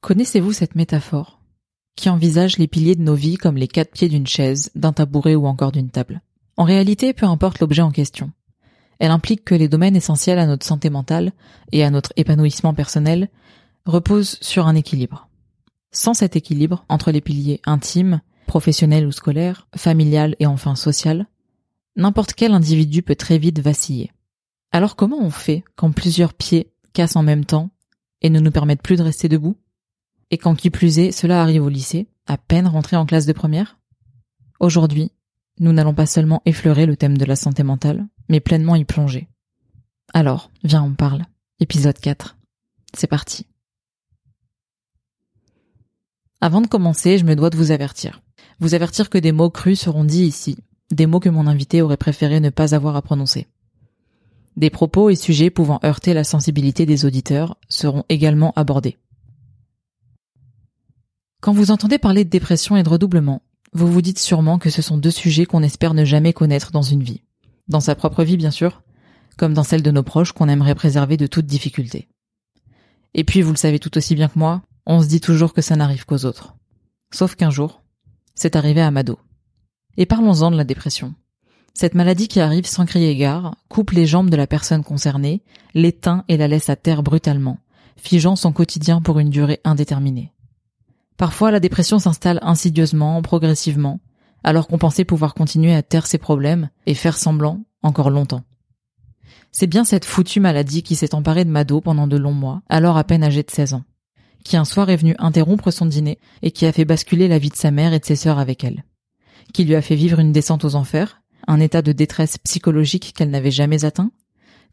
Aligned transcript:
Connaissez-vous 0.00 0.52
cette 0.52 0.76
métaphore 0.76 1.40
qui 1.96 2.08
envisage 2.08 2.58
les 2.58 2.68
piliers 2.68 2.94
de 2.94 3.02
nos 3.02 3.16
vies 3.16 3.36
comme 3.36 3.56
les 3.56 3.66
quatre 3.66 3.90
pieds 3.90 4.08
d'une 4.08 4.28
chaise, 4.28 4.70
d'un 4.76 4.92
tabouret 4.92 5.34
ou 5.34 5.46
encore 5.46 5.72
d'une 5.72 5.90
table? 5.90 6.22
En 6.56 6.62
réalité, 6.62 7.12
peu 7.12 7.26
importe 7.26 7.58
l'objet 7.58 7.82
en 7.82 7.90
question. 7.90 8.30
Elle 9.00 9.10
implique 9.10 9.44
que 9.44 9.56
les 9.56 9.68
domaines 9.68 9.96
essentiels 9.96 10.38
à 10.38 10.46
notre 10.46 10.64
santé 10.64 10.88
mentale 10.88 11.32
et 11.72 11.82
à 11.82 11.90
notre 11.90 12.12
épanouissement 12.16 12.74
personnel 12.74 13.28
reposent 13.86 14.38
sur 14.40 14.68
un 14.68 14.76
équilibre. 14.76 15.28
Sans 15.90 16.14
cet 16.14 16.36
équilibre 16.36 16.84
entre 16.88 17.10
les 17.10 17.20
piliers 17.20 17.60
intimes, 17.66 18.20
professionnels 18.46 19.06
ou 19.06 19.12
scolaires, 19.12 19.66
familial 19.76 20.36
et 20.38 20.46
enfin 20.46 20.76
social, 20.76 21.26
n'importe 21.96 22.34
quel 22.34 22.52
individu 22.52 23.02
peut 23.02 23.16
très 23.16 23.38
vite 23.38 23.58
vaciller. 23.58 24.12
Alors 24.70 24.94
comment 24.94 25.18
on 25.20 25.30
fait 25.30 25.64
quand 25.74 25.90
plusieurs 25.90 26.34
pieds 26.34 26.72
cassent 26.92 27.16
en 27.16 27.24
même 27.24 27.44
temps 27.44 27.70
et 28.22 28.30
ne 28.30 28.38
nous 28.38 28.52
permettent 28.52 28.82
plus 28.82 28.96
de 28.96 29.02
rester 29.02 29.28
debout? 29.28 29.56
Et 30.30 30.38
quand 30.38 30.54
qui 30.54 30.70
plus 30.70 30.98
est, 30.98 31.12
cela 31.12 31.42
arrive 31.42 31.62
au 31.62 31.68
lycée, 31.68 32.06
à 32.26 32.36
peine 32.36 32.66
rentré 32.66 32.96
en 32.96 33.06
classe 33.06 33.26
de 33.26 33.32
première 33.32 33.78
Aujourd'hui, 34.60 35.12
nous 35.60 35.72
n'allons 35.72 35.94
pas 35.94 36.06
seulement 36.06 36.42
effleurer 36.44 36.86
le 36.86 36.96
thème 36.96 37.16
de 37.16 37.24
la 37.24 37.36
santé 37.36 37.62
mentale, 37.62 38.06
mais 38.28 38.40
pleinement 38.40 38.76
y 38.76 38.84
plonger. 38.84 39.28
Alors, 40.14 40.50
viens, 40.64 40.82
on 40.82 40.94
parle. 40.94 41.24
Épisode 41.60 41.98
4. 41.98 42.36
C'est 42.94 43.06
parti. 43.06 43.46
Avant 46.40 46.60
de 46.60 46.66
commencer, 46.66 47.18
je 47.18 47.24
me 47.24 47.34
dois 47.34 47.50
de 47.50 47.56
vous 47.56 47.72
avertir. 47.72 48.22
Vous 48.60 48.74
avertir 48.74 49.10
que 49.10 49.18
des 49.18 49.32
mots 49.32 49.50
crus 49.50 49.80
seront 49.80 50.04
dits 50.04 50.24
ici, 50.24 50.56
des 50.90 51.06
mots 51.06 51.20
que 51.20 51.28
mon 51.28 51.46
invité 51.46 51.82
aurait 51.82 51.96
préféré 51.96 52.40
ne 52.40 52.50
pas 52.50 52.74
avoir 52.74 52.96
à 52.96 53.02
prononcer. 53.02 53.46
Des 54.56 54.70
propos 54.70 55.10
et 55.10 55.16
sujets 55.16 55.50
pouvant 55.50 55.80
heurter 55.84 56.14
la 56.14 56.24
sensibilité 56.24 56.86
des 56.86 57.04
auditeurs 57.04 57.56
seront 57.68 58.04
également 58.08 58.52
abordés. 58.56 58.96
Quand 61.40 61.52
vous 61.52 61.70
entendez 61.70 61.98
parler 61.98 62.24
de 62.24 62.30
dépression 62.30 62.76
et 62.76 62.82
de 62.82 62.88
redoublement, 62.88 63.42
vous 63.72 63.86
vous 63.86 64.02
dites 64.02 64.18
sûrement 64.18 64.58
que 64.58 64.70
ce 64.70 64.82
sont 64.82 64.98
deux 64.98 65.12
sujets 65.12 65.46
qu'on 65.46 65.62
espère 65.62 65.94
ne 65.94 66.04
jamais 66.04 66.32
connaître 66.32 66.72
dans 66.72 66.82
une 66.82 67.04
vie. 67.04 67.22
Dans 67.68 67.80
sa 67.80 67.94
propre 67.94 68.24
vie, 68.24 68.36
bien 68.36 68.50
sûr, 68.50 68.82
comme 69.36 69.54
dans 69.54 69.62
celle 69.62 69.82
de 69.82 69.92
nos 69.92 70.02
proches 70.02 70.32
qu'on 70.32 70.48
aimerait 70.48 70.74
préserver 70.74 71.16
de 71.16 71.28
toute 71.28 71.46
difficulté. 71.46 72.08
Et 73.14 73.22
puis, 73.22 73.40
vous 73.40 73.52
le 73.52 73.56
savez 73.56 73.78
tout 73.78 73.96
aussi 73.96 74.16
bien 74.16 74.26
que 74.26 74.38
moi, 74.38 74.62
on 74.84 75.00
se 75.00 75.06
dit 75.06 75.20
toujours 75.20 75.52
que 75.52 75.62
ça 75.62 75.76
n'arrive 75.76 76.06
qu'aux 76.06 76.24
autres. 76.24 76.56
Sauf 77.12 77.36
qu'un 77.36 77.50
jour, 77.50 77.82
c'est 78.34 78.56
arrivé 78.56 78.80
à 78.80 78.90
Mado. 78.90 79.18
Et 79.96 80.06
parlons-en 80.06 80.50
de 80.50 80.56
la 80.56 80.64
dépression. 80.64 81.14
Cette 81.72 81.94
maladie 81.94 82.26
qui 82.26 82.40
arrive 82.40 82.66
sans 82.66 82.84
crier 82.84 83.14
gare 83.14 83.54
coupe 83.68 83.92
les 83.92 84.06
jambes 84.06 84.30
de 84.30 84.36
la 84.36 84.48
personne 84.48 84.82
concernée, 84.82 85.44
l'éteint 85.72 86.24
et 86.26 86.36
la 86.36 86.48
laisse 86.48 86.68
à 86.68 86.74
terre 86.74 87.04
brutalement, 87.04 87.60
figeant 87.96 88.34
son 88.34 88.52
quotidien 88.52 89.00
pour 89.00 89.20
une 89.20 89.30
durée 89.30 89.60
indéterminée. 89.62 90.32
Parfois, 91.18 91.50
la 91.50 91.60
dépression 91.60 91.98
s'installe 91.98 92.38
insidieusement, 92.42 93.20
progressivement, 93.20 94.00
alors 94.44 94.68
qu'on 94.68 94.78
pensait 94.78 95.04
pouvoir 95.04 95.34
continuer 95.34 95.74
à 95.74 95.82
taire 95.82 96.06
ses 96.06 96.16
problèmes 96.16 96.70
et 96.86 96.94
faire 96.94 97.18
semblant 97.18 97.64
encore 97.82 98.10
longtemps. 98.10 98.44
C'est 99.52 99.66
bien 99.66 99.84
cette 99.84 100.04
foutue 100.04 100.40
maladie 100.40 100.82
qui 100.82 100.96
s'est 100.96 101.14
emparée 101.14 101.44
de 101.44 101.50
Mado 101.50 101.80
pendant 101.80 102.06
de 102.06 102.16
longs 102.16 102.32
mois, 102.32 102.62
alors 102.68 102.96
à 102.96 103.04
peine 103.04 103.24
âgé 103.24 103.42
de 103.42 103.50
16 103.50 103.74
ans, 103.74 103.84
qui 104.44 104.56
un 104.56 104.64
soir 104.64 104.90
est 104.90 104.96
venu 104.96 105.14
interrompre 105.18 105.70
son 105.70 105.86
dîner 105.86 106.18
et 106.42 106.52
qui 106.52 106.66
a 106.66 106.72
fait 106.72 106.84
basculer 106.84 107.28
la 107.28 107.38
vie 107.38 107.50
de 107.50 107.56
sa 107.56 107.70
mère 107.70 107.92
et 107.92 107.98
de 107.98 108.04
ses 108.04 108.16
sœurs 108.16 108.38
avec 108.38 108.62
elle, 108.62 108.84
qui 109.52 109.64
lui 109.64 109.74
a 109.74 109.82
fait 109.82 109.96
vivre 109.96 110.20
une 110.20 110.32
descente 110.32 110.64
aux 110.64 110.76
enfers 110.76 111.20
un 111.48 111.60
état 111.60 111.82
de 111.82 111.92
détresse 111.92 112.38
psychologique 112.38 113.14
qu'elle 113.16 113.30
n'avait 113.30 113.50
jamais 113.50 113.84
atteint, 113.84 114.12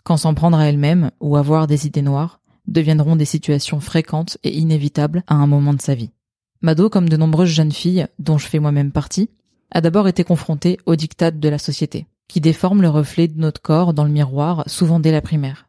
quand 0.04 0.18
s'en 0.18 0.36
prendre 0.36 0.58
à 0.58 0.66
elle-même 0.66 1.10
ou 1.22 1.38
avoir 1.38 1.68
des 1.68 1.88
idées 1.88 2.02
noires 2.02 2.42
deviendront 2.68 3.16
des 3.16 3.26
situations 3.26 3.80
fréquentes 3.80 4.38
et 4.44 4.56
inévitables 4.56 5.24
à 5.28 5.36
un 5.36 5.48
moment 5.48 5.74
de 5.74 5.82
sa 5.82 5.96
vie. 5.96 6.12
Mado, 6.66 6.90
comme 6.90 7.10
de 7.10 7.16
nombreuses 7.16 7.50
jeunes 7.50 7.72
filles, 7.72 8.08
dont 8.18 8.40
je 8.40 8.48
fais 8.48 8.58
moi-même 8.58 8.92
partie, 8.92 9.30
a 9.70 9.82
d'abord 9.82 10.08
été 10.08 10.24
confrontée 10.24 10.80
aux 10.88 10.96
dictats 10.96 11.30
de 11.30 11.48
la 11.48 11.60
société, 11.60 12.08
qui 12.28 12.42
déforme 12.42 12.82
le 12.82 12.90
reflet 12.90 13.28
de 13.28 13.40
notre 13.40 13.62
corps 13.62 13.94
dans 13.94 14.04
le 14.04 14.10
miroir, 14.10 14.64
souvent 14.66 15.00
dès 15.00 15.12
la 15.12 15.22
primaire. 15.22 15.68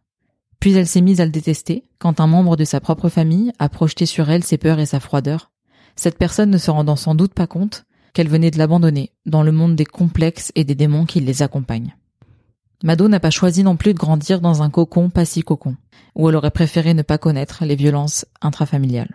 Puis 0.59 0.73
elle 0.73 0.87
s'est 0.87 1.03
mise 1.03 1.21
à 1.21 1.27
le 1.27 1.31
détester, 1.31 1.85
quand 1.99 2.19
un 2.19 2.27
membre 2.27 2.57
de 2.57 2.65
sa 2.65 2.81
propre 2.81 3.11
famille 3.11 3.53
a 3.59 3.69
projeté 3.69 4.07
sur 4.07 4.31
elle 4.31 4.43
ses 4.43 4.57
peurs 4.57 4.79
et 4.79 4.87
sa 4.87 4.99
froideur, 4.99 5.51
cette 5.97 6.17
personne 6.17 6.49
ne 6.49 6.57
se 6.57 6.71
rendant 6.71 6.97
sans 6.97 7.15
doute 7.15 7.35
pas 7.35 7.47
compte 7.47 7.85
qu'elle 8.15 8.31
venait 8.31 8.51
de 8.51 8.57
l'abandonner 8.57 9.13
dans 9.27 9.43
le 9.43 9.53
monde 9.53 9.77
des 9.77 9.85
complexes 9.85 10.51
et 10.55 10.65
des 10.65 10.75
démons 10.75 11.05
qui 11.05 11.21
les 11.21 11.43
accompagnent. 11.43 11.95
Mado 12.83 13.07
n'a 13.09 13.21
pas 13.21 13.29
choisi 13.29 13.65
non 13.65 13.77
plus 13.77 13.93
de 13.93 13.99
grandir 13.99 14.41
dans 14.41 14.63
un 14.63 14.71
cocon 14.71 15.11
pas 15.11 15.27
si 15.27 15.43
cocon, 15.43 15.77
où 16.15 16.31
elle 16.31 16.37
aurait 16.37 16.51
préféré 16.51 16.95
ne 16.95 17.03
pas 17.03 17.19
connaître 17.19 17.67
les 17.67 17.77
violences 17.77 18.25
intrafamiliales. 18.41 19.15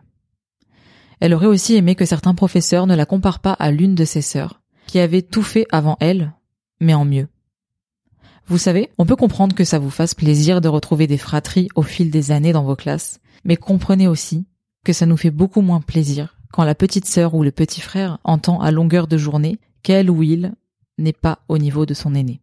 Elle 1.21 1.33
aurait 1.33 1.47
aussi 1.47 1.75
aimé 1.75 1.95
que 1.95 2.05
certains 2.05 2.33
professeurs 2.33 2.87
ne 2.87 2.95
la 2.95 3.05
comparent 3.05 3.39
pas 3.39 3.53
à 3.53 3.71
l'une 3.71 3.95
de 3.95 4.05
ses 4.05 4.21
sœurs, 4.21 4.61
qui 4.87 4.99
avait 4.99 5.21
tout 5.21 5.43
fait 5.43 5.67
avant 5.71 5.95
elle, 6.01 6.33
mais 6.79 6.95
en 6.95 7.05
mieux. 7.05 7.27
Vous 8.47 8.57
savez, 8.57 8.89
on 8.97 9.05
peut 9.05 9.15
comprendre 9.15 9.55
que 9.55 9.63
ça 9.63 9.79
vous 9.79 9.91
fasse 9.91 10.15
plaisir 10.15 10.59
de 10.59 10.67
retrouver 10.67 11.07
des 11.07 11.19
fratries 11.19 11.69
au 11.75 11.83
fil 11.83 12.11
des 12.11 12.31
années 12.31 12.51
dans 12.51 12.63
vos 12.63 12.75
classes, 12.75 13.21
mais 13.45 13.55
comprenez 13.55 14.07
aussi 14.07 14.45
que 14.83 14.93
ça 14.93 15.05
nous 15.05 15.15
fait 15.15 15.29
beaucoup 15.29 15.61
moins 15.61 15.79
plaisir 15.79 16.37
quand 16.51 16.63
la 16.63 16.75
petite 16.75 17.05
sœur 17.05 17.35
ou 17.35 17.43
le 17.43 17.51
petit 17.51 17.81
frère 17.81 18.17
entend 18.23 18.59
à 18.59 18.71
longueur 18.71 19.07
de 19.07 19.17
journée 19.17 19.59
qu'elle 19.83 20.09
ou 20.09 20.23
il 20.23 20.53
n'est 20.97 21.13
pas 21.13 21.39
au 21.47 21.59
niveau 21.59 21.85
de 21.85 21.93
son 21.93 22.15
aîné. 22.15 22.41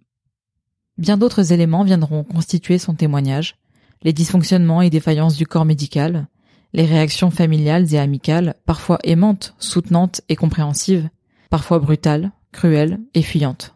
Bien 0.97 1.19
d'autres 1.19 1.53
éléments 1.53 1.85
viendront 1.85 2.25
constituer 2.25 2.79
son 2.79 2.95
témoignage, 2.95 3.57
les 4.03 4.13
dysfonctionnements 4.13 4.83
et 4.83 4.91
défaillances 4.91 5.37
du 5.37 5.47
corps 5.47 5.65
médical, 5.65 6.29
les 6.73 6.85
réactions 6.85 7.31
familiales 7.31 7.95
et 7.95 7.99
amicales, 7.99 8.55
parfois 8.67 8.99
aimantes, 9.05 9.55
soutenantes 9.59 10.21
et 10.29 10.37
compréhensives, 10.37 11.09
parfois 11.51 11.79
brutales, 11.79 12.33
cruelles 12.53 13.01
et 13.15 13.23
fuyantes. 13.23 13.75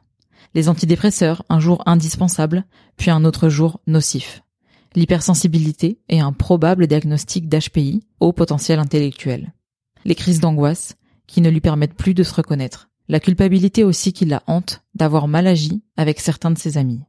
Les 0.54 0.69
antidépresseurs, 0.69 1.44
un 1.48 1.60
jour 1.60 1.82
indispensables, 1.86 2.64
puis 2.97 3.10
un 3.10 3.25
autre 3.25 3.48
jour 3.48 3.80
nocif. 3.86 4.42
L'hypersensibilité 4.94 6.00
et 6.10 6.20
un 6.20 6.32
probable 6.32 6.86
diagnostic 6.86 7.48
d'HPI, 7.48 8.04
haut 8.20 8.32
potentiel 8.32 8.78
intellectuel 8.78 9.53
les 10.04 10.14
crises 10.14 10.41
d'angoisse 10.41 10.97
qui 11.26 11.41
ne 11.41 11.50
lui 11.50 11.60
permettent 11.60 11.94
plus 11.94 12.14
de 12.14 12.22
se 12.22 12.34
reconnaître, 12.34 12.91
la 13.09 13.20
culpabilité 13.20 13.84
aussi 13.84 14.12
qui 14.12 14.24
la 14.24 14.42
hante 14.47 14.82
d'avoir 14.94 15.28
mal 15.28 15.47
agi 15.47 15.82
avec 15.97 16.20
certains 16.20 16.50
de 16.50 16.59
ses 16.59 16.78
amis. 16.78 17.00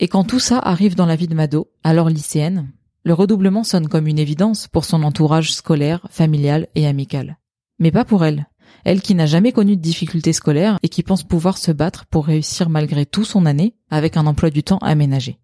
Et 0.00 0.08
quand 0.08 0.24
tout 0.24 0.40
ça 0.40 0.58
arrive 0.58 0.94
dans 0.94 1.06
la 1.06 1.16
vie 1.16 1.28
de 1.28 1.34
Mado, 1.34 1.70
alors 1.84 2.08
lycéenne, 2.08 2.72
le 3.04 3.14
redoublement 3.14 3.64
sonne 3.64 3.88
comme 3.88 4.06
une 4.06 4.18
évidence 4.18 4.68
pour 4.68 4.84
son 4.84 5.02
entourage 5.02 5.52
scolaire, 5.52 6.06
familial 6.10 6.68
et 6.74 6.86
amical. 6.86 7.38
Mais 7.78 7.90
pas 7.90 8.04
pour 8.04 8.24
elle. 8.24 8.46
Elle 8.84 9.02
qui 9.02 9.14
n'a 9.14 9.26
jamais 9.26 9.52
connu 9.52 9.76
de 9.76 9.82
difficultés 9.82 10.32
scolaires 10.32 10.78
et 10.82 10.88
qui 10.88 11.02
pense 11.02 11.22
pouvoir 11.22 11.58
se 11.58 11.72
battre 11.72 12.06
pour 12.06 12.26
réussir 12.26 12.68
malgré 12.68 13.06
tout 13.06 13.24
son 13.24 13.46
année 13.46 13.74
avec 13.90 14.16
un 14.16 14.26
emploi 14.26 14.50
du 14.50 14.62
temps 14.62 14.78
aménagé. 14.78 15.38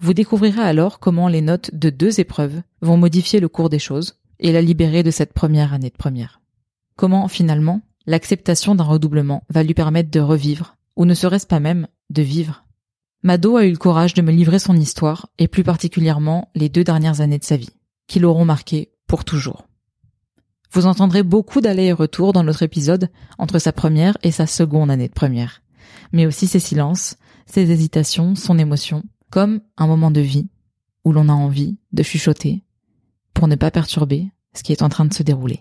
Vous 0.00 0.14
découvrirez 0.14 0.62
alors 0.62 0.98
comment 0.98 1.28
les 1.28 1.40
notes 1.40 1.70
de 1.74 1.90
deux 1.90 2.20
épreuves 2.20 2.60
vont 2.82 2.96
modifier 2.96 3.40
le 3.40 3.48
cours 3.48 3.70
des 3.70 3.78
choses, 3.78 4.18
et 4.38 4.52
la 4.52 4.60
libérer 4.60 5.02
de 5.02 5.10
cette 5.10 5.32
première 5.32 5.72
année 5.72 5.88
de 5.88 5.96
première. 5.96 6.42
Comment, 6.96 7.28
finalement, 7.28 7.80
l'acceptation 8.06 8.74
d'un 8.74 8.84
redoublement 8.84 9.42
va 9.48 9.62
lui 9.62 9.72
permettre 9.72 10.10
de 10.10 10.20
revivre, 10.20 10.76
ou 10.96 11.06
ne 11.06 11.14
serait-ce 11.14 11.46
pas 11.46 11.60
même 11.60 11.88
de 12.10 12.22
vivre 12.22 12.65
Mado 13.22 13.56
a 13.56 13.64
eu 13.64 13.70
le 13.70 13.76
courage 13.76 14.14
de 14.14 14.22
me 14.22 14.30
livrer 14.30 14.58
son 14.58 14.76
histoire, 14.76 15.28
et 15.38 15.48
plus 15.48 15.64
particulièrement 15.64 16.50
les 16.54 16.68
deux 16.68 16.84
dernières 16.84 17.20
années 17.20 17.38
de 17.38 17.44
sa 17.44 17.56
vie, 17.56 17.74
qui 18.06 18.20
l'auront 18.20 18.44
marqué 18.44 18.92
pour 19.06 19.24
toujours. 19.24 19.66
Vous 20.72 20.86
entendrez 20.86 21.22
beaucoup 21.22 21.60
d'allers 21.60 21.86
et 21.86 21.92
retours 21.92 22.32
dans 22.32 22.44
notre 22.44 22.62
épisode 22.62 23.10
entre 23.38 23.58
sa 23.58 23.72
première 23.72 24.16
et 24.22 24.30
sa 24.30 24.46
seconde 24.46 24.90
année 24.90 25.08
de 25.08 25.12
première, 25.14 25.62
mais 26.12 26.26
aussi 26.26 26.46
ses 26.46 26.60
silences, 26.60 27.16
ses 27.46 27.70
hésitations, 27.70 28.34
son 28.34 28.58
émotion, 28.58 29.02
comme 29.30 29.60
un 29.76 29.86
moment 29.86 30.10
de 30.10 30.20
vie 30.20 30.48
où 31.04 31.12
l'on 31.12 31.28
a 31.28 31.32
envie 31.32 31.78
de 31.92 32.02
chuchoter, 32.02 32.64
pour 33.32 33.48
ne 33.48 33.54
pas 33.54 33.70
perturber 33.70 34.30
ce 34.54 34.62
qui 34.62 34.72
est 34.72 34.82
en 34.82 34.88
train 34.88 35.04
de 35.04 35.14
se 35.14 35.22
dérouler. 35.22 35.60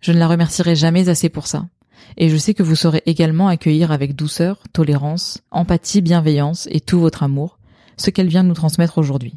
Je 0.00 0.12
ne 0.12 0.18
la 0.18 0.26
remercierai 0.26 0.74
jamais 0.74 1.08
assez 1.08 1.28
pour 1.28 1.46
ça, 1.46 1.68
et 2.16 2.28
je 2.28 2.36
sais 2.36 2.54
que 2.54 2.62
vous 2.62 2.76
saurez 2.76 3.02
également 3.06 3.48
accueillir 3.48 3.92
avec 3.92 4.14
douceur, 4.14 4.62
tolérance, 4.72 5.42
empathie, 5.50 6.02
bienveillance 6.02 6.68
et 6.70 6.80
tout 6.80 7.00
votre 7.00 7.22
amour 7.22 7.58
ce 7.96 8.10
qu'elle 8.10 8.28
vient 8.28 8.42
nous 8.42 8.54
transmettre 8.54 8.98
aujourd'hui. 8.98 9.34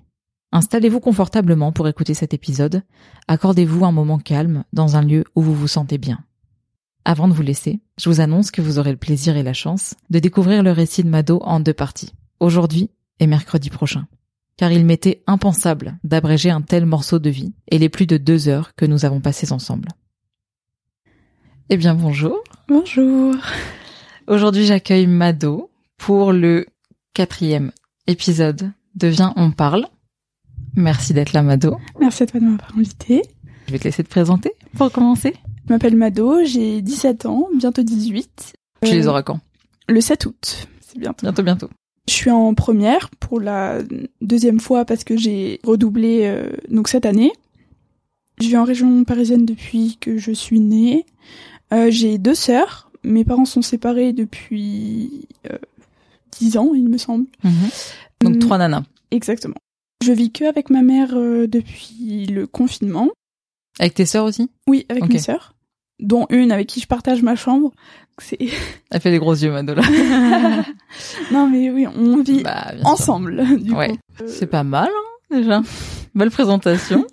Installez-vous 0.51 0.99
confortablement 0.99 1.71
pour 1.71 1.87
écouter 1.87 2.13
cet 2.13 2.33
épisode, 2.33 2.83
accordez-vous 3.27 3.85
un 3.85 3.91
moment 3.91 4.19
calme 4.19 4.63
dans 4.73 4.95
un 4.95 5.01
lieu 5.01 5.25
où 5.35 5.41
vous 5.41 5.53
vous 5.53 5.67
sentez 5.67 5.97
bien. 5.97 6.19
Avant 7.03 7.27
de 7.27 7.33
vous 7.33 7.43
laisser, 7.43 7.81
je 7.99 8.09
vous 8.09 8.21
annonce 8.21 8.51
que 8.51 8.61
vous 8.61 8.79
aurez 8.79 8.91
le 8.91 8.97
plaisir 8.97 9.37
et 9.37 9.43
la 9.43 9.53
chance 9.53 9.95
de 10.09 10.19
découvrir 10.19 10.63
le 10.63 10.71
récit 10.71 11.03
de 11.03 11.09
Mado 11.09 11.39
en 11.43 11.59
deux 11.59 11.73
parties, 11.73 12.13
aujourd'hui 12.39 12.89
et 13.19 13.27
mercredi 13.27 13.69
prochain 13.69 14.07
car 14.57 14.71
il 14.71 14.85
m'était 14.85 15.23
impensable 15.27 15.97
d'abréger 16.03 16.49
un 16.49 16.61
tel 16.61 16.85
morceau 16.85 17.19
de 17.19 17.29
vie 17.29 17.53
et 17.69 17.77
les 17.77 17.89
plus 17.89 18.07
de 18.07 18.17
deux 18.17 18.47
heures 18.47 18.75
que 18.75 18.85
nous 18.85 19.05
avons 19.05 19.21
passées 19.21 19.51
ensemble. 19.51 19.89
Eh 21.69 21.77
bien 21.77 21.95
bonjour. 21.95 22.41
Bonjour. 22.67 23.35
Aujourd'hui 24.27 24.65
j'accueille 24.65 25.07
Mado 25.07 25.69
pour 25.97 26.33
le 26.33 26.65
quatrième 27.13 27.71
épisode 28.07 28.71
de 28.95 29.07
Viens 29.07 29.33
on 29.35 29.51
parle. 29.51 29.85
Merci 30.75 31.13
d'être 31.13 31.33
là 31.33 31.43
Mado. 31.43 31.77
Merci 31.99 32.23
à 32.23 32.25
toi 32.25 32.39
de 32.39 32.45
m'avoir 32.45 32.71
invité. 32.77 33.21
Je 33.67 33.71
vais 33.71 33.79
te 33.79 33.83
laisser 33.83 34.03
te 34.03 34.09
présenter 34.09 34.51
pour 34.77 34.91
commencer. 34.91 35.33
Je 35.67 35.73
m'appelle 35.73 35.95
Mado, 35.95 36.43
j'ai 36.43 36.81
17 36.81 37.25
ans, 37.25 37.47
bientôt 37.57 37.83
18. 37.83 38.53
Tu 38.83 38.91
les 38.91 39.07
Euh, 39.07 39.09
auras 39.09 39.23
quand? 39.23 39.39
Le 39.87 40.01
7 40.01 40.25
août, 40.25 40.67
c'est 40.81 40.99
bientôt. 40.99 41.23
Bientôt, 41.23 41.43
bientôt. 41.43 41.69
Je 42.07 42.13
suis 42.13 42.29
en 42.31 42.53
première 42.53 43.09
pour 43.19 43.39
la 43.39 43.79
deuxième 44.21 44.59
fois 44.59 44.85
parce 44.85 45.03
que 45.03 45.17
j'ai 45.17 45.59
redoublé 45.63 46.21
euh, 46.25 46.49
donc 46.69 46.87
cette 46.87 47.05
année. 47.05 47.31
Je 48.39 48.47
vis 48.47 48.57
en 48.57 48.63
région 48.63 49.03
parisienne 49.05 49.45
depuis 49.45 49.97
que 49.99 50.17
je 50.17 50.31
suis 50.31 50.59
née. 50.59 51.05
Euh, 51.75 51.91
j'ai 51.91 52.17
deux 52.17 52.35
sœurs. 52.35 52.89
Mes 53.03 53.23
parents 53.25 53.45
sont 53.45 53.61
séparés 53.61 54.13
depuis 54.13 55.27
euh, 55.51 55.57
10 56.39 56.57
ans, 56.57 56.71
il 56.73 56.87
me 56.89 56.97
semble. 56.97 57.25
Donc 58.21 58.33
Hum, 58.35 58.39
trois 58.39 58.57
nanas. 58.57 58.83
Exactement. 59.11 59.55
Je 60.03 60.11
vis 60.11 60.31
que 60.31 60.45
avec 60.45 60.69
ma 60.69 60.81
mère 60.81 61.11
euh, 61.15 61.47
depuis 61.47 62.25
le 62.27 62.47
confinement. 62.47 63.09
Avec 63.79 63.93
tes 63.93 64.05
sœurs 64.05 64.25
aussi? 64.25 64.49
Oui, 64.67 64.85
avec 64.89 65.07
mes 65.09 65.19
sœurs, 65.19 65.53
dont 65.99 66.25
une 66.29 66.51
avec 66.51 66.67
qui 66.67 66.79
je 66.79 66.87
partage 66.87 67.21
ma 67.21 67.35
chambre. 67.35 67.71
C'est 68.19 68.37
Elle 68.91 69.01
fait 69.01 69.11
des 69.11 69.19
gros 69.19 69.33
yeux, 69.33 69.51
Madola. 69.51 69.81
non 71.31 71.47
mais 71.49 71.69
oui, 71.69 71.85
on 71.87 72.21
vit 72.23 72.41
bah, 72.43 72.71
ensemble. 72.83 73.43
Du 73.59 73.73
Ouais. 73.73 73.89
coup. 73.89 73.97
Euh, 74.21 74.27
C'est 74.27 74.47
pas 74.47 74.63
mal, 74.63 74.89
hein, 74.89 75.37
déjà. 75.37 75.61
Belle 76.15 76.31
présentation. 76.31 77.05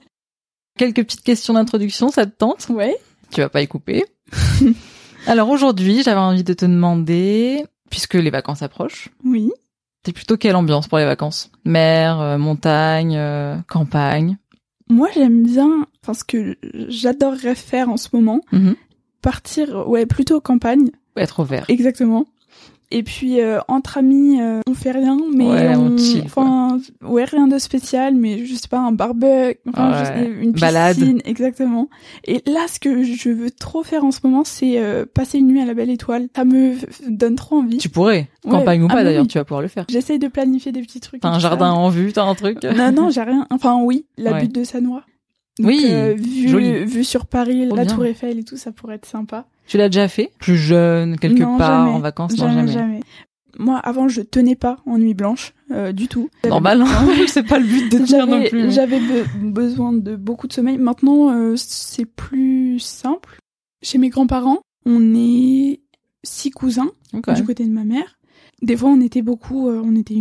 Quelques 0.78 1.02
petites 1.04 1.22
questions 1.22 1.54
d'introduction, 1.54 2.08
ça 2.10 2.24
te 2.26 2.30
tente? 2.36 2.68
Ouais. 2.70 2.96
Tu 3.30 3.40
vas 3.40 3.48
pas 3.48 3.62
y 3.62 3.68
couper. 3.68 4.04
Alors 5.26 5.50
aujourd'hui, 5.50 6.02
j'avais 6.02 6.20
envie 6.20 6.44
de 6.44 6.52
te 6.52 6.64
demander, 6.64 7.64
puisque 7.90 8.14
les 8.14 8.30
vacances 8.30 8.62
approchent, 8.62 9.08
Oui. 9.24 9.50
t'es 10.02 10.12
plutôt 10.12 10.36
quelle 10.36 10.56
ambiance 10.56 10.88
pour 10.88 10.98
les 10.98 11.04
vacances? 11.04 11.50
Mer, 11.64 12.20
euh, 12.20 12.38
montagne, 12.38 13.16
euh, 13.16 13.56
campagne? 13.68 14.38
Moi, 14.88 15.08
j'aime 15.14 15.44
bien, 15.44 15.86
enfin, 16.02 16.14
ce 16.14 16.24
que 16.24 16.56
j'adorerais 16.88 17.54
faire 17.54 17.88
en 17.88 17.96
ce 17.96 18.08
moment, 18.12 18.40
Mhm. 18.52 18.74
partir, 19.22 19.88
ouais, 19.88 20.06
plutôt 20.06 20.40
campagne, 20.40 20.90
Être 21.16 21.40
au 21.40 21.44
vert. 21.44 21.64
exactement. 21.68 22.26
Et 22.94 23.02
puis 23.02 23.40
euh, 23.40 23.58
entre 23.68 23.96
amis, 23.98 24.38
euh, 24.40 24.60
on 24.68 24.74
fait 24.74 24.90
rien, 24.90 25.16
mais 25.34 25.46
Ouais, 25.46 25.74
on 25.76 25.92
on, 25.92 25.96
chill, 25.98 26.22
enfin, 26.26 26.78
ouais, 27.02 27.24
rien 27.24 27.48
de 27.48 27.58
spécial, 27.58 28.14
mais 28.14 28.44
je 28.44 28.54
sais 28.54 28.68
pas, 28.68 28.78
un 28.80 28.92
barbecue, 28.92 29.58
enfin, 29.68 29.90
Ouais. 29.92 30.26
une 30.26 30.52
piscine, 30.52 30.60
Balade. 30.60 30.98
exactement. 31.24 31.88
Et 32.24 32.42
là, 32.46 32.66
ce 32.68 32.78
que 32.78 33.02
je 33.02 33.30
veux 33.30 33.50
trop 33.50 33.82
faire 33.82 34.04
en 34.04 34.10
ce 34.10 34.20
moment, 34.24 34.42
c'est 34.44 34.74
euh, 34.78 35.06
passer 35.12 35.38
une 35.38 35.46
nuit 35.48 35.60
à 35.62 35.64
la 35.64 35.72
Belle 35.74 35.88
Étoile. 35.90 36.28
Ça 36.36 36.44
me 36.44 36.74
donne 37.08 37.36
trop 37.36 37.56
envie. 37.60 37.78
Tu 37.78 37.88
pourrais. 37.88 38.28
Campagne 38.48 38.82
ou 38.82 38.86
Ah 38.86 38.88
pas 38.90 38.94
bah 38.96 39.04
d'ailleurs, 39.04 39.22
oui. 39.22 39.28
tu 39.28 39.38
vas 39.38 39.44
pouvoir 39.44 39.62
le 39.62 39.68
faire. 39.68 39.86
J'essaye 39.88 40.18
de 40.18 40.28
planifier 40.28 40.70
des 40.72 40.82
petits 40.82 41.00
trucs. 41.00 41.22
T'as 41.22 41.28
un 41.30 41.34
ça. 41.34 41.38
jardin 41.38 41.70
en 41.70 41.88
vue, 41.88 42.12
t'as 42.12 42.24
un 42.24 42.34
truc 42.34 42.62
Non, 42.62 42.92
non, 42.92 43.08
j'ai 43.10 43.22
rien. 43.22 43.46
Enfin, 43.50 43.80
oui, 43.82 44.04
la 44.18 44.34
butte 44.40 44.54
de 44.54 44.64
Sanois. 44.64 45.02
Donc, 45.58 45.68
Oui, 45.68 45.84
euh, 45.90 46.14
vu, 46.14 46.48
joli. 46.48 46.84
vu 46.84 47.04
sur 47.04 47.26
Paris, 47.26 47.66
la. 47.66 47.84
Tour 47.86 48.04
Eiffel 48.06 48.38
et 48.38 48.44
tout, 48.44 48.56
ça 48.56 48.72
pourrait 48.72 48.94
être 48.96 49.06
sympa. 49.06 49.46
Tu 49.66 49.76
l'as 49.76 49.88
déjà 49.88 50.08
fait 50.08 50.30
Plus 50.38 50.56
jeune, 50.56 51.18
quelque 51.18 51.42
Non, 51.42 51.58
part, 51.58 51.84
jamais. 51.84 51.96
en 51.96 52.00
vacances? 52.00 52.32
Non, 52.32 52.38
jamais, 52.48 52.54
jamais. 52.54 52.72
jamais. 52.72 53.00
Moi, 53.58 53.76
avant, 53.78 54.08
je 54.08 54.22
tenais 54.22 54.56
pas 54.56 54.78
en 54.86 54.96
nuit 54.98 55.12
blanche 55.12 55.52
euh, 55.70 55.92
du 55.92 56.08
tout. 56.08 56.30
Normal, 56.48 56.80
hein 56.80 57.06
c'est 57.26 57.42
pas 57.46 57.58
le 57.58 57.66
but 57.66 57.92
de 57.92 57.98
tenir 57.98 58.26
non 58.26 58.32
J'avais, 58.38 58.48
plus. 58.48 58.72
j'avais 58.72 58.98
be- 58.98 59.26
besoin 59.52 59.92
de 59.92 60.16
beaucoup 60.16 60.46
de 60.48 60.54
sommeil. 60.54 60.78
Maintenant, 60.78 61.30
euh, 61.30 61.54
c'est 61.56 62.06
plus 62.06 62.78
simple. 62.78 63.36
Chez 63.82 63.98
mes 63.98 64.08
grands-parents, 64.08 64.60
on 64.86 65.14
est 65.14 65.80
six 66.24 66.50
cousins 66.50 66.90
du 67.12 67.44
côté 67.44 67.66
de 67.66 67.72
ma 67.72 67.84
mère. 67.84 68.18
Des 68.62 68.76
fois, 68.76 68.88
on 68.88 69.00
était 69.02 69.22
beaucoup, 69.22 69.68
euh, 69.68 69.82
on 69.84 69.96
était 69.96 70.16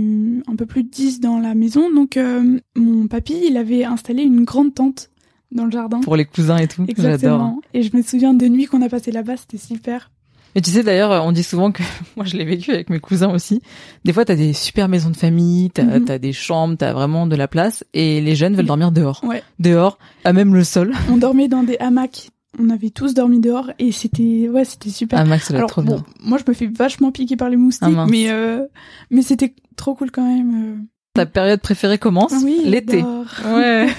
un 0.47 0.55
peu 0.57 0.65
plus 0.65 0.83
de 0.83 0.89
10 0.89 1.19
dans 1.21 1.39
la 1.39 1.55
maison. 1.55 1.89
Donc, 1.93 2.17
euh, 2.17 2.59
mon 2.75 3.07
papy, 3.07 3.35
il 3.47 3.55
avait 3.55 3.85
installé 3.85 4.23
une 4.23 4.43
grande 4.43 4.73
tente 4.75 5.09
dans 5.51 5.65
le 5.65 5.71
jardin. 5.71 5.99
Pour 6.01 6.15
les 6.15 6.25
cousins 6.25 6.57
et 6.57 6.67
tout, 6.67 6.85
j'adore. 6.87 7.05
Exactement. 7.13 7.61
Et 7.73 7.83
je 7.83 7.95
me 7.95 8.01
souviens 8.01 8.33
de 8.33 8.45
nuits 8.47 8.65
qu'on 8.65 8.81
a 8.81 8.89
passées 8.89 9.11
là-bas, 9.11 9.37
c'était 9.37 9.57
super. 9.57 10.09
Et 10.53 10.61
tu 10.61 10.69
sais 10.69 10.83
d'ailleurs, 10.83 11.25
on 11.25 11.31
dit 11.31 11.43
souvent 11.43 11.71
que 11.71 11.81
moi 12.17 12.25
je 12.25 12.35
l'ai 12.35 12.43
vécu 12.43 12.71
avec 12.71 12.89
mes 12.89 12.99
cousins 12.99 13.31
aussi. 13.33 13.61
Des 14.03 14.11
fois, 14.11 14.25
t'as 14.25 14.35
des 14.35 14.51
super 14.53 14.89
maisons 14.89 15.09
de 15.09 15.15
famille, 15.17 15.69
t'as 15.71 15.83
Mhm. 15.83 16.05
t'as 16.05 16.17
des 16.17 16.33
chambres, 16.33 16.75
t'as 16.77 16.91
vraiment 16.93 17.25
de 17.27 17.35
la 17.37 17.47
place, 17.47 17.85
et 17.93 18.19
les 18.21 18.35
jeunes 18.35 18.55
veulent 18.55 18.65
dormir 18.65 18.91
dehors. 18.91 19.21
Ouais. 19.23 19.43
Dehors, 19.59 19.97
à 20.25 20.33
même 20.33 20.53
le 20.53 20.63
sol. 20.65 20.93
On 21.09 21.17
dormait 21.17 21.47
dans 21.47 21.63
des 21.63 21.77
hamacs. 21.77 22.29
On 22.59 22.69
avait 22.69 22.89
tous 22.89 23.13
dormi 23.13 23.39
dehors 23.39 23.71
et 23.79 23.93
c'était, 23.93 24.49
ouais, 24.49 24.65
c'était 24.65 24.89
super. 24.89 25.19
Ah 25.19 25.23
Max, 25.23 25.47
ça 25.47 25.55
Alors 25.55 25.69
trop 25.69 25.81
bon, 25.83 25.95
bien. 25.95 26.03
moi 26.21 26.37
je 26.37 26.43
me 26.45 26.53
fais 26.53 26.67
vachement 26.67 27.09
piquer 27.13 27.37
par 27.37 27.49
les 27.49 27.55
moustiques, 27.55 27.87
Ah, 27.97 28.05
mais 28.09 28.29
euh, 28.29 28.65
mais 29.09 29.21
c'était 29.21 29.55
trop 29.77 29.95
cool 29.95 30.11
quand 30.11 30.27
même. 30.27 30.85
Ta 31.13 31.25
période 31.25 31.61
préférée 31.61 31.97
commence 31.97 32.33
euh. 32.33 32.39
Oui, 32.43 32.59
l'été. 32.65 33.03
Ouais. 33.45 33.87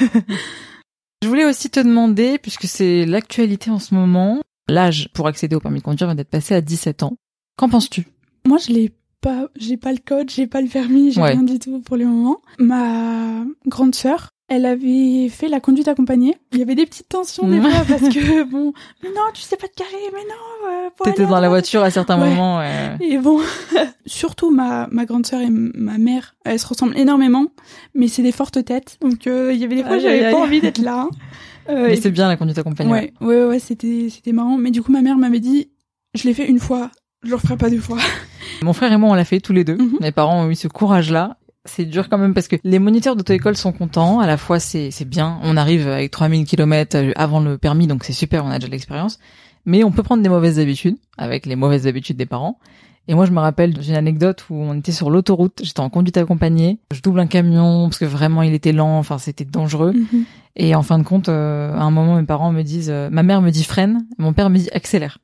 Je 1.23 1.29
voulais 1.29 1.45
aussi 1.45 1.71
te 1.71 1.81
demander, 1.81 2.39
puisque 2.39 2.65
c'est 2.67 3.07
l'actualité 3.07 3.71
en 3.71 3.79
ce 3.79 3.95
moment, 3.95 4.41
l'âge 4.69 5.09
pour 5.15 5.29
accéder 5.29 5.55
au 5.55 5.61
permis 5.61 5.79
de 5.79 5.85
conduire 5.85 6.09
vient 6.09 6.15
d'être 6.17 6.31
passé 6.31 6.55
à 6.55 6.61
17 6.61 7.05
ans. 7.05 7.17
Qu'en 7.57 7.69
penses-tu? 7.69 8.07
Moi 8.47 8.59
je 8.59 8.73
l'ai 8.73 8.93
pas, 9.21 9.47
j'ai 9.57 9.77
pas 9.77 9.93
le 9.93 9.99
code, 10.05 10.31
j'ai 10.31 10.49
pas 10.49 10.61
le 10.61 10.67
permis, 10.69 11.13
j'ai 11.13 11.21
Ouais. 11.23 11.31
rien 11.31 11.45
du 11.45 11.59
tout 11.61 11.81
pour 11.81 11.97
le 11.97 12.07
moment. 12.07 12.41
Ma 12.59 13.45
grande 13.67 13.95
sœur, 13.95 14.31
elle 14.55 14.67
avait 14.67 15.29
fait 15.29 15.49
la 15.49 15.61
conduite 15.61 15.89
accompagnée. 15.89 16.37
Il 16.53 16.59
y 16.59 16.63
avait 16.63 16.75
des 16.75 16.87
petites 16.87 17.09
tensions 17.09 17.47
des 17.49 17.59
Mm. 17.59 17.63
fois 17.71 17.85
parce 17.89 18.09
que 18.15 18.43
bon, 18.51 18.73
mais 19.03 19.09
non, 19.11 19.23
tu 19.35 19.43
sais 19.43 19.57
pas 19.57 19.67
te 19.69 19.77
garer, 19.79 19.93
mais 20.13 20.21
non. 20.21 20.71
Euh, 20.71 20.89
T'étais 21.05 21.27
dans 21.27 21.41
la 21.41 21.49
voiture 21.49 21.83
à 21.83 21.91
certains 21.91 22.21
Ouais. 22.21 22.29
moments. 22.31 22.59
ouais. 22.59 22.97
Et 23.01 23.19
bon, 23.19 23.41
surtout 24.07 24.51
ma, 24.51 24.89
ma 24.91 25.05
grande 25.05 25.27
sœur 25.27 25.41
et 25.41 25.49
ma 25.51 25.99
mère, 25.99 26.35
elles 26.45 26.59
se 26.59 26.67
ressemblent 26.67 26.97
énormément, 26.99 27.47
mais 27.95 28.09
c'est 28.09 28.23
des 28.23 28.33
fortes 28.33 28.65
têtes. 28.65 28.99
Donc 29.01 29.27
euh, 29.27 29.53
il 29.53 29.61
y 29.61 29.65
avait 29.65 29.77
des 29.77 29.83
fois 29.83 29.93
Aïe, 29.95 30.01
j'avais 30.01 30.31
pas 30.31 30.39
envie 30.39 30.61
d'être 30.61 30.79
là. 30.79 31.09
Euh, 31.69 31.87
Mais 31.87 31.93
et 31.97 32.01
c'est 32.01 32.11
bien 32.11 32.27
la 32.27 32.37
conduite 32.37 32.59
accompagnée. 32.59 32.91
Ouais, 32.91 33.13
ouais, 33.21 33.45
ouais, 33.45 33.59
c'était, 33.61 34.09
c'était 34.11 34.33
marrant. 34.33 34.57
Mais 34.59 34.73
du 34.73 34.83
coup, 34.83 34.91
ma 34.91 35.01
mère 35.01 35.17
m'avait 35.17 35.39
dit, 35.39 35.71
je 36.13 36.25
l'ai 36.25 36.35
fait 36.35 36.49
une 36.49 36.59
fois, 36.59 36.91
je 37.23 37.29
le 37.29 37.37
referai 37.37 37.57
pas 37.57 37.71
deux 37.71 37.79
fois. 37.79 37.99
Mon 38.63 38.73
frère 38.73 38.91
et 38.91 38.97
moi, 38.97 39.11
on 39.11 39.15
l'a 39.15 39.25
fait 39.25 39.39
tous 39.39 39.53
les 39.53 39.63
deux. 39.63 39.77
Mhm. 39.77 39.99
Mes 40.01 40.11
parents 40.11 40.43
ont 40.45 40.51
eu 40.51 40.57
ce 40.57 40.67
courage-là. 40.67 41.37
C'est 41.65 41.85
dur 41.85 42.09
quand 42.09 42.19
même 42.19 42.35
parce 42.35 42.49
que 42.49 42.57
les 42.65 42.79
moniteurs 42.79 43.15
d'auto-école 43.15 43.57
sont 43.57 43.73
contents. 43.73 44.19
À 44.21 44.27
la 44.27 44.37
fois, 44.37 44.59
c'est, 44.59 44.91
c'est 44.91 45.05
bien. 45.05 45.39
On 45.43 45.57
arrive 45.57 45.87
avec 45.87 46.11
3000 46.11 46.45
km 46.45 47.13
avant 47.17 47.41
le 47.41 47.57
permis, 47.57 47.87
donc 47.87 48.05
c'est 48.05 48.13
super, 48.13 48.45
on 48.45 48.51
a 48.51 48.59
déjà 48.59 48.67
de 48.67 48.73
l'expérience. 48.73 49.19
Mais 49.65 49.85
on 49.85 49.93
peut 49.93 50.03
prendre 50.03 50.23
des 50.23 50.29
mauvaises 50.29 50.59
habitudes 50.59 50.97
avec 51.19 51.47
les 51.47 51.55
mauvaises 51.55 51.87
habitudes 51.87 52.17
des 52.17 52.27
parents. 52.27 52.59
Et 53.09 53.15
moi, 53.15 53.27
je 53.27 53.33
me 53.33 53.41
rappelle, 53.41 53.77
j'ai 53.81 53.91
une 53.93 53.99
anecdote 53.99 54.45
où 54.49 54.55
on 54.55 54.75
était 54.79 54.93
sur 54.93 55.11
l'autoroute, 55.11 55.61
j'étais 55.63 55.81
en 55.81 55.91
conduite 55.91 56.17
accompagnée, 56.17 56.79
je 56.93 57.01
double 57.01 57.19
un 57.21 57.27
camion 57.27 57.89
parce 57.89 57.99
que 57.99 58.05
vraiment 58.05 58.43
il 58.43 58.55
était 58.55 58.73
lent, 58.73 58.99
enfin 58.99 59.19
c'était 59.19 59.45
dangereux. 59.45 59.93
Et 60.55 60.75
en 60.75 60.83
fin 60.83 60.99
de 60.99 61.03
compte, 61.03 61.29
euh, 61.29 61.75
à 61.75 61.83
un 61.83 61.91
moment, 61.91 62.17
mes 62.17 62.27
parents 62.27 62.53
me 62.53 62.63
disent, 62.63 62.91
euh, 62.91 63.09
ma 63.11 63.23
mère 63.23 63.41
me 63.43 63.51
dit 63.51 63.65
freine, 63.65 64.07
mon 64.19 64.33
père 64.33 64.51
me 64.51 64.59
dit 64.59 64.71
accélère. 64.71 65.19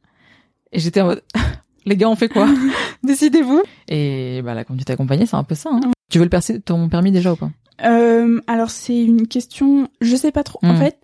Et 0.72 0.80
j'étais 0.80 1.00
en 1.00 1.06
mode, 1.06 1.22
les 1.88 1.96
gars, 1.96 2.08
on 2.08 2.16
fait 2.16 2.28
quoi? 2.28 2.46
Décidez-vous. 3.02 3.62
Et 3.88 4.40
bah 4.44 4.54
la 4.54 4.64
conduite 4.64 4.90
accompagnée, 4.90 5.26
c'est 5.26 5.36
un 5.36 5.44
peu 5.44 5.54
ça. 5.54 5.70
Hein. 5.72 5.80
Tu 6.10 6.18
veux 6.18 6.24
le 6.24 6.30
percer 6.30 6.60
ton 6.60 6.88
permis 6.88 7.12
déjà 7.12 7.32
ou 7.32 7.36
pas? 7.36 7.50
Euh, 7.84 8.40
alors 8.46 8.70
c'est 8.70 9.00
une 9.02 9.26
question, 9.28 9.88
je 10.00 10.16
sais 10.16 10.32
pas 10.32 10.42
trop. 10.44 10.58
En 10.62 10.72
Mhm. 10.74 10.78
fait, 10.78 10.98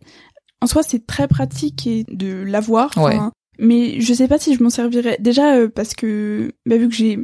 en 0.61 0.67
soi, 0.67 0.83
c'est 0.83 1.07
très 1.07 1.29
pratique 1.29 1.87
et 1.87 2.05
de 2.09 2.43
l'avoir. 2.43 2.91
Ouais. 2.97 3.19
Mais 3.59 4.01
je 4.01 4.13
sais 4.15 4.27
pas 4.29 4.39
si 4.39 4.55
je 4.55 4.63
m'en 4.63 4.71
servirais. 4.71 5.17
Déjà 5.21 5.55
euh, 5.57 5.69
parce 5.69 5.95
que, 5.95 6.53
bah, 6.67 6.77
vu 6.77 6.89
que 6.89 6.95
j'ai 6.95 7.19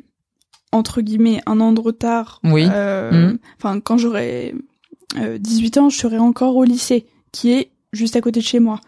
entre 0.73 1.01
guillemets 1.01 1.41
un 1.47 1.59
an 1.61 1.73
de 1.73 1.81
retard. 1.81 2.41
Oui. 2.45 2.65
euh, 2.71 3.11
Mhm. 3.31 3.39
Enfin, 3.59 3.81
quand 3.81 3.99
j'aurai 3.99 4.55
euh, 5.19 5.39
18 5.39 5.79
ans, 5.79 5.89
je 5.91 5.97
serai 5.99 6.19
encore 6.19 6.55
au 6.55 6.63
lycée, 6.63 7.07
qui 7.33 7.51
est 7.53 7.73
juste 7.93 8.15
à 8.15 8.21
côté 8.21 8.39
de 8.41 8.45
chez 8.45 8.61
moi. 8.61 8.79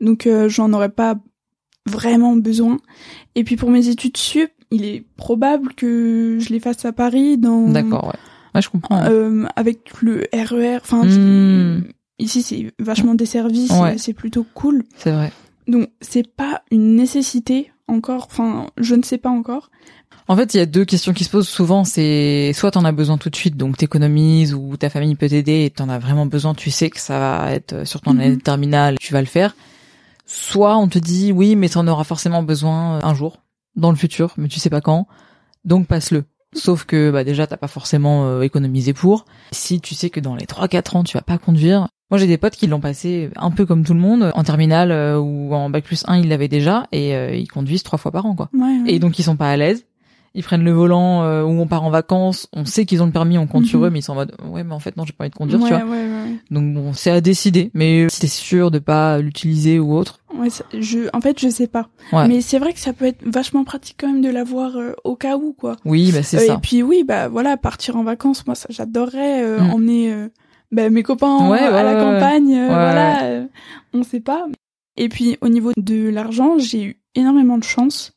Donc 0.00 0.28
j'en 0.48 0.72
aurais 0.72 0.88
pas 0.88 1.16
vraiment 1.88 2.36
besoin. 2.36 2.78
Et 3.34 3.44
puis 3.44 3.56
pour 3.56 3.70
mes 3.70 3.88
études 3.88 4.16
sup, 4.16 4.50
il 4.70 4.84
est 4.84 5.04
probable 5.16 5.74
que 5.74 6.38
je 6.40 6.48
les 6.50 6.60
fasse 6.60 6.84
à 6.84 6.92
Paris 6.92 7.38
dans 7.38 7.68
D'accord, 7.70 8.04
ouais. 8.08 8.18
Ouais, 8.54 8.62
je 8.62 8.68
comprends. 8.68 9.02
euh, 9.04 9.44
avec 9.56 9.78
le 10.02 10.24
RER. 10.32 10.76
Enfin, 10.82 11.04
Hmm. 11.04 11.82
ici 12.18 12.42
c'est 12.42 12.72
vachement 12.78 13.14
desservi, 13.14 13.68
Ouais. 13.72 13.96
c'est 13.98 14.12
plutôt 14.14 14.46
cool. 14.54 14.84
C'est 14.96 15.10
vrai. 15.12 15.32
Donc 15.66 15.88
c'est 16.00 16.26
pas 16.26 16.62
une 16.70 16.96
nécessité 16.96 17.70
encore. 17.88 18.28
Enfin, 18.30 18.68
je 18.78 18.94
ne 18.94 19.02
sais 19.02 19.18
pas 19.18 19.30
encore. 19.30 19.70
En 20.30 20.36
fait, 20.36 20.52
il 20.52 20.58
y 20.58 20.60
a 20.60 20.66
deux 20.66 20.84
questions 20.84 21.14
qui 21.14 21.24
se 21.24 21.30
posent 21.30 21.48
souvent. 21.48 21.84
C'est 21.84 22.52
soit 22.54 22.70
t'en 22.72 22.84
as 22.84 22.92
besoin 22.92 23.16
tout 23.16 23.30
de 23.30 23.36
suite, 23.36 23.56
donc 23.56 23.78
t'économises, 23.78 24.52
ou 24.52 24.76
ta 24.76 24.90
famille 24.90 25.14
peut 25.14 25.28
t'aider 25.28 25.64
et 25.64 25.70
t'en 25.70 25.88
as 25.88 25.98
vraiment 25.98 26.26
besoin. 26.26 26.52
Tu 26.54 26.70
sais 26.70 26.90
que 26.90 27.00
ça 27.00 27.18
va 27.18 27.52
être 27.52 27.86
sur 27.86 28.02
ton 28.02 28.12
Mhm. 28.12 28.20
année 28.20 28.36
de 28.36 28.40
terminale, 28.42 28.96
tu 29.00 29.14
vas 29.14 29.20
le 29.20 29.26
faire. 29.26 29.56
Soit 30.30 30.76
on 30.76 30.88
te 30.88 30.98
dit 30.98 31.32
oui, 31.32 31.56
mais 31.56 31.70
t'en 31.70 31.88
auras 31.88 32.04
forcément 32.04 32.42
besoin 32.42 32.98
euh, 32.98 33.00
un 33.02 33.14
jour 33.14 33.38
dans 33.76 33.90
le 33.90 33.96
futur, 33.96 34.34
mais 34.36 34.48
tu 34.48 34.60
sais 34.60 34.70
pas 34.70 34.82
quand. 34.82 35.08
Donc 35.64 35.86
passe-le. 35.86 36.24
Sauf 36.54 36.84
que 36.84 37.10
bah 37.10 37.24
déjà 37.24 37.46
t'as 37.46 37.56
pas 37.56 37.68
forcément 37.68 38.26
euh, 38.26 38.42
économisé 38.42 38.92
pour. 38.92 39.24
Si 39.52 39.80
tu 39.80 39.94
sais 39.94 40.10
que 40.10 40.20
dans 40.20 40.34
les 40.34 40.46
3-4 40.46 40.96
ans 40.96 41.04
tu 41.04 41.16
vas 41.16 41.22
pas 41.22 41.38
conduire. 41.38 41.88
Moi 42.10 42.18
j'ai 42.18 42.26
des 42.26 42.38
potes 42.38 42.56
qui 42.56 42.66
l'ont 42.66 42.80
passé 42.80 43.30
un 43.36 43.50
peu 43.50 43.66
comme 43.66 43.84
tout 43.84 43.92
le 43.92 44.00
monde 44.00 44.32
en 44.34 44.42
terminale 44.42 44.90
euh, 44.90 45.18
ou 45.18 45.54
en 45.54 45.68
bac 45.68 45.84
plus 45.84 46.04
1 46.06 46.18
ils 46.18 46.28
l'avaient 46.28 46.48
déjà 46.48 46.86
et 46.90 47.14
euh, 47.14 47.34
ils 47.34 47.48
conduisent 47.48 47.82
trois 47.82 47.98
fois 47.98 48.12
par 48.12 48.24
an 48.24 48.34
quoi. 48.34 48.48
Ouais. 48.54 48.60
ouais. 48.60 48.92
Et 48.92 48.98
donc 48.98 49.18
ils 49.18 49.24
sont 49.24 49.36
pas 49.36 49.50
à 49.50 49.56
l'aise. 49.56 49.84
Ils 50.38 50.42
prennent 50.44 50.64
le 50.64 50.70
volant 50.72 51.22
euh, 51.24 51.42
ou 51.42 51.48
on 51.60 51.66
part 51.66 51.82
en 51.84 51.90
vacances, 51.90 52.48
on 52.54 52.64
sait 52.64 52.86
qu'ils 52.86 53.02
ont 53.02 53.06
le 53.06 53.12
permis, 53.12 53.36
on 53.36 53.46
compte 53.46 53.66
sur 53.66 53.80
Mhm. 53.80 53.84
eux, 53.86 53.90
mais 53.90 53.98
ils 53.98 54.02
sont 54.02 54.12
en 54.12 54.16
mode 54.16 54.34
ouais, 54.48 54.64
mais 54.64 54.72
en 54.72 54.78
fait 54.78 54.96
non, 54.96 55.04
j'ai 55.04 55.12
pas 55.12 55.24
envie 55.24 55.30
de 55.30 55.34
conduire, 55.34 55.60
ouais, 55.60 55.68
tu 55.68 55.74
vois. 55.74 55.84
ouais, 55.84 56.04
ouais. 56.04 56.36
Donc 56.50 56.72
bon, 56.74 56.92
c'est 56.94 57.10
à 57.10 57.20
décider, 57.20 57.70
mais 57.74 58.06
si 58.08 58.20
t'es 58.20 58.26
sûr 58.28 58.70
de 58.70 58.78
pas 58.78 59.18
l'utiliser 59.18 59.78
ou 59.78 59.94
autre. 59.94 60.20
Ouais, 60.34 60.48
ça- 60.50 60.64
je, 60.78 61.08
en 61.12 61.20
fait, 61.20 61.38
je 61.40 61.48
sais 61.48 61.66
pas. 61.66 61.88
Ouais. 62.12 62.28
Mais 62.28 62.40
c'est 62.40 62.58
vrai 62.58 62.72
que 62.72 62.78
ça 62.80 62.92
peut 62.92 63.06
être 63.06 63.22
vachement 63.26 63.64
pratique 63.64 63.96
quand 63.98 64.06
même 64.06 64.20
de 64.22 64.28
l'avoir 64.30 64.76
euh, 64.76 64.92
au 65.04 65.16
cas 65.16 65.36
où, 65.36 65.52
quoi. 65.52 65.76
Oui, 65.84 66.12
bah 66.12 66.22
c'est 66.22 66.36
Euh, 66.38 66.46
ça. 66.46 66.54
Et 66.54 66.58
puis 66.58 66.82
oui, 66.82 67.02
bah 67.06 67.28
voilà, 67.28 67.56
partir 67.56 67.96
en 67.96 68.04
vacances, 68.04 68.46
moi, 68.46 68.54
ça, 68.54 68.66
j'adorerais 68.70 69.42
euh, 69.42 69.62
Mm. 69.64 69.70
emmener 69.70 70.12
euh, 70.12 70.28
bah, 70.70 70.90
mes 70.90 71.02
copains 71.02 71.50
à 71.50 71.82
la 71.82 71.94
campagne. 71.96 72.52
ouais. 72.54 72.66
voilà, 72.68 73.44
on 73.92 74.02
sait 74.04 74.20
pas. 74.20 74.46
Et 74.96 75.08
puis 75.08 75.38
au 75.40 75.48
niveau 75.48 75.72
de 75.76 76.08
l'argent, 76.08 76.58
j'ai 76.58 76.82
eu 76.84 77.00
énormément 77.14 77.58
de 77.58 77.64
chance 77.64 78.12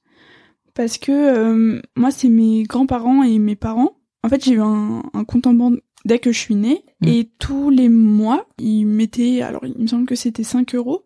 parce 0.74 0.98
que 0.98 1.12
euh, 1.12 1.82
moi, 1.96 2.12
c'est 2.12 2.30
mes 2.30 2.64
grands-parents 2.64 3.24
et 3.24 3.40
mes 3.40 3.56
parents. 3.56 3.94
En 4.24 4.30
fait, 4.30 4.44
j'ai 4.46 4.54
eu 4.54 4.62
un, 4.62 5.02
un 5.14 5.24
compte 5.24 5.48
en 5.48 5.54
banque 5.54 5.80
dès 6.06 6.20
que 6.20 6.32
je 6.32 6.40
suis 6.40 6.56
née 6.56 6.84
Mm. 7.02 7.08
et 7.08 7.30
tous 7.40 7.70
les 7.72 7.90
mois, 7.90 8.46
ils 8.60 8.86
mettaient, 8.86 9.42
alors 9.42 9.62
il 9.66 9.76
me 9.82 9.88
semble 9.88 10.06
que 10.06 10.14
c'était 10.14 10.44
5 10.44 10.76
euros, 10.76 11.04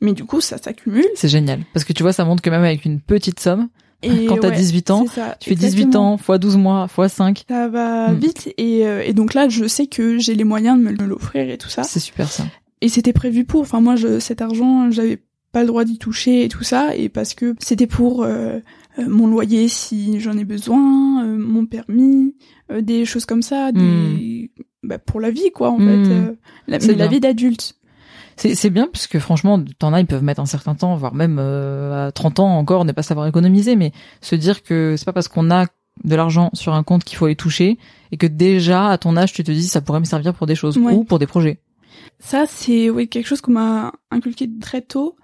mais 0.00 0.12
du 0.12 0.24
coup, 0.24 0.40
ça 0.40 0.58
s'accumule. 0.58 1.06
C'est 1.14 1.28
génial 1.28 1.60
parce 1.72 1.84
que 1.84 1.92
tu 1.92 2.02
vois, 2.02 2.12
ça 2.12 2.24
montre 2.24 2.42
que 2.42 2.50
même 2.50 2.64
avec 2.64 2.84
une 2.84 3.00
petite 3.00 3.38
somme, 3.38 3.68
Et 4.02 4.26
quand 4.28 4.38
t'as 4.38 4.48
ouais, 4.50 4.56
18 4.56 4.90
ans, 4.90 5.06
ça, 5.06 5.36
tu 5.38 5.50
fais 5.50 5.54
18 5.54 5.66
exactement. 5.84 6.12
ans 6.14 6.16
fois 6.16 6.38
12 6.38 6.56
mois 6.56 6.88
fois 6.88 7.08
5, 7.08 7.44
Ça 7.48 7.68
va 7.68 8.10
Mm. 8.10 8.18
vite 8.18 8.52
et, 8.58 8.86
euh, 8.88 9.02
et 9.04 9.12
donc 9.12 9.34
là 9.34 9.48
je 9.48 9.66
sais 9.68 9.86
que 9.86 10.18
j'ai 10.18 10.34
les 10.34 10.42
moyens 10.44 10.76
de 10.78 10.82
me 10.82 10.92
l'offrir 11.06 11.48
et 11.48 11.58
tout 11.58 11.68
ça. 11.68 11.84
c'est 11.84 12.00
super 12.00 12.28
ça. 12.30 12.44
Et 12.80 12.88
c'était 12.88 13.12
prévu 13.12 13.44
pour. 13.44 13.60
Enfin 13.60 13.80
moi 13.80 13.94
je, 13.94 14.18
cet 14.18 14.42
argent 14.42 14.90
j'avais 14.90 15.22
pas 15.52 15.60
le 15.60 15.68
droit 15.68 15.84
d'y 15.84 15.98
toucher 15.98 16.44
et 16.44 16.48
tout 16.48 16.64
ça 16.64 16.94
et 16.96 17.08
parce 17.08 17.34
que 17.34 17.54
c'était 17.60 17.86
pour 17.86 18.24
euh, 18.24 18.58
mon 18.98 19.26
loyer 19.26 19.68
si 19.68 20.20
j'en 20.20 20.36
ai 20.38 20.44
besoin, 20.44 21.24
euh, 21.24 21.36
mon 21.38 21.66
permis, 21.66 22.34
euh, 22.72 22.80
des 22.80 23.04
choses 23.04 23.26
comme 23.26 23.42
ça, 23.42 23.72
des 23.72 24.50
bah, 24.82 24.98
pour 24.98 25.20
la 25.20 25.30
vie 25.30 25.50
quoi 25.54 25.70
en 25.70 25.78
Mm. 25.78 25.84
fait, 26.06 26.12
euh, 26.12 26.32
la, 26.68 26.78
mais 26.78 26.94
la 26.94 27.06
vie 27.08 27.20
d'adulte. 27.20 27.74
C'est 28.36 28.54
c'est 28.54 28.70
bien 28.70 28.86
parce 28.92 29.06
que 29.06 29.18
franchement, 29.18 29.62
t'en 29.78 29.92
as, 29.94 30.00
ils 30.00 30.06
peuvent 30.06 30.22
mettre 30.22 30.40
un 30.40 30.46
certain 30.46 30.74
temps, 30.74 30.94
voire 30.96 31.14
même 31.14 31.38
euh, 31.40 32.08
à 32.08 32.12
30 32.12 32.38
ans 32.40 32.58
encore, 32.58 32.84
ne 32.84 32.92
pas 32.92 33.02
savoir 33.02 33.26
économiser, 33.26 33.76
mais 33.76 33.92
se 34.20 34.34
dire 34.36 34.62
que 34.62 34.94
c'est 34.98 35.06
pas 35.06 35.12
parce 35.14 35.28
qu'on 35.28 35.50
a 35.50 35.66
de 36.04 36.14
l'argent 36.14 36.50
sur 36.52 36.74
un 36.74 36.82
compte 36.82 37.04
qu'il 37.04 37.16
faut 37.16 37.26
les 37.26 37.36
toucher 37.36 37.78
et 38.12 38.18
que 38.18 38.26
déjà 38.26 38.90
à 38.90 38.98
ton 38.98 39.16
âge 39.16 39.32
tu 39.32 39.42
te 39.42 39.50
dis 39.50 39.62
ça 39.66 39.80
pourrait 39.80 40.00
me 40.00 40.04
servir 40.04 40.34
pour 40.34 40.46
des 40.46 40.54
choses 40.54 40.76
Ouais. 40.76 40.92
ou 40.92 41.04
pour 41.04 41.18
des 41.18 41.26
projets. 41.26 41.58
Ça 42.18 42.44
c'est 42.46 42.90
oui 42.90 43.08
quelque 43.08 43.26
chose 43.26 43.40
qu'on 43.40 43.52
m'a 43.52 43.92
inculqué 44.10 44.48
très 44.60 44.80
tôt. 44.82 45.16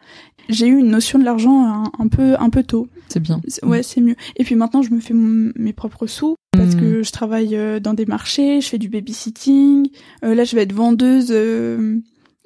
J'ai 0.48 0.66
eu 0.66 0.76
une 0.78 0.88
notion 0.90 1.18
de 1.18 1.24
l'argent 1.24 1.64
un, 1.64 1.92
un 1.98 2.08
peu 2.08 2.34
un 2.38 2.50
peu 2.50 2.62
tôt. 2.64 2.88
C'est 3.08 3.20
bien. 3.20 3.40
Ouais, 3.62 3.82
c'est 3.82 4.00
mieux. 4.00 4.16
Et 4.36 4.44
puis 4.44 4.56
maintenant, 4.56 4.82
je 4.82 4.90
me 4.92 4.98
fais 5.00 5.14
mon- 5.14 5.52
mes 5.56 5.72
propres 5.72 6.06
sous 6.06 6.34
parce 6.52 6.74
que 6.74 7.02
je 7.02 7.12
travaille 7.12 7.56
euh, 7.56 7.80
dans 7.80 7.94
des 7.94 8.06
marchés, 8.06 8.60
je 8.60 8.68
fais 8.68 8.78
du 8.78 8.88
babysitting. 8.88 9.88
Euh, 10.24 10.34
là, 10.34 10.44
je 10.44 10.54
vais 10.56 10.62
être 10.62 10.72
vendeuse 10.72 11.28
euh, 11.30 11.98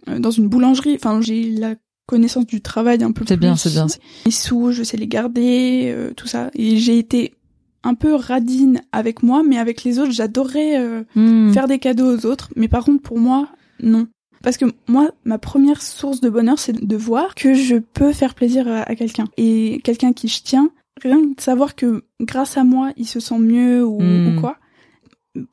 euh, 0.09 0.19
dans 0.19 0.31
une 0.31 0.49
boulangerie. 0.49 0.95
Enfin, 0.95 1.21
j'ai 1.23 1.51
la 1.51 1.75
connaissance 2.07 2.47
du 2.47 2.61
travail 2.61 3.03
un 3.03 3.09
peu 3.13 3.25
plus. 3.25 3.29
C'est 3.29 3.37
bien, 3.37 3.57
c'est 3.57 3.71
bien. 3.71 3.87
Les 4.27 4.31
sous, 4.31 4.71
je 4.73 4.83
sais 4.83 4.97
les 4.97 5.09
garder, 5.09 5.93
euh, 5.95 6.13
tout 6.15 6.27
ça. 6.29 6.51
Et 6.55 6.77
j'ai 6.77 6.99
été 6.99 7.35
un 7.83 7.95
peu 7.95 8.15
radine 8.15 8.81
avec 8.93 9.23
moi, 9.23 9.43
mais 9.43 9.59
avec 9.59 9.85
les 9.85 9.99
autres, 9.99 10.13
j'adorais 10.13 10.79
euh, 10.79 11.03
Hmm. 11.15 11.53
faire 11.53 11.67
des 11.67 11.79
cadeaux 11.79 12.17
aux 12.17 12.27
autres. 12.27 12.51
Mais 12.57 12.69
par 12.69 12.85
contre, 12.85 13.03
pour 13.03 13.19
moi, 13.19 13.49
non. 13.83 14.07
Parce 14.43 14.57
que 14.59 14.67
moi, 14.89 15.11
ma 15.25 15.39
première 15.39 15.83
source 15.83 16.21
de 16.21 16.29
bonheur, 16.31 16.59
c'est 16.59 16.73
de 16.85 16.97
voir 16.97 17.35
que 17.35 17.55
je 17.55 17.77
peux 17.77 18.13
faire 18.13 18.35
plaisir 18.35 18.69
à, 18.69 18.83
à 18.83 18.95
quelqu'un. 18.95 19.25
Et 19.37 19.81
quelqu'un 19.83 20.13
qui 20.13 20.29
je 20.29 20.43
tiens, 20.43 20.71
rien 21.03 21.21
que 21.21 21.35
de 21.37 21.41
savoir 21.41 21.75
que 21.75 22.05
grâce 22.21 22.57
à 22.57 22.65
moi, 22.65 22.93
il 22.97 23.07
se 23.07 23.19
sent 23.21 23.39
mieux 23.39 23.85
ou, 23.85 24.01
Mm. 24.01 24.37
ou 24.37 24.41
quoi. 24.41 24.57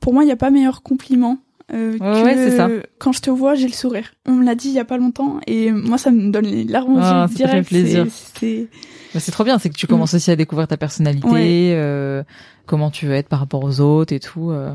Pour 0.00 0.12
moi, 0.14 0.22
il 0.22 0.26
n'y 0.26 0.32
a 0.32 0.36
pas 0.36 0.50
meilleur 0.50 0.82
compliment. 0.82 1.38
Euh, 1.72 1.92
Ouais, 1.92 1.98
que 1.98 2.24
ouais, 2.24 2.34
c'est 2.36 2.56
ça. 2.58 2.68
quand 2.98 3.12
je 3.12 3.20
te 3.22 3.30
vois, 3.30 3.54
j'ai 3.54 3.66
le 3.66 3.72
sourire. 3.72 4.12
On 4.26 4.32
me 4.32 4.44
l'a 4.44 4.54
dit 4.54 4.68
il 4.68 4.74
y 4.74 4.78
a 4.78 4.84
pas 4.84 4.98
longtemps 4.98 5.40
et 5.46 5.72
moi 5.72 5.96
ça 5.96 6.10
me 6.10 6.30
donne 6.30 6.44
les 6.44 6.64
larmes 6.64 6.96
aux 6.96 7.00
Ah, 7.00 7.26
yeux 7.30 7.34
direct. 7.36 7.68
plaisir. 7.68 8.06
C'est- 8.10 8.68
Bah, 9.14 9.20
c'est 9.20 9.32
trop 9.32 9.44
bien, 9.44 9.58
c'est 9.58 9.70
que 9.70 9.74
tu 9.74 9.86
commences 9.86 10.12
aussi 10.12 10.30
à 10.30 10.36
découvrir 10.36 10.68
ta 10.68 10.76
personnalité, 10.76 11.26
Mm. 11.26 11.32
Ouais. 11.32 11.72
euh, 11.74 12.22
comment 12.66 12.90
tu 12.90 13.06
veux 13.06 13.14
être 13.14 13.28
par 13.30 13.38
rapport 13.40 13.64
aux 13.64 13.80
autres 13.80 14.12
et 14.12 14.20
tout. 14.20 14.50
euh. 14.50 14.74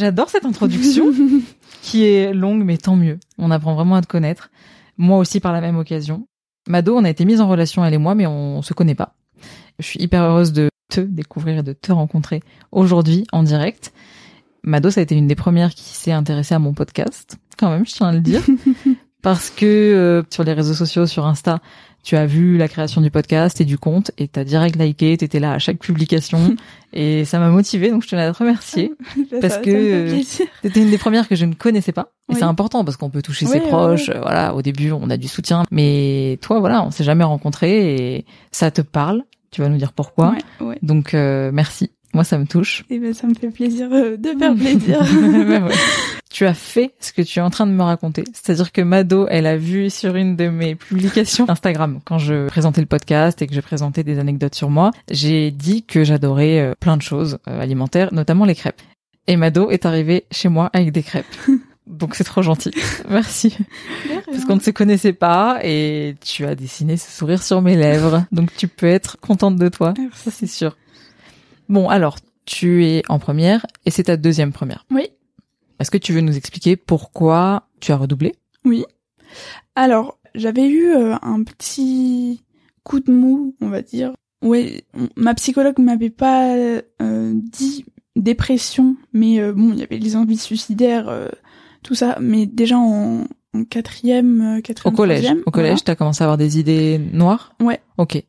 J'adore 0.00 0.30
cette 0.30 0.46
introduction 0.46 1.12
qui 1.82 2.04
est 2.04 2.32
longue, 2.32 2.64
mais 2.64 2.78
tant 2.78 2.96
mieux. 2.96 3.18
On 3.36 3.50
apprend 3.50 3.74
vraiment 3.74 3.96
à 3.96 4.00
te 4.00 4.06
connaître. 4.06 4.50
Moi 4.96 5.18
aussi 5.18 5.40
par 5.40 5.52
la 5.52 5.60
même 5.60 5.76
occasion. 5.76 6.26
Mado, 6.66 6.96
on 6.96 7.04
a 7.04 7.10
été 7.10 7.26
mis 7.26 7.38
en 7.38 7.46
relation 7.46 7.84
elle 7.84 7.92
et 7.92 7.98
moi, 7.98 8.14
mais 8.14 8.26
on 8.26 8.62
se 8.62 8.72
connaît 8.72 8.94
pas. 8.94 9.14
Je 9.78 9.84
suis 9.84 10.00
hyper 10.00 10.22
heureuse 10.22 10.54
de 10.54 10.70
te 10.88 11.02
découvrir 11.02 11.58
et 11.58 11.62
de 11.62 11.74
te 11.74 11.92
rencontrer 11.92 12.42
aujourd'hui 12.72 13.26
en 13.30 13.42
direct. 13.42 13.92
Mado, 14.62 14.90
ça 14.90 15.00
a 15.00 15.02
été 15.02 15.14
une 15.14 15.26
des 15.26 15.34
premières 15.34 15.74
qui 15.74 15.82
s'est 15.82 16.12
intéressée 16.12 16.54
à 16.54 16.58
mon 16.58 16.72
podcast, 16.72 17.36
quand 17.58 17.70
même, 17.70 17.84
je 17.84 17.92
tiens 17.92 18.08
à 18.08 18.12
le 18.12 18.20
dire, 18.20 18.42
parce 19.22 19.50
que 19.50 19.66
euh, 19.66 20.22
sur 20.30 20.44
les 20.44 20.54
réseaux 20.54 20.72
sociaux, 20.72 21.06
sur 21.06 21.26
Insta, 21.26 21.60
tu 22.02 22.16
as 22.16 22.26
vu 22.26 22.56
la 22.56 22.66
création 22.68 23.00
du 23.00 23.10
podcast 23.10 23.60
et 23.60 23.64
du 23.64 23.76
compte 23.78 24.10
et 24.18 24.26
t'as 24.28 24.44
direct 24.44 24.76
liké, 24.76 25.16
t'étais 25.16 25.38
là 25.40 25.52
à 25.52 25.58
chaque 25.58 25.78
publication 25.78 26.56
et 26.92 27.24
ça 27.24 27.38
m'a 27.38 27.50
motivé 27.50 27.90
donc 27.90 28.02
je 28.02 28.08
tenais 28.08 28.22
à 28.22 28.32
te 28.32 28.38
remercier. 28.38 28.92
Parce 29.40 29.54
Ça- 29.54 29.60
que. 29.60 30.16
C'était 30.62 30.80
une 30.82 30.90
des 30.90 30.98
premières 30.98 31.28
que 31.28 31.34
je 31.36 31.44
ne 31.44 31.54
connaissais 31.54 31.92
pas 31.92 32.12
et 32.28 32.32
Oui. 32.32 32.36
c'est 32.38 32.44
important 32.44 32.84
parce 32.84 32.96
qu'on 32.96 33.10
peut 33.10 33.22
toucher 33.22 33.46
Oui, 33.46 33.52
ses 33.52 33.60
proches. 33.60 34.08
oui. 34.08 34.14
euh, 34.16 34.20
Voilà, 34.20 34.54
au 34.54 34.62
début 34.62 34.92
on 34.92 35.10
a 35.10 35.16
du 35.16 35.28
soutien, 35.28 35.64
mais 35.70 36.38
toi 36.40 36.60
voilà, 36.60 36.84
on 36.84 36.90
s'est 36.90 37.04
jamais 37.04 37.24
rencontrés 37.24 37.94
et 38.16 38.24
ça 38.52 38.70
te 38.70 38.80
parle. 38.82 39.22
Tu 39.50 39.60
vas 39.62 39.68
nous 39.68 39.78
dire 39.78 39.92
pourquoi. 39.92 40.34
Donc 40.82 41.12
euh, 41.14 41.50
merci. 41.52 41.90
Moi 42.12 42.24
ça 42.24 42.38
me 42.38 42.46
touche. 42.46 42.84
Et 42.90 42.98
ben 42.98 43.14
ça 43.14 43.26
me 43.26 43.34
fait 43.34 43.50
plaisir 43.50 43.88
euh, 43.92 44.16
de 44.16 44.30
faire 44.38 44.54
plaisir. 44.56 45.00
Ouais. 45.00 45.74
Tu 46.30 46.46
as 46.46 46.54
fait 46.54 46.94
ce 47.00 47.12
que 47.12 47.22
tu 47.22 47.38
es 47.38 47.42
en 47.42 47.50
train 47.50 47.66
de 47.66 47.72
me 47.72 47.82
raconter. 47.82 48.24
C'est-à-dire 48.32 48.72
que 48.72 48.80
Mado, 48.80 49.26
elle 49.28 49.46
a 49.46 49.56
vu 49.56 49.90
sur 49.90 50.16
une 50.16 50.36
de 50.36 50.48
mes 50.48 50.74
publications 50.74 51.44
Instagram, 51.48 52.00
quand 52.04 52.18
je 52.18 52.46
présentais 52.46 52.80
le 52.80 52.86
podcast 52.86 53.42
et 53.42 53.46
que 53.46 53.54
je 53.54 53.60
présentais 53.60 54.04
des 54.04 54.18
anecdotes 54.18 54.54
sur 54.54 54.70
moi, 54.70 54.92
j'ai 55.10 55.50
dit 55.50 55.82
que 55.82 56.04
j'adorais 56.04 56.60
euh, 56.60 56.74
plein 56.78 56.96
de 56.96 57.02
choses 57.02 57.38
euh, 57.48 57.60
alimentaires, 57.60 58.14
notamment 58.14 58.44
les 58.44 58.54
crêpes. 58.54 58.80
Et 59.26 59.36
Mado 59.36 59.70
est 59.70 59.86
arrivé 59.86 60.24
chez 60.30 60.48
moi 60.48 60.70
avec 60.72 60.92
des 60.92 61.02
crêpes. 61.02 61.26
Donc 61.86 62.14
c'est 62.14 62.24
trop 62.24 62.42
gentil. 62.42 62.70
Merci. 63.08 63.56
Parce 64.26 64.44
qu'on 64.44 64.54
ne 64.54 64.60
se 64.60 64.70
connaissait 64.70 65.12
pas 65.12 65.58
et 65.64 66.14
tu 66.24 66.46
as 66.46 66.54
dessiné 66.54 66.96
ce 66.96 67.10
sourire 67.10 67.42
sur 67.42 67.60
mes 67.62 67.74
lèvres. 67.74 68.24
Donc 68.30 68.54
tu 68.56 68.68
peux 68.68 68.86
être 68.86 69.18
contente 69.20 69.56
de 69.56 69.68
toi. 69.68 69.94
Merci. 69.98 70.22
Ça 70.22 70.30
c'est 70.30 70.46
sûr. 70.46 70.76
Bon 71.70 71.88
alors, 71.88 72.18
tu 72.44 72.84
es 72.84 73.02
en 73.08 73.18
première 73.20 73.64
et 73.86 73.90
c'est 73.90 74.02
ta 74.04 74.16
deuxième 74.16 74.52
première. 74.52 74.84
Oui. 74.90 75.06
Est-ce 75.78 75.90
que 75.90 75.98
tu 75.98 76.12
veux 76.12 76.20
nous 76.20 76.36
expliquer 76.36 76.76
pourquoi 76.76 77.68
tu 77.80 77.92
as 77.92 77.96
redoublé? 77.96 78.34
Oui. 78.64 78.84
Alors, 79.76 80.18
j'avais 80.34 80.68
eu 80.68 80.90
euh, 80.90 81.14
un 81.22 81.42
petit 81.44 82.42
coup 82.82 82.98
de 83.00 83.12
mou, 83.12 83.54
on 83.60 83.68
va 83.68 83.82
dire. 83.82 84.12
Ouais, 84.42 84.82
on- 84.94 85.08
ma 85.16 85.32
psychologue 85.34 85.78
m'avait 85.78 86.10
pas 86.10 86.56
euh, 86.56 87.32
dit 87.34 87.84
dépression, 88.16 88.96
mais 89.12 89.40
euh, 89.40 89.52
bon, 89.52 89.72
il 89.72 89.78
y 89.78 89.82
avait 89.84 89.98
les 89.98 90.16
envies 90.16 90.36
suicidaires, 90.38 91.08
euh, 91.08 91.28
tout 91.84 91.94
ça. 91.94 92.18
Mais 92.20 92.46
déjà 92.46 92.78
en, 92.78 93.26
en 93.54 93.64
quatrième, 93.64 94.60
quatrième, 94.62 94.92
Au 94.92 94.96
collège. 94.96 95.22
troisième, 95.22 95.42
Au 95.46 95.50
collège, 95.52 95.84
t'as 95.84 95.94
commencé 95.94 96.22
à 96.22 96.26
avoir 96.26 96.36
des 96.36 96.58
idées 96.58 96.98
noires? 96.98 97.54
Ouais. 97.62 97.80
Ok. 97.96 98.22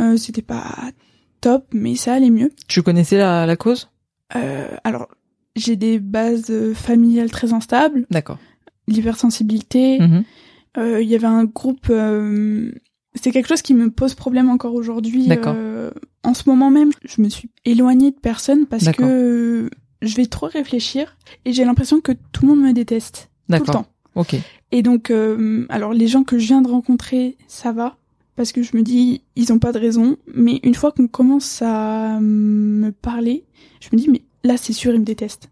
Euh, 0.00 0.16
c'était 0.16 0.42
pas 0.42 0.64
top, 1.40 1.66
mais 1.72 1.94
ça 1.96 2.14
allait 2.14 2.30
mieux. 2.30 2.50
Tu 2.68 2.82
connaissais 2.82 3.18
la, 3.18 3.46
la 3.46 3.56
cause? 3.56 3.90
Euh, 4.36 4.68
alors, 4.84 5.08
j'ai 5.56 5.76
des 5.76 5.98
bases 5.98 6.50
euh, 6.50 6.74
familiales 6.74 7.30
très 7.30 7.52
instables, 7.52 8.06
D'accord. 8.10 8.38
l'hypersensibilité. 8.86 9.98
Mhm. 10.00 10.24
Euh, 10.76 11.02
Il 11.02 11.08
y 11.08 11.14
avait 11.14 11.26
un 11.26 11.44
groupe. 11.44 11.86
euh, 11.90 12.70
c'est 13.14 13.30
quelque 13.32 13.48
chose 13.48 13.62
qui 13.62 13.74
me 13.74 13.90
pose 13.90 14.14
problème 14.14 14.48
encore 14.50 14.74
aujourd'hui. 14.74 15.26
D'accord. 15.26 15.56
en 16.22 16.34
ce 16.34 16.42
moment 16.48 16.70
même, 16.70 16.90
je 17.04 17.20
me 17.22 17.28
suis 17.28 17.50
éloignée 17.64 18.10
de 18.10 18.16
personnes 18.18 18.66
parce 18.66 18.88
que 18.92 19.68
je 20.02 20.14
vais 20.16 20.26
trop 20.26 20.46
réfléchir 20.46 21.16
et 21.44 21.52
j'ai 21.52 21.64
l'impression 21.64 22.00
que 22.00 22.12
tout 22.32 22.42
le 22.42 22.48
monde 22.54 22.60
me 22.60 22.72
déteste 22.72 23.30
tout 23.48 23.52
le 23.54 23.58
D'accord. 23.58 23.74
temps. 23.74 23.86
Ok. 24.14 24.36
Et 24.70 24.82
donc, 24.82 25.10
alors 25.70 25.94
les 25.94 26.06
gens 26.06 26.22
que 26.22 26.38
je 26.38 26.46
viens 26.46 26.60
de 26.60 26.68
rencontrer, 26.68 27.36
ça 27.48 27.72
va 27.72 27.96
parce 28.38 28.52
que 28.52 28.62
je 28.62 28.76
me 28.76 28.82
dis 28.82 29.22
ils 29.36 29.52
ont 29.52 29.58
pas 29.58 29.72
de 29.72 29.78
raison. 29.80 30.16
Mais 30.32 30.60
une 30.62 30.74
fois 30.76 30.92
qu'on 30.92 31.08
commence 31.08 31.60
à 31.60 32.18
me 32.20 32.90
parler, 32.92 33.44
je 33.80 33.88
me 33.92 33.98
dis 33.98 34.08
mais 34.08 34.22
là 34.44 34.56
c'est 34.56 34.72
sûr 34.72 34.94
ils 34.94 35.00
me 35.00 35.04
détestent. 35.04 35.50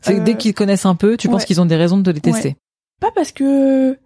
C'est 0.00 0.14
que 0.14 0.20
Euh, 0.20 0.24
dès 0.24 0.36
qu'ils 0.36 0.54
connaissent 0.54 0.86
un 0.86 0.94
peu, 0.94 1.16
tu 1.16 1.28
penses 1.28 1.44
qu'ils 1.44 1.60
ont 1.60 1.66
des 1.66 1.74
raisons 1.76 1.98
de 1.98 2.04
te 2.04 2.10
détester. 2.10 2.56
pas 3.00 3.10
parce 3.10 3.32
que 3.32 3.98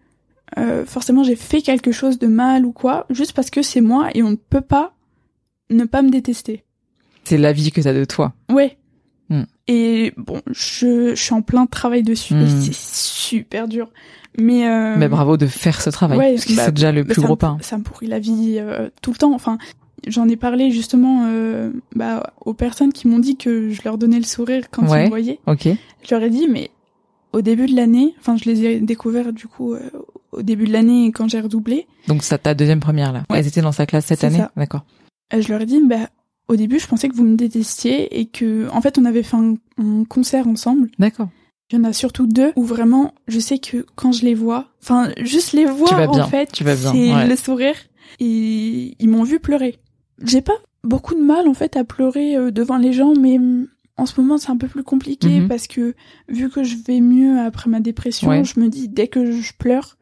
euh, 0.58 0.86
forcément 0.86 1.22
j'ai 1.22 1.36
fait 1.36 1.60
quelque 1.60 1.92
chose 1.92 2.18
de 2.18 2.26
mal 2.26 2.64
ou 2.64 2.72
quoi, 2.72 3.06
juste 3.10 3.34
parce 3.34 3.50
que 3.50 3.62
c'est 3.62 3.82
moi 3.82 4.08
et 4.14 4.22
on 4.22 4.30
ne 4.30 4.36
peut 4.36 4.62
pas 4.62 4.94
ne 5.68 5.84
pas 5.84 6.00
me 6.02 6.10
détester. 6.10 6.64
C'est 7.24 7.38
l'avis 7.38 7.70
que 7.70 7.82
t'as 7.82 7.92
de 7.92 8.04
toi. 8.06 8.32
Ouais. 8.50 8.78
Et 9.68 10.12
bon, 10.16 10.40
je, 10.50 11.14
je 11.14 11.22
suis 11.22 11.34
en 11.34 11.42
plein 11.42 11.66
travail 11.66 12.02
dessus 12.02 12.34
et 12.34 12.44
Hmm. 12.44 12.60
c'est 12.60 12.74
super 12.74 13.68
dur. 13.68 13.88
Mais, 14.38 14.66
euh, 14.68 14.96
Mais 14.96 15.08
bravo 15.08 15.36
de 15.36 15.46
faire 15.46 15.80
ce 15.80 15.90
travail. 15.90 16.18
ouais, 16.18 16.32
parce 16.34 16.46
que 16.46 16.54
bah, 16.56 16.62
c'est 16.66 16.72
déjà 16.74 16.90
le 16.90 17.04
bah, 17.04 17.12
plus 17.12 17.22
gros 17.22 17.36
pas. 17.36 17.58
Ça 17.60 17.76
me 17.78 17.82
pourrit 17.82 18.06
la 18.06 18.18
vie 18.18 18.56
euh, 18.58 18.88
tout 19.02 19.12
le 19.12 19.16
temps. 19.18 19.34
Enfin, 19.34 19.58
J'en 20.08 20.28
ai 20.28 20.34
parlé 20.34 20.72
justement 20.72 21.26
euh, 21.28 21.70
bah, 21.94 22.32
aux 22.44 22.54
personnes 22.54 22.92
qui 22.92 23.06
m'ont 23.06 23.20
dit 23.20 23.36
que 23.36 23.70
je 23.70 23.82
leur 23.84 23.98
donnais 23.98 24.16
le 24.18 24.24
sourire 24.24 24.64
quand 24.72 24.84
Ouais. 24.88 25.02
ils 25.02 25.04
me 25.04 25.08
voyaient. 25.10 25.38
Ok. 25.46 25.68
Je 25.68 26.12
leur 26.14 26.24
ai 26.24 26.30
dit, 26.30 26.48
mais 26.50 26.72
au 27.32 27.40
début 27.40 27.66
de 27.66 27.76
l'année, 27.76 28.12
enfin 28.18 28.36
je 28.36 28.46
les 28.50 28.64
ai 28.64 28.80
découverts 28.80 29.32
du 29.32 29.46
coup 29.46 29.74
euh, 29.74 29.78
au 30.32 30.42
début 30.42 30.66
de 30.66 30.72
l'année 30.72 31.12
quand 31.12 31.28
j'ai 31.28 31.40
redoublé, 31.40 31.86
Donc 32.08 32.24
ça 32.24 32.36
ta 32.36 32.54
deuxième 32.54 32.80
première 32.80 33.12
là. 33.12 33.22
Ouais. 33.30 33.38
Elles 33.38 33.46
étaient 33.46 33.60
dans 33.60 33.70
sa 33.70 33.86
classe 33.86 34.06
cette 34.06 34.24
année. 34.24 34.42
D'accord. 34.56 34.84
euh, 35.34 35.40
je 35.40 35.48
leur 35.52 35.60
ai 35.60 35.66
dit, 35.66 35.80
bah 35.86 36.08
au 36.48 36.56
début 36.56 36.78
je 36.78 36.86
pensais 36.86 37.08
que 37.08 37.14
vous 37.14 37.24
me 37.24 37.36
détestiez 37.36 38.18
et 38.20 38.26
que 38.26 38.68
en 38.70 38.80
fait 38.80 38.98
on 38.98 39.04
avait 39.04 39.22
fait 39.22 39.36
un, 39.36 39.54
un 39.78 40.04
concert 40.04 40.46
ensemble. 40.48 40.90
D'accord. 40.98 41.28
Il 41.70 41.76
y 41.76 41.78
en 41.80 41.84
a 41.84 41.92
surtout 41.94 42.26
deux 42.26 42.52
où 42.56 42.64
vraiment 42.64 43.14
je 43.28 43.38
sais 43.38 43.58
que 43.58 43.86
quand 43.94 44.12
je 44.12 44.24
les 44.26 44.34
vois, 44.34 44.68
enfin 44.82 45.10
juste 45.22 45.52
les 45.52 45.64
voir 45.64 45.88
Tu 45.88 45.94
vas 45.94 46.06
bien, 46.06 46.24
en 46.24 46.28
fait, 46.28 46.52
tu 46.52 46.64
vas 46.64 46.74
bien, 46.76 46.92
c'est 46.92 47.14
ouais. 47.14 47.26
le 47.28 47.36
sourire 47.36 47.76
et 48.20 48.94
ils 48.98 49.08
m'ont 49.08 49.22
vu 49.24 49.40
pleurer. 49.40 49.78
J'ai 50.22 50.42
pas 50.42 50.52
beaucoup 50.84 51.14
de 51.14 51.20
mal 51.22 51.48
en 51.48 51.54
fait 51.54 51.76
à 51.76 51.84
pleurer 51.84 52.36
euh, 52.36 52.50
devant 52.50 52.76
les 52.76 52.92
gens, 52.92 53.14
mais 53.14 53.38
hum, 53.38 53.68
en 53.96 54.04
ce 54.06 54.20
moment 54.20 54.36
c'est 54.38 54.50
un 54.50 54.56
peu 54.56 54.68
plus 54.68 54.82
compliqué 54.82 55.40
Mhm. 55.40 55.48
parce 55.48 55.66
que 55.66 55.94
vu 56.28 56.50
que 56.50 56.62
je 56.62 56.76
vais 56.86 57.00
mieux 57.00 57.38
après 57.40 57.70
ma 57.70 57.80
dépression, 57.80 58.28
Ouais. 58.28 58.44
je 58.44 58.60
me 58.60 58.68
dis 58.68 58.88
dès 58.88 59.08
que 59.08 59.32
je 59.32 59.52
pleure, 59.58 59.96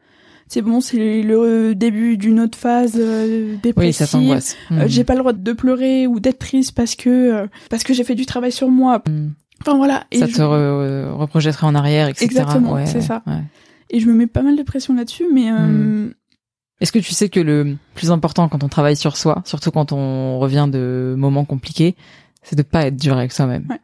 c'est 0.51 0.61
bon, 0.61 0.81
c'est 0.81 1.21
le 1.23 1.73
début 1.75 2.17
d'une 2.17 2.39
autre 2.41 2.57
phase 2.57 2.95
euh, 2.97 3.51
Oui, 3.53 3.59
dépressive. 3.63 3.93
ça 4.05 4.07
t'angoisse. 4.07 4.57
Euh, 4.71 4.81
Mhm. 4.83 4.87
j'ai 4.87 5.03
pas 5.05 5.13
le 5.13 5.19
droit 5.19 5.33
de 5.33 5.53
pleurer 5.53 6.07
ou 6.07 6.19
d'être 6.19 6.39
triste 6.39 6.73
parce 6.75 6.95
que 6.95 7.09
euh, 7.09 7.47
parce 7.69 7.83
que 7.83 7.93
j'ai 7.93 8.03
fait 8.03 8.15
du 8.15 8.25
travail 8.25 8.51
sur 8.51 8.69
moi. 8.69 9.01
Mhm. 9.07 9.33
Enfin 9.61 9.77
voilà. 9.77 10.03
Et 10.11 10.19
Ça 10.19 10.25
je- 10.27 10.33
te 10.35 10.41
re- 10.41 11.11
reprojetterait 11.13 11.67
en 11.67 11.75
arrière, 11.75 12.07
etc. 12.09 12.25
Exactement, 12.25 12.73
Ouais, 12.73 12.85
c'est 12.85 13.01
ça. 13.01 13.21
ouais. 13.27 13.43
et 13.89 13.99
je 13.99 14.07
me 14.07 14.13
mets 14.13 14.27
pas 14.27 14.41
mal 14.41 14.55
de 14.57 14.63
pression 14.63 14.93
là-dessus, 14.93 15.25
mais 15.33 15.51
euh, 15.51 15.57
Mhm. 15.57 16.13
Est-ce 16.81 16.91
que 16.91 16.99
tu 16.99 17.13
sais 17.13 17.29
que 17.29 17.39
le 17.39 17.77
plus 17.93 18.09
important 18.11 18.49
quand 18.49 18.63
on 18.63 18.67
travaille 18.67 18.95
sur 18.95 19.15
soi, 19.15 19.43
surtout 19.45 19.69
quand 19.71 19.91
on 19.91 20.39
revient 20.39 20.67
de 20.71 21.13
moments 21.17 21.45
compliqués, 21.45 21.95
c'est 22.41 22.55
de 22.57 22.63
pas 22.63 22.87
être 22.87 22.97
dur 22.97 23.15
avec 23.17 23.31
soi-même. 23.31 23.67
Ouais. 23.69 23.79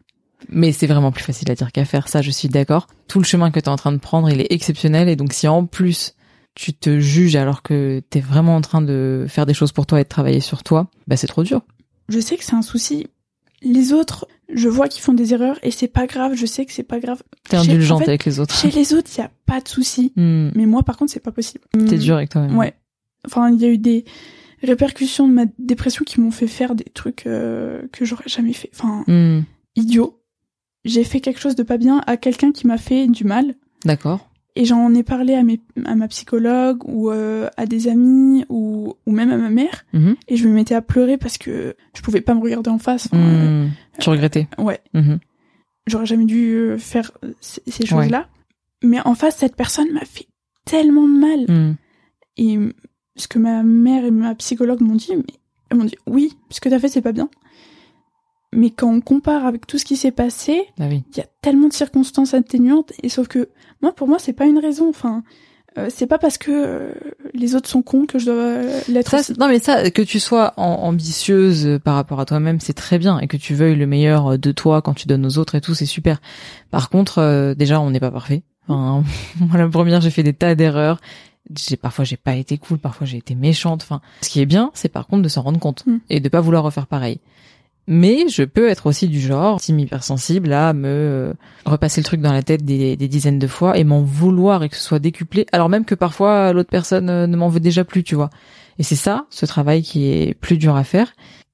Mais 0.49 0.71
c'est 0.71 0.87
vraiment 0.87 1.11
plus 1.11 1.23
facile 1.23 1.49
à 1.51 1.55
dire 1.55 1.71
qu'à 1.71 1.85
faire, 1.85 2.07
ça 2.07 2.21
je 2.23 2.31
suis 2.31 2.47
d'accord. 2.49 2.87
Tout 3.07 3.19
le 3.19 3.23
chemin 3.25 3.51
que 3.51 3.59
tu 3.59 3.65
es 3.65 3.69
en 3.69 3.75
train 3.75 3.91
de 3.91 3.97
prendre, 3.99 4.29
il 4.31 4.41
est 4.41 4.51
exceptionnel 4.51 5.09
et 5.09 5.15
donc 5.15 5.31
si 5.33 5.47
en 5.47 5.65
plus 5.65 6.15
tu 6.59 6.73
te 6.73 6.99
juges 6.99 7.35
alors 7.35 7.61
que 7.61 8.01
tu 8.09 8.17
es 8.17 8.21
vraiment 8.21 8.55
en 8.55 8.61
train 8.61 8.81
de 8.81 9.25
faire 9.29 9.45
des 9.45 9.53
choses 9.53 9.71
pour 9.71 9.85
toi 9.85 10.01
et 10.01 10.03
de 10.03 10.09
travailler 10.09 10.39
sur 10.39 10.63
toi, 10.63 10.89
bah 11.07 11.15
c'est 11.15 11.27
trop 11.27 11.43
dur. 11.43 11.61
je 12.09 12.19
sais 12.19 12.35
que 12.35 12.43
c'est 12.43 12.55
un 12.55 12.61
souci. 12.63 13.07
Les 13.61 13.91
autres, 13.93 14.27
je 14.53 14.67
vois 14.69 14.87
qu'ils 14.87 15.01
font 15.03 15.13
des 15.13 15.33
erreurs 15.33 15.57
et 15.63 15.71
c'est 15.71 15.87
pas 15.87 16.05
grave. 16.07 16.33
Je 16.35 16.45
sais 16.45 16.65
que 16.65 16.71
c'est 16.71 16.83
pas 16.83 16.99
grave. 16.99 17.21
T'es 17.49 17.57
indulgente 17.57 17.97
en 18.01 18.05
fait, 18.05 18.09
avec 18.09 18.25
les 18.25 18.39
autres. 18.39 18.53
Chez 18.55 18.69
les 18.71 18.93
autres, 18.93 19.09
il 19.15 19.19
y 19.19 19.23
a 19.23 19.31
pas 19.45 19.61
de 19.61 19.67
souci. 19.67 20.13
Hmm. 20.17 20.49
Mais 20.55 20.65
moi, 20.65 20.83
par 20.83 20.95
contre, 20.97 21.11
c'est 21.11 21.19
pas 21.19 21.31
possible. 21.31 21.63
T'es 21.73 21.79
Hmm, 21.79 21.99
dur 21.99 22.15
avec 22.17 22.29
toi-même. 22.29 22.55
Ouais. 22.57 22.73
Enfin, 23.25 23.49
il 23.51 23.59
y 23.59 23.65
a 23.65 23.69
eu 23.69 23.77
des 23.79 24.05
répercussions 24.63 25.27
de 25.27 25.33
ma 25.33 25.45
dépression 25.59 26.03
qui 26.05 26.19
m'ont 26.21 26.31
fait 26.31 26.47
faire 26.47 26.75
des 26.75 26.83
trucs 26.85 27.25
euh, 27.27 27.81
que 27.91 28.05
j'aurais 28.05 28.27
jamais 28.29 28.53
fait. 28.53 28.69
Enfin, 28.73 29.03
Hmm. 29.07 29.41
idiot. 29.75 30.21
J'ai 30.85 31.03
fait 31.03 31.19
quelque 31.19 31.39
chose 31.39 31.55
de 31.55 31.63
pas 31.63 31.77
bien 31.77 32.01
à 32.07 32.15
quelqu'un 32.17 32.51
qui 32.51 32.65
m'a 32.67 32.77
fait 32.77 33.07
du 33.07 33.23
mal. 33.23 33.55
D'accord. 33.85 34.26
Et 34.59 34.65
j'en 34.65 34.93
ai 34.95 35.03
parlé 35.03 35.33
à, 35.35 35.43
mes, 35.43 35.59
à 35.85 35.95
ma 35.95 36.07
psychologue 36.07 36.79
ou 36.85 37.11
euh, 37.11 37.47
à 37.57 37.65
des 37.67 37.87
amis 37.87 38.43
ou, 38.49 38.95
ou 39.05 39.11
même 39.11 39.29
à 39.31 39.37
ma 39.37 39.49
mère. 39.49 39.85
Mhm. 39.93 40.15
Et 40.27 40.35
je 40.35 40.47
me 40.47 40.53
mettais 40.53 40.73
à 40.75 40.81
pleurer 40.81 41.17
parce 41.17 41.37
que 41.37 41.75
je 41.95 42.01
pouvais 42.01 42.21
pas 42.21 42.33
me 42.33 42.41
regarder 42.41 42.69
en 42.71 42.79
face. 42.79 43.07
Enfin, 43.11 43.21
euh, 43.21 43.65
Hmm. 43.65 43.69
Tu 43.99 44.09
regrettais. 44.09 44.47
ouais, 44.57 44.79
Mhm. 44.93 45.19
j'aurais 45.87 46.05
jamais 46.05 46.25
dû 46.25 46.53
euh, 46.55 46.77
faire 46.77 47.11
euh, 47.23 47.33
ces 47.41 47.85
choses-là. 47.85 48.27
Mais 48.83 48.99
en 49.05 49.15
face, 49.15 49.37
cette 49.37 49.55
personne 49.55 49.91
m'a 49.91 50.05
fait 50.05 50.27
tellement 50.65 51.07
mal. 51.07 51.45
Et 52.37 52.57
euh, 52.57 52.73
ce 53.15 53.27
que 53.27 53.39
ma 53.39 53.63
mère 53.63 54.05
et 54.05 54.11
ma 54.11 54.35
psychologue 54.35 54.81
m'ont 54.81 54.95
dit, 54.95 55.15
mais 55.15 55.23
elles 55.69 55.77
m'ont 55.77 55.85
dit 55.85 55.95
oui, 56.07 56.33
ce 56.49 56.61
que 56.61 56.69
t'as 56.69 56.79
fait, 56.79 56.87
c'est 56.87 57.01
pas 57.01 57.11
bien. 57.13 57.29
Mais 58.53 58.69
quand 58.69 58.89
on 58.89 59.01
compare 59.01 59.45
avec 59.45 59.67
tout 59.67 59.77
ce 59.77 59.85
qui 59.85 59.97
s'est 59.97 60.11
passé, 60.11 60.63
Ah 60.79 60.85
oui. 60.89 61.03
il 61.11 61.17
y 61.17 61.21
a 61.21 61.25
tellement 61.41 61.67
de 61.67 61.73
circonstances 61.73 62.33
atténuantes. 62.33 62.93
Et 63.03 63.09
sauf 63.09 63.27
que 63.27 63.49
moi, 63.81 63.93
pour 63.93 64.07
moi, 64.07 64.19
c'est 64.19 64.33
pas 64.33 64.45
une 64.45 64.57
raison. 64.57 64.87
Enfin, 64.89 65.23
euh, 65.77 65.87
c'est 65.93 66.07
pas 66.07 66.17
parce 66.17 66.37
que 66.37 66.51
euh, 66.51 66.93
les 67.33 67.55
autres 67.55 67.69
sont 67.69 67.81
cons 67.81 68.05
que 68.05 68.17
je 68.19 68.25
dois 68.25 68.33
euh, 68.35 68.79
l'être. 68.87 69.11
Ça, 69.11 69.19
aussi. 69.19 69.33
non 69.37 69.47
mais 69.49 69.59
ça, 69.59 69.91
que 69.91 70.01
tu 70.01 70.19
sois 70.19 70.53
en- 70.57 70.63
ambitieuse 70.63 71.67
euh, 71.67 71.77
par 71.79 71.95
rapport 71.95 72.19
à 72.21 72.25
toi-même, 72.25 72.59
c'est 72.61 72.73
très 72.73 72.97
bien, 72.97 73.19
et 73.19 73.27
que 73.27 73.37
tu 73.37 73.53
veuilles 73.53 73.75
le 73.75 73.85
meilleur 73.85 74.39
de 74.39 74.51
toi 74.51 74.81
quand 74.81 74.93
tu 74.93 75.07
donnes 75.07 75.25
aux 75.25 75.37
autres 75.37 75.55
et 75.55 75.61
tout, 75.61 75.75
c'est 75.75 75.85
super. 75.85 76.19
Par 76.71 76.89
contre, 76.89 77.19
euh, 77.19 77.53
déjà, 77.53 77.79
on 77.81 77.91
n'est 77.91 77.99
pas 77.99 78.11
parfait. 78.11 78.43
Enfin, 78.69 79.03
moi, 79.39 79.57
la 79.57 79.67
première, 79.67 79.99
j'ai 80.01 80.09
fait 80.09 80.23
des 80.23 80.33
tas 80.33 80.55
d'erreurs. 80.55 80.99
J'ai 81.55 81.77
parfois 81.77 82.03
j'ai 82.05 82.17
pas 82.17 82.35
été 82.35 82.57
cool, 82.57 82.77
parfois 82.77 83.05
j'ai 83.07 83.17
été 83.17 83.33
méchante. 83.35 83.81
Enfin, 83.83 84.01
ce 84.21 84.29
qui 84.29 84.41
est 84.41 84.45
bien, 84.45 84.71
c'est 84.73 84.89
par 84.89 85.05
contre 85.07 85.23
de 85.23 85.29
s'en 85.29 85.41
rendre 85.43 85.59
compte 85.59 85.85
Mm. 85.85 85.97
et 86.09 86.19
de 86.19 86.27
pas 86.29 86.41
vouloir 86.41 86.63
refaire 86.63 86.87
pareil. 86.87 87.19
Mais 87.87 88.27
je 88.27 88.43
peux 88.43 88.67
être 88.67 88.85
aussi 88.87 89.07
du 89.07 89.21
genre, 89.21 89.61
si 89.61 89.73
hypersensible, 89.73 90.51
à 90.51 90.73
me 90.73 90.87
euh, 90.87 91.33
repasser 91.65 92.01
le 92.01 92.05
truc 92.05 92.19
dans 92.19 92.33
la 92.33 92.43
tête 92.43 92.65
des, 92.65 92.97
dizaines 92.97 93.39
de 93.39 93.47
fois 93.47 93.77
et 93.77 93.85
m'en 93.85 94.01
vouloir 94.01 94.61
et 94.63 94.69
que 94.69 94.75
ce 94.75 94.83
soit 94.83 94.99
décuplé, 94.99 95.45
alors 95.53 95.69
même 95.69 95.85
que 95.85 95.95
parfois 95.95 96.51
l'autre 96.51 96.69
personne 96.69 97.09
euh, 97.09 97.27
ne 97.27 97.37
m'en 97.37 97.47
veut 97.47 97.61
déjà 97.61 97.85
plus, 97.85 98.03
tu 98.03 98.15
vois. 98.15 98.29
Et 98.77 98.83
c'est 98.83 98.97
ça, 98.97 99.25
ce 99.29 99.45
travail 99.45 99.83
qui 99.83 100.09
est 100.09 100.33
plus 100.33 100.57
dur 100.57 100.75
à 100.75 100.83
faire. 100.83 101.13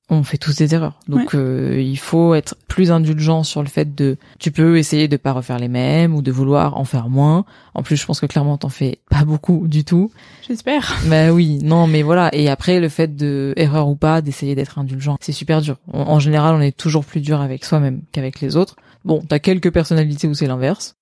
On 0.09 0.21
fait 0.23 0.37
tous 0.37 0.55
des 0.57 0.75
erreurs. 0.75 0.99
Donc 1.07 1.33
euh, 1.33 1.79
il 1.81 1.97
faut 1.97 2.35
être 2.35 2.55
plus 2.67 2.91
indulgent 2.91 3.43
sur 3.43 3.63
le 3.63 3.69
fait 3.69 3.95
de 3.95 4.17
tu 4.37 4.51
peux 4.51 4.77
essayer 4.77 5.07
de 5.07 5.15
pas 5.17 5.31
refaire 5.31 5.57
les 5.59 5.69
mêmes 5.69 6.13
ou 6.13 6.21
de 6.21 6.31
vouloir 6.31 6.77
en 6.77 6.83
faire 6.83 7.07
moins. 7.09 7.45
En 7.73 7.83
plus, 7.83 7.95
je 7.95 8.05
pense 8.05 8.19
que 8.19 8.25
clairement 8.25 8.57
t'en 8.57 8.69
fais 8.69 8.99
pas 9.09 9.23
beaucoup 9.23 9.65
du 9.67 9.85
tout. 9.85 10.11
J'espère. 10.47 10.93
Bah 11.07 11.31
oui, 11.31 11.59
non 11.63 11.87
mais 11.87 12.01
voilà 12.03 12.29
et 12.35 12.49
après 12.49 12.79
le 12.81 12.89
fait 12.89 13.15
de 13.15 13.53
erreur 13.55 13.87
ou 13.87 13.95
pas 13.95 14.21
d'essayer 14.21 14.55
d'être 14.55 14.77
indulgent, 14.77 15.17
c'est 15.21 15.31
super 15.31 15.61
dur. 15.61 15.77
On- 15.91 16.01
en 16.01 16.19
général, 16.19 16.53
on 16.55 16.61
est 16.61 16.75
toujours 16.77 17.05
plus 17.05 17.21
dur 17.21 17.39
avec 17.39 17.63
soi-même 17.63 18.01
qu'avec 18.11 18.41
les 18.41 18.57
autres. 18.57 18.75
Bon, 19.05 19.21
t'as 19.27 19.39
quelques 19.39 19.71
personnalités 19.71 20.27
où 20.27 20.33
c'est 20.33 20.47
l'inverse. 20.47 20.95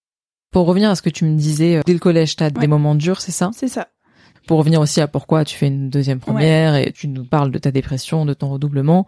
Pour 0.51 0.67
revenir 0.67 0.89
à 0.91 0.95
ce 0.95 1.01
que 1.01 1.09
tu 1.09 1.25
me 1.25 1.35
disais, 1.37 1.77
euh, 1.77 1.81
dès 1.85 1.93
le 1.93 1.99
collège, 1.99 2.35
t'as 2.35 2.45
Ouais. 2.45 2.51
des 2.51 2.67
moments 2.67 2.93
durs, 2.95 3.21
c'est 3.21 3.31
ça? 3.31 3.49
C'est 3.55 3.67
ça. 3.69 3.87
Pour 4.47 4.57
revenir 4.57 4.81
aussi 4.81 5.01
à 5.01 5.07
pourquoi 5.07 5.45
tu 5.45 5.55
fais 5.55 5.67
une 5.67 5.89
deuxième 5.89 6.19
première 6.19 6.75
et 6.75 6.91
tu 6.91 7.07
nous 7.07 7.25
parles 7.25 7.51
de 7.51 7.59
ta 7.59 7.71
dépression, 7.71 8.25
de 8.25 8.33
ton 8.33 8.49
redoublement. 8.49 9.05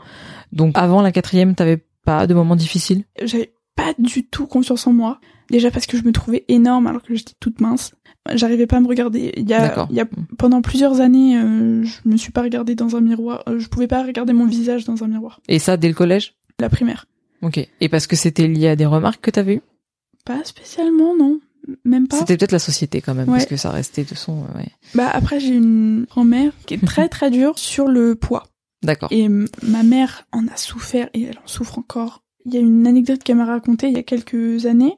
Donc 0.52 0.78
avant 0.78 1.02
la 1.02 1.12
quatrième, 1.12 1.56
t'avais 1.56 1.84
pas 2.06 2.28
de 2.28 2.34
moments 2.34 2.56
difficiles? 2.56 3.04
J'avais 3.22 3.54
pas 3.76 3.94
du 3.98 4.26
tout 4.26 4.48
confiance 4.48 4.88
en 4.88 4.94
moi. 4.94 5.20
Déjà 5.50 5.72
parce 5.72 5.86
que 5.86 5.98
je 5.98 6.04
me 6.04 6.12
trouvais 6.12 6.46
énorme 6.48 6.88
alors 6.88 7.02
que 7.02 7.16
j'étais 7.16 7.34
toute 7.40 7.60
mince. 7.60 7.94
J'arrivais 8.34 8.68
pas 8.68 8.78
à 8.78 8.80
me 8.80 8.88
regarder. 8.88 9.34
Il 9.36 9.50
y 9.50 9.54
a, 9.54 9.86
il 9.90 9.96
y 9.96 10.00
a 10.00 10.06
pendant 10.38 10.62
plusieurs 10.62 11.02
années, 11.02 11.38
euh, 11.38 11.84
je 11.84 11.98
me 12.06 12.16
suis 12.16 12.32
pas 12.32 12.42
regardée 12.42 12.76
dans 12.76 12.96
un 12.96 13.02
miroir. 13.02 13.44
Euh, 13.50 13.60
je 13.60 13.68
pouvais 13.68 13.88
pas 13.88 14.04
regarder 14.04 14.32
mon 14.32 14.46
visage 14.46 14.86
dans 14.86 15.04
un 15.04 15.08
miroir. 15.08 15.42
Et 15.50 15.60
ça 15.60 15.76
dès 15.76 15.90
le 15.90 15.94
collège? 15.94 16.36
La 16.60 16.70
primaire. 16.70 17.06
Ok. 17.42 17.68
Et 17.82 17.90
parce 17.90 18.08
que 18.08 18.16
c'était 18.16 18.48
lié 18.48 18.70
à 18.70 18.76
des 18.78 18.86
remarques 18.86 19.22
que 19.22 19.32
t'avais 19.32 19.56
eues? 19.56 19.62
Pas 20.24 20.46
spécialement, 20.46 21.14
non. 21.18 21.40
Même 21.86 22.08
pas. 22.08 22.18
C'était 22.20 22.36
peut-être 22.38 22.52
la 22.52 22.60
société 22.60 23.00
quand 23.02 23.14
même, 23.16 23.30
Ouais. 23.30 23.38
parce 23.38 23.46
que 23.46 23.56
ça 23.58 23.70
restait 23.72 24.04
de 24.04 24.16
son... 24.16 24.44
euh, 24.44 24.58
Ouais. 24.58 24.68
Bah 24.96 25.10
après 25.12 25.40
j'ai 25.40 25.54
une 25.56 26.06
grand-mère 26.10 26.52
qui 26.66 26.74
est 26.74 26.86
très 26.86 27.08
très 27.10 27.32
dure 27.32 27.58
sur 27.58 27.88
le 27.88 28.16
poids. 28.16 28.44
D'accord. 28.84 29.08
Et 29.12 29.30
ma 29.30 29.84
mère 29.84 30.26
en 30.34 30.46
a 30.48 30.58
souffert 30.58 31.10
et 31.14 31.24
elle 31.24 31.38
en 31.40 31.48
souffre 31.48 31.80
encore. 31.80 32.24
Il 32.46 32.54
y 32.54 32.58
a 32.58 32.60
une 32.60 32.86
anecdote 32.86 33.24
qu'elle 33.24 33.38
m'a 33.38 33.46
racontée 33.46 33.88
il 33.88 33.94
y 33.94 33.98
a 34.00 34.04
quelques 34.04 34.66
années. 34.66 34.98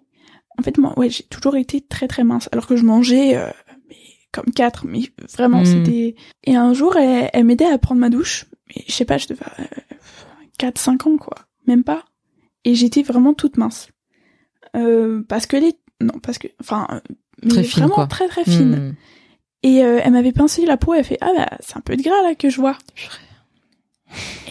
En 0.58 0.63
fait, 0.63 0.78
moi, 0.80 0.97
ouais, 0.97 1.10
j'ai 1.12 1.23
toujours 1.23 1.56
été 1.56 1.82
très 1.82 2.08
très 2.08 2.23
mince, 2.23 2.49
alors 2.51 2.65
que 2.65 2.75
je 2.78 2.84
mangeais 2.84 3.36
euh, 3.38 3.45
mais 3.89 3.97
comme 4.32 4.45
quatre, 4.54 4.88
mais 4.88 5.01
vraiment 5.38 5.62
Mm. 5.62 5.65
c'était. 5.65 6.15
Et 6.45 6.56
un 6.56 6.73
jour, 6.73 6.95
elle, 6.97 7.30
elle 7.34 7.43
m'aidait 7.43 7.65
à 7.65 7.78
prendre 7.78 8.01
ma 8.01 8.10
douche. 8.10 8.45
Mais 8.69 8.84
je 8.88 8.91
sais 8.93 9.06
pas, 9.06 9.19
je 9.19 9.28
devais 9.28 9.45
euh, 9.60 9.63
4 10.58 10.80
5 10.80 11.06
ans 11.06 11.17
quoi, 11.17 11.36
même 11.67 11.84
pas. 11.84 12.06
Et 12.63 12.73
j'étais 12.73 13.04
vraiment 13.04 13.36
toute 13.36 13.58
mince. 13.58 13.89
Euh, 14.75 15.21
parce 15.30 15.45
que 15.45 15.58
les 15.58 15.73
non, 16.01 16.13
parce 16.21 16.38
que 16.38 16.47
enfin 16.62 16.88
euh, 16.91 16.99
mais 17.43 17.49
Très 17.49 17.63
fine, 17.63 17.79
vraiment 17.84 17.95
quoi. 17.95 18.08
très 18.08 18.27
très 18.27 18.43
fine. 18.45 18.75
Hmm. 18.75 18.93
Et 19.63 19.84
euh, 19.84 19.99
elle 20.03 20.12
m'avait 20.13 20.31
pincé 20.31 20.65
la 20.65 20.77
peau, 20.77 20.93
elle 20.93 21.03
fait 21.03 21.17
ah 21.21 21.31
bah 21.36 21.49
c'est 21.60 21.77
un 21.77 21.81
peu 21.81 21.95
de 21.97 22.01
gras 22.03 22.21
là 22.23 22.36
que 22.36 22.49
je 22.49 22.60
vois. 22.62 22.77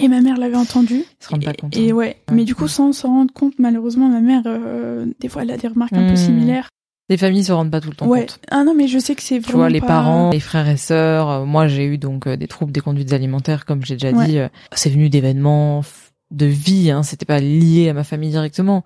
Et 0.00 0.08
ma 0.08 0.20
mère 0.20 0.36
l'avait 0.36 0.56
entendu. 0.56 0.96
Ils 0.96 1.24
se 1.24 1.28
rendent 1.30 1.44
pas 1.44 1.52
Et- 1.52 1.56
compte. 1.56 1.76
Et 1.76 1.90
hein. 1.90 1.94
ouais, 1.94 2.16
mais 2.32 2.44
du 2.44 2.54
coup, 2.54 2.68
sans 2.68 2.92
s'en 2.92 3.08
rendre 3.08 3.32
compte, 3.32 3.54
malheureusement, 3.58 4.08
ma 4.08 4.20
mère, 4.20 4.42
euh, 4.46 5.06
des 5.20 5.28
fois, 5.28 5.42
elle 5.42 5.50
a 5.52 5.56
des 5.56 5.68
remarques 5.68 5.92
un 5.92 6.06
Hmm. 6.06 6.10
peu 6.10 6.16
similaires. 6.16 6.68
Les 7.08 7.16
familles 7.16 7.44
se 7.44 7.52
rendent 7.52 7.70
pas 7.70 7.80
tout 7.80 7.90
le 7.90 7.94
temps 7.96 8.06
Ouais. 8.08 8.20
compte. 8.22 8.40
Ah 8.50 8.64
non, 8.64 8.74
mais 8.74 8.88
je 8.88 8.98
sais 8.98 9.14
que 9.14 9.22
c'est 9.22 9.36
Tu 9.36 9.42
vraiment 9.42 9.58
vois, 9.58 9.68
les 9.70 9.80
pas- 9.80 9.86
parents, 9.86 10.30
les 10.30 10.40
frères 10.40 10.68
et 10.68 10.76
sœurs. 10.76 11.46
Moi, 11.46 11.68
j'ai 11.68 11.84
eu 11.84 11.98
donc 11.98 12.28
des 12.28 12.48
troubles 12.48 12.72
des 12.72 12.80
conduites 12.80 13.12
alimentaires, 13.12 13.64
comme 13.66 13.84
j'ai 13.84 13.94
déjà 13.94 14.10
Ouais. 14.10 14.26
dit. 14.26 14.38
C'est 14.72 14.90
venu 14.90 15.08
d'événements 15.10 15.82
de 16.30 16.46
vie. 16.46 16.90
Hein, 16.90 17.02
C'était 17.02 17.26
pas 17.26 17.38
lié 17.40 17.88
à 17.90 17.92
ma 17.94 18.04
famille 18.04 18.30
directement, 18.30 18.84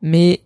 mais 0.00 0.40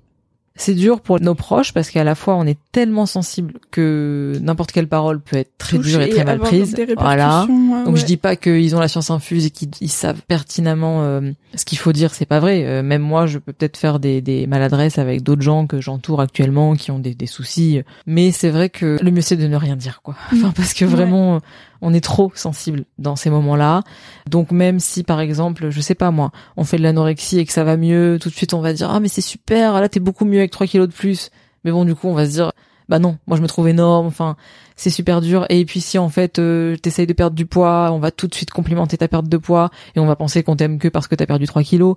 c'est 0.61 0.75
dur 0.75 1.01
pour 1.01 1.21
nos 1.21 1.35
proches 1.35 1.73
parce 1.73 1.91
qu'à 1.91 2.05
la 2.05 2.15
fois 2.15 2.37
on 2.37 2.47
est 2.47 2.59
tellement 2.73 3.07
sensible 3.07 3.55
que 3.71 4.35
n'importe 4.41 4.73
quelle 4.73 4.89
parole 4.89 5.21
peut 5.21 5.37
être 5.37 5.53
très 5.59 5.79
dure 5.79 6.01
et 6.01 6.09
très 6.09 6.25
mal 6.25 6.39
prise. 6.39 6.77
Voilà. 6.97 7.47
Donc 7.85 7.97
je 7.97 8.05
dis 8.05 8.17
pas 8.17 8.37
qu'ils 8.37 8.77
ont 8.77 8.81
la 8.81 8.89
science 8.89 9.11
infuse 9.11 9.47
et 9.47 9.51
qu'ils 9.51 9.71
ils 9.81 9.89
savent 9.89 10.21
pertinemment 10.29 11.03
euh, 11.03 11.33
ce 11.55 11.65
qu'il 11.65 11.79
faut 11.79 11.93
dire, 11.93 12.15
c'est 12.15 12.27
pas 12.27 12.41
vrai. 12.41 12.65
Euh, 12.65 12.83
même 12.83 13.03
moi, 13.03 13.27
je 13.27 13.39
peux 13.39 13.53
peut-être 13.53 13.77
faire 13.77 13.99
des, 13.99 14.21
des 14.21 14.47
maladresses 14.47 14.99
avec 14.99 15.23
d'autres 15.23 15.43
gens 15.43 15.67
que 15.67 15.81
j'entoure 15.81 16.21
actuellement 16.21 16.75
qui 16.75 16.91
ont 16.91 16.99
des, 16.99 17.15
des 17.15 17.27
soucis. 17.27 17.81
Mais 18.07 18.31
c'est 18.31 18.51
vrai 18.51 18.69
que 18.69 18.99
le 19.01 19.11
mieux 19.11 19.21
c'est 19.21 19.37
de 19.37 19.47
ne 19.47 19.57
rien 19.57 19.77
dire, 19.77 20.03
quoi. 20.03 20.15
Enfin 20.33 20.53
parce 20.55 20.75
que 20.75 20.85
Ouais. 20.85 21.41
On 21.83 21.95
est 21.95 22.01
trop 22.01 22.33
sensible 22.35 22.85
dans 22.99 23.17
ces 23.17 23.31
moments-là. 23.31 23.83
Donc 24.29 24.51
même 24.51 24.81
si 24.81 25.03
par 25.03 25.21
exemple, 25.21 25.71
je 25.71 25.81
sais 25.81 25.95
pas 25.95 26.11
moi, 26.11 26.31
on 26.57 26.65
fait 26.65 26.77
de 26.77 26.83
l'anorexie 26.83 27.39
et 27.39 27.47
que 27.47 27.53
ça 27.53 27.65
va 27.65 27.77
mieux, 27.77 28.19
tout 28.21 28.29
de 28.29 28.35
suite 28.35 28.55
on 28.55 28.61
va 28.61 28.73
dire 28.73 28.91
ah 28.91 29.01
mais 29.01 29.09
c'est 29.09 29.21
super, 29.21 29.81
là 29.81 29.89
t'es 29.89 30.01
beaucoup 30.01 30.25
mieux 30.25 30.39
avec 30.39 30.51
3 30.51 30.67
kilos 30.67 30.89
de 30.89 30.95
plus. 30.95 31.31
Mais 31.65 31.71
bon 31.71 31.85
du 31.85 31.95
coup 31.95 32.09
on 32.09 32.15
va 32.15 32.27
se 32.27 32.33
dire 32.33 32.53
bah 32.89 32.99
non, 32.99 33.19
moi 33.27 33.37
je 33.37 33.43
me 33.43 33.47
trouve 33.47 33.69
énorme, 33.69 34.07
enfin 34.07 34.37
c'est 34.77 34.91
super 34.91 35.21
dur. 35.21 35.47
Et 35.49 35.65
puis 35.65 35.81
si 35.81 35.99
en 35.99 36.09
fait 36.09 36.39
euh, 36.39 36.77
t'essayes 36.77 37.07
de 37.07 37.13
perdre 37.13 37.37
du 37.37 37.47
poids, 37.47 37.91
on 37.93 37.99
va 37.99 38.11
tout 38.11 38.27
de 38.27 38.35
suite 38.35 38.51
complimenter 38.51 38.99
ta 38.99 39.09
perte 39.09 39.29
de 39.29 39.37
poids 39.37 39.71
et 39.95 40.01
on 40.01 40.07
va 40.07 40.17
penser 40.17 40.43
qu'on 40.43 40.57
t'aime 40.57 40.79
que 40.79 40.89
parce 40.89 41.07
que 41.07 41.15
t'as 41.15 41.27
perdu 41.27 41.47
3 41.47 41.63
kilos 41.63 41.97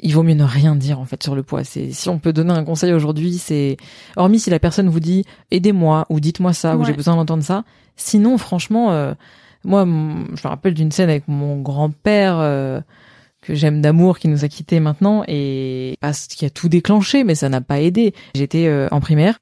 il 0.00 0.14
vaut 0.14 0.22
mieux 0.22 0.34
ne 0.34 0.44
rien 0.44 0.76
dire 0.76 1.00
en 1.00 1.04
fait 1.04 1.22
sur 1.22 1.34
le 1.34 1.42
poids. 1.42 1.64
C'est 1.64 1.90
si 1.92 2.08
on 2.08 2.18
peut 2.18 2.32
donner 2.32 2.52
un 2.52 2.64
conseil 2.64 2.92
aujourd'hui, 2.92 3.38
c'est 3.38 3.76
hormis 4.16 4.38
si 4.38 4.50
la 4.50 4.58
personne 4.58 4.88
vous 4.88 5.00
dit 5.00 5.24
aidez-moi 5.50 6.06
ou 6.08 6.20
dites-moi 6.20 6.52
ça 6.52 6.76
ou 6.76 6.84
j'ai 6.84 6.92
besoin 6.92 7.16
d'entendre 7.16 7.42
ça. 7.42 7.64
Sinon, 7.98 8.38
franchement, 8.38 8.92
euh, 8.92 9.12
moi, 9.64 9.84
je 9.84 9.90
me 9.90 10.48
rappelle 10.48 10.72
d'une 10.72 10.92
scène 10.92 11.10
avec 11.10 11.28
mon 11.28 11.60
grand-père 11.60 12.38
euh, 12.38 12.80
que 13.42 13.54
j'aime 13.54 13.82
d'amour 13.82 14.18
qui 14.18 14.28
nous 14.28 14.44
a 14.44 14.48
quittés 14.48 14.80
maintenant 14.80 15.24
et 15.26 15.96
parce 16.00 16.28
qui 16.28 16.46
a 16.46 16.50
tout 16.50 16.68
déclenché, 16.68 17.24
mais 17.24 17.34
ça 17.34 17.48
n'a 17.48 17.60
pas 17.60 17.80
aidé. 17.80 18.14
J'étais 18.34 18.66
euh, 18.66 18.88
en 18.90 19.00
primaire 19.00 19.38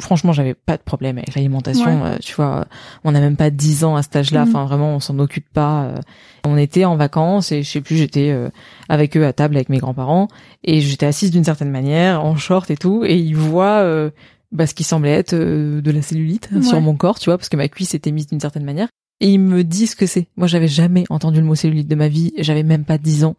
franchement, 0.00 0.32
j'avais 0.32 0.54
pas 0.54 0.76
de 0.76 0.82
problème 0.82 1.18
avec 1.18 1.34
l'alimentation. 1.34 2.04
Euh, 2.04 2.16
tu 2.20 2.34
vois, 2.34 2.66
on 3.04 3.12
n'a 3.12 3.20
même 3.20 3.36
pas 3.36 3.50
10 3.50 3.84
ans 3.84 3.96
à 3.96 4.02
cet 4.02 4.16
âge-là. 4.16 4.44
Mhm. 4.44 4.50
Enfin, 4.50 4.64
vraiment, 4.64 4.94
on 4.94 5.00
s'en 5.00 5.18
occupe 5.18 5.48
pas. 5.52 5.84
Euh. 5.84 5.96
On 6.44 6.56
était 6.56 6.84
en 6.84 6.96
vacances 6.96 7.52
et 7.52 7.62
je 7.62 7.70
sais 7.70 7.80
plus, 7.80 7.96
j'étais 7.96 8.30
euh, 8.30 8.50
avec 8.88 9.16
eux 9.16 9.26
à 9.26 9.32
table 9.32 9.56
avec 9.56 9.68
mes 9.68 9.78
grands-parents 9.78 10.28
et 10.64 10.80
j'étais 10.80 11.06
assise 11.06 11.30
d'une 11.30 11.44
certaine 11.44 11.70
manière, 11.70 12.24
en 12.24 12.36
short 12.36 12.70
et 12.70 12.76
tout, 12.76 13.04
et 13.04 13.16
ils 13.16 13.36
voient 13.36 14.10
bah, 14.52 14.66
ce 14.66 14.74
qui 14.74 14.84
semblait 14.84 15.12
être 15.12 15.34
de 15.34 15.90
la 15.90 16.02
cellulite 16.02 16.50
sur 16.62 16.80
mon 16.80 16.96
corps, 16.96 17.18
tu 17.18 17.30
vois, 17.30 17.38
parce 17.38 17.48
que 17.48 17.56
ma 17.56 17.68
cuisse 17.68 17.94
était 17.94 18.12
mise 18.12 18.26
d'une 18.26 18.40
certaine 18.40 18.64
manière. 18.64 18.88
Et 19.20 19.30
ils 19.30 19.38
me 19.38 19.64
disent 19.64 19.92
ce 19.92 19.96
que 19.96 20.06
c'est. 20.06 20.28
Moi, 20.36 20.46
j'avais 20.46 20.68
jamais 20.68 21.04
entendu 21.08 21.40
le 21.40 21.46
mot 21.46 21.54
cellulite 21.54 21.88
de 21.88 21.94
ma 21.94 22.08
vie. 22.08 22.32
J'avais 22.38 22.62
même 22.62 22.84
pas 22.84 22.98
10 22.98 23.24
ans. 23.24 23.36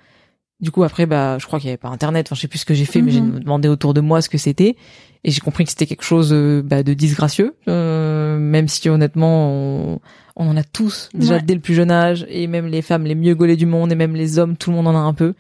Du 0.60 0.72
coup, 0.72 0.84
après, 0.84 1.06
bah, 1.06 1.38
je 1.40 1.46
crois 1.46 1.60
qu'il 1.60 1.68
y 1.68 1.70
avait 1.70 1.78
pas 1.78 1.90
internet. 1.90 2.28
Enfin, 2.28 2.36
je 2.36 2.42
sais 2.42 2.48
plus 2.48 2.60
ce 2.60 2.66
que 2.66 2.74
j'ai 2.74 2.86
fait, 2.86 3.02
mais 3.02 3.12
j'ai 3.12 3.22
mhm. 3.22 3.40
demandé 3.40 3.68
autour 3.68 3.94
de 3.94 4.02
moi 4.02 4.22
ce 4.22 4.30
que 4.30 4.40
c'était. 4.40 4.76
Et 5.24 5.32
j'ai 5.32 5.40
compris 5.40 5.66
que 5.66 5.70
c'était 5.70 5.86
quelque 5.86 6.04
chose 6.04 6.32
euh, 6.34 6.64
bah, 6.64 6.84
de 6.84 6.94
disgracieux, 6.94 7.56
euh, 7.68 8.38
même 8.38 8.68
si 8.68 8.88
honnêtement, 8.90 9.52
on, 9.52 10.00
on, 10.36 10.50
en 10.50 10.58
a 10.58 10.64
tous 10.64 11.10
déjà 11.14 11.40
dès 11.40 11.54
le 11.54 11.60
plus 11.60 11.74
jeune 11.74 11.92
âge, 11.92 12.26
et 12.30 12.48
même 12.48 12.68
les 12.68 12.82
femmes 12.82 13.04
les 13.04 13.16
mieux 13.16 13.36
gaulées 13.36 13.56
du 13.56 13.66
monde, 13.66 13.92
et 13.92 13.96
même 13.96 14.16
les 14.16 14.40
hommes, 14.40 14.56
tout 14.56 14.70
le 14.70 14.78
monde 14.78 14.88
en 14.88 14.96
a 14.96 15.00
un 15.00 15.14
peu. 15.14 15.34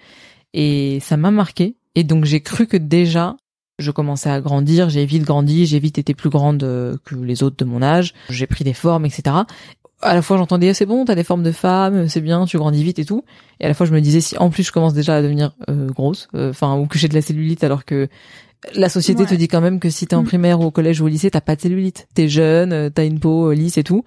Et 0.53 0.99
ça 1.01 1.15
m'a 1.15 1.31
marqué. 1.31 1.75
Et 1.95 2.03
donc 2.03 2.25
j'ai 2.25 2.41
cru 2.41 2.67
que 2.67 2.77
déjà, 2.77 3.37
je 3.79 3.91
commençais 3.91 4.29
à 4.29 4.41
grandir, 4.41 4.89
j'ai 4.89 5.05
vite 5.05 5.23
grandi, 5.23 5.65
j'ai 5.65 5.79
vite 5.79 5.97
été 5.97 6.13
plus 6.13 6.29
grande 6.29 6.63
euh, 6.63 6.97
que 7.05 7.15
les 7.15 7.43
autres 7.43 7.57
de 7.57 7.65
mon 7.65 7.81
âge, 7.81 8.13
j'ai 8.29 8.47
pris 8.47 8.63
des 8.63 8.73
formes, 8.73 9.05
etc 9.05 9.43
à 10.01 10.13
la 10.13 10.21
fois 10.21 10.37
j'entendais 10.37 10.73
c'est 10.73 10.85
bon 10.85 11.05
t'as 11.05 11.15
des 11.15 11.23
formes 11.23 11.43
de 11.43 11.51
femme 11.51 12.07
c'est 12.07 12.21
bien 12.21 12.45
tu 12.45 12.57
grandis 12.57 12.83
vite 12.83 12.99
et 12.99 13.05
tout. 13.05 13.23
Et 13.59 13.65
à 13.65 13.67
la 13.67 13.73
fois 13.73 13.85
je 13.85 13.93
me 13.93 14.01
disais 14.01 14.21
si 14.21 14.37
en 14.37 14.49
plus 14.49 14.63
je 14.63 14.71
commence 14.71 14.93
déjà 14.93 15.15
à 15.15 15.21
devenir 15.21 15.55
euh, 15.69 15.87
grosse 15.87 16.27
euh, 16.35 16.51
enfin 16.51 16.77
ou 16.77 16.85
que 16.87 16.97
j'ai 16.97 17.07
de 17.07 17.13
la 17.13 17.21
cellulite 17.21 17.63
alors 17.63 17.85
que 17.85 18.07
la 18.73 18.89
société 18.89 19.25
te 19.25 19.35
dit 19.35 19.47
quand 19.47 19.61
même 19.61 19.79
que 19.79 19.89
si 19.89 20.07
t'es 20.07 20.15
en 20.15 20.23
mm. 20.23 20.27
primaire 20.27 20.59
ou 20.59 20.65
au 20.65 20.71
collège 20.71 21.01
ou 21.01 21.05
au 21.05 21.07
lycée 21.07 21.31
t'as 21.31 21.41
pas 21.41 21.55
de 21.55 21.61
cellulite. 21.61 22.07
T'es 22.13 22.27
jeune 22.27 22.73
euh, 22.73 22.89
t'as 22.89 23.05
une 23.05 23.19
peau 23.19 23.51
lisse 23.51 23.77
et 23.77 23.83
tout. 23.83 24.03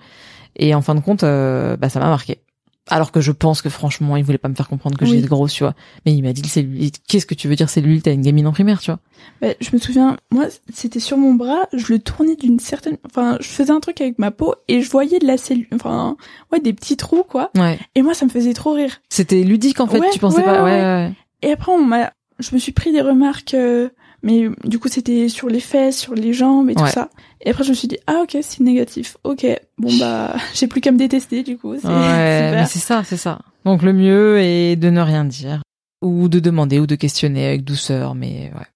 Et 0.56 0.74
en 0.74 0.82
fin 0.82 0.94
de 0.94 1.00
compte 1.00 1.22
bah 1.22 1.88
ça 1.88 2.00
m'a 2.00 2.08
marqué 2.08 2.40
alors 2.90 3.12
que 3.12 3.20
je 3.20 3.32
pense 3.32 3.62
que 3.62 3.68
franchement, 3.68 4.16
il 4.16 4.24
voulait 4.24 4.38
pas 4.38 4.48
me 4.48 4.54
faire 4.54 4.68
comprendre 4.68 4.98
que 4.98 5.06
j'étais 5.06 5.28
grosse, 5.28 5.52
tu 5.52 5.62
vois. 5.62 5.74
Mais 6.04 6.12
il 6.12 6.22
m'a 6.22 6.32
dit 6.32 6.46
cellulite. 6.48 7.00
Qu'est-ce 7.06 7.26
que 7.26 7.34
tu 7.34 7.48
veux 7.48 7.56
dire 7.56 7.70
cellulite 7.70 8.04
T'as 8.04 8.12
une 8.12 8.22
gamine 8.22 8.46
en 8.46 8.52
primaire, 8.52 8.80
tu 8.80 8.90
vois. 8.90 8.98
Bah, 9.40 9.48
je 9.60 9.70
me 9.72 9.78
souviens, 9.78 10.16
moi, 10.30 10.46
c'était 10.72 11.00
sur 11.00 11.16
mon 11.16 11.34
bras, 11.34 11.66
je 11.72 11.92
le 11.92 11.98
tournais 11.98 12.36
d'une 12.36 12.58
certaine, 12.58 12.96
enfin, 13.06 13.36
je 13.40 13.48
faisais 13.48 13.70
un 13.70 13.80
truc 13.80 14.00
avec 14.00 14.18
ma 14.18 14.30
peau 14.30 14.54
et 14.68 14.82
je 14.82 14.90
voyais 14.90 15.18
de 15.18 15.26
la 15.26 15.36
cellule, 15.36 15.68
enfin, 15.74 16.16
ouais, 16.52 16.60
des 16.60 16.72
petits 16.72 16.96
trous, 16.96 17.24
quoi. 17.24 17.50
Ouais. 17.56 17.78
Et 17.94 18.02
moi, 18.02 18.14
ça 18.14 18.24
me 18.24 18.30
faisait 18.30 18.54
trop 18.54 18.72
rire. 18.72 19.00
C'était 19.08 19.42
ludique, 19.42 19.80
en 19.80 19.86
fait. 19.86 20.00
tu 20.12 20.18
pensais 20.18 20.42
pas, 20.42 20.64
ouais, 20.64 20.82
ouais, 20.82 21.12
Et 21.42 21.52
après, 21.52 21.72
on 21.72 21.84
m'a, 21.84 22.12
je 22.38 22.54
me 22.54 22.58
suis 22.58 22.72
pris 22.72 22.92
des 22.92 23.02
remarques. 23.02 23.54
Euh, 23.54 23.88
mais 24.22 24.48
du 24.64 24.78
coup 24.78 24.88
c'était 24.88 25.28
sur 25.28 25.48
les 25.48 25.60
fesses, 25.60 25.98
sur 25.98 26.14
les 26.14 26.32
jambes 26.32 26.70
et 26.70 26.74
tout 26.74 26.86
ça. 26.86 27.10
Et 27.40 27.50
après 27.50 27.64
je 27.64 27.70
me 27.70 27.74
suis 27.74 27.88
dit 27.88 27.98
ah 28.06 28.22
ok 28.22 28.38
c'est 28.42 28.60
négatif, 28.60 29.16
ok 29.24 29.46
bon 29.78 29.90
bah 29.98 30.34
j'ai 30.54 30.66
plus 30.66 30.80
qu'à 30.80 30.92
me 30.92 30.98
détester 30.98 31.42
du 31.42 31.56
coup. 31.56 31.72
Ouais, 31.72 31.80
mais 31.84 32.66
c'est 32.66 32.78
ça, 32.78 33.02
c'est 33.04 33.16
ça. 33.16 33.40
Donc 33.64 33.82
le 33.82 33.92
mieux 33.92 34.38
est 34.40 34.76
de 34.76 34.90
ne 34.90 35.00
rien 35.00 35.24
dire 35.24 35.62
ou 36.02 36.28
de 36.28 36.40
demander 36.40 36.80
ou 36.80 36.86
de 36.86 36.94
questionner 36.94 37.46
avec 37.46 37.64
douceur, 37.64 38.14
mais 38.14 38.52
ouais. 38.54 38.66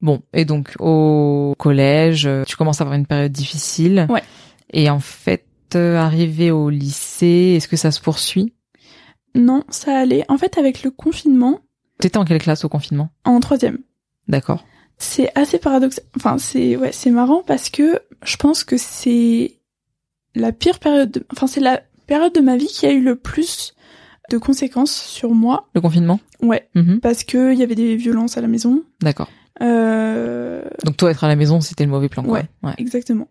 Bon 0.00 0.22
et 0.32 0.44
donc 0.44 0.74
au 0.78 1.54
collège, 1.58 2.28
tu 2.46 2.56
commences 2.56 2.80
à 2.80 2.84
avoir 2.84 2.96
une 2.96 3.06
période 3.06 3.32
difficile. 3.32 4.06
Ouais. 4.08 4.22
Et 4.72 4.90
en 4.90 5.00
fait 5.00 5.44
euh, 5.74 5.96
arrivé 5.96 6.50
au 6.50 6.70
lycée, 6.70 7.54
est-ce 7.56 7.68
que 7.68 7.76
ça 7.76 7.90
se 7.90 8.00
poursuit? 8.00 8.54
Non, 9.34 9.64
ça 9.68 9.98
allait. 9.98 10.24
En 10.28 10.38
fait 10.38 10.56
avec 10.58 10.82
le 10.82 10.90
confinement. 10.90 11.60
T'étais 11.98 12.16
en 12.16 12.24
quelle 12.24 12.40
classe 12.40 12.64
au 12.64 12.68
confinement? 12.68 13.10
En 13.24 13.40
troisième. 13.40 13.78
D'accord 14.28 14.64
c'est 14.98 15.30
assez 15.36 15.58
paradoxal. 15.58 16.04
Enfin, 16.16 16.38
c'est 16.38 16.76
ouais, 16.76 16.92
c'est 16.92 17.10
marrant 17.10 17.42
parce 17.46 17.70
que 17.70 18.00
je 18.24 18.36
pense 18.36 18.64
que 18.64 18.76
c'est 18.76 19.58
la 20.34 20.52
pire 20.52 20.78
période. 20.78 21.24
Enfin, 21.32 21.46
c'est 21.46 21.60
la 21.60 21.82
période 22.06 22.34
de 22.34 22.40
ma 22.40 22.56
vie 22.56 22.66
qui 22.66 22.86
a 22.86 22.92
eu 22.92 23.02
le 23.02 23.16
plus 23.16 23.74
de 24.30 24.38
conséquences 24.38 24.92
sur 24.92 25.30
moi. 25.30 25.68
Le 25.74 25.80
confinement? 25.80 26.20
Ouais. 26.42 26.68
Mhm. 26.74 27.00
Parce 27.00 27.24
que 27.24 27.52
il 27.52 27.58
y 27.58 27.62
avait 27.62 27.74
des 27.74 27.96
violences 27.96 28.36
à 28.36 28.40
la 28.40 28.48
maison. 28.48 28.82
D'accord. 29.00 29.30
Euh... 29.62 30.62
Donc 30.84 30.96
toi 30.96 31.10
être 31.10 31.24
à 31.24 31.28
la 31.28 31.36
maison, 31.36 31.60
c'était 31.60 31.84
le 31.84 31.90
mauvais 31.90 32.08
plan. 32.08 32.22
Quoi. 32.22 32.42
Ouais, 32.62 32.74
Exactement. 32.78 33.28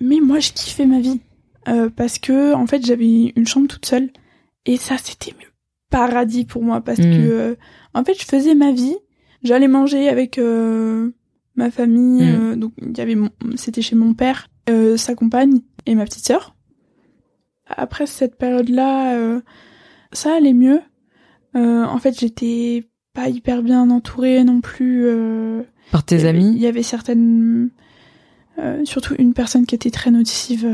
Mais 0.00 0.20
moi, 0.20 0.40
je 0.40 0.52
kiffais 0.52 0.86
ma 0.86 1.00
vie 1.00 1.20
euh, 1.68 1.90
parce 1.94 2.18
que 2.18 2.54
en 2.54 2.66
fait, 2.66 2.84
j'avais 2.84 3.32
une 3.36 3.46
chambre 3.46 3.68
toute 3.68 3.86
seule 3.86 4.10
et 4.66 4.76
ça, 4.76 4.96
c'était 4.98 5.32
le 5.32 5.46
paradis 5.90 6.44
pour 6.44 6.62
moi 6.62 6.80
parce 6.80 6.98
mhm. 6.98 7.12
que 7.12 7.30
euh, 7.30 7.54
en 7.94 8.04
fait, 8.04 8.14
je 8.18 8.24
faisais 8.24 8.54
ma 8.54 8.72
vie 8.72 8.96
J'allais 9.42 9.68
manger 9.68 10.08
avec 10.08 10.38
euh, 10.38 11.10
ma 11.56 11.70
famille, 11.70 12.22
mm. 12.22 12.52
euh, 12.52 12.56
donc 12.56 12.72
il 12.80 12.96
y 12.96 13.00
avait, 13.00 13.16
c'était 13.56 13.82
chez 13.82 13.96
mon 13.96 14.14
père, 14.14 14.48
euh, 14.70 14.96
sa 14.96 15.14
compagne 15.14 15.60
et 15.86 15.94
ma 15.94 16.04
petite 16.04 16.26
sœur. 16.26 16.54
Après 17.66 18.06
cette 18.06 18.36
période-là, 18.36 19.40
ça 20.12 20.34
allait 20.34 20.52
mieux. 20.52 20.80
en 21.54 21.98
fait, 21.98 22.18
j'étais 22.20 22.84
pas 23.14 23.28
hyper 23.28 23.62
bien 23.62 23.88
entourée 23.88 24.44
non 24.44 24.60
plus. 24.60 25.06
Par 25.90 26.04
tes 26.04 26.26
amis 26.26 26.52
Il 26.54 26.60
y 26.60 26.66
avait 26.66 26.82
certaines, 26.82 27.70
surtout 28.84 29.14
une 29.18 29.32
personne 29.32 29.64
qui 29.64 29.74
était 29.74 29.90
très 29.90 30.10
nocive 30.10 30.68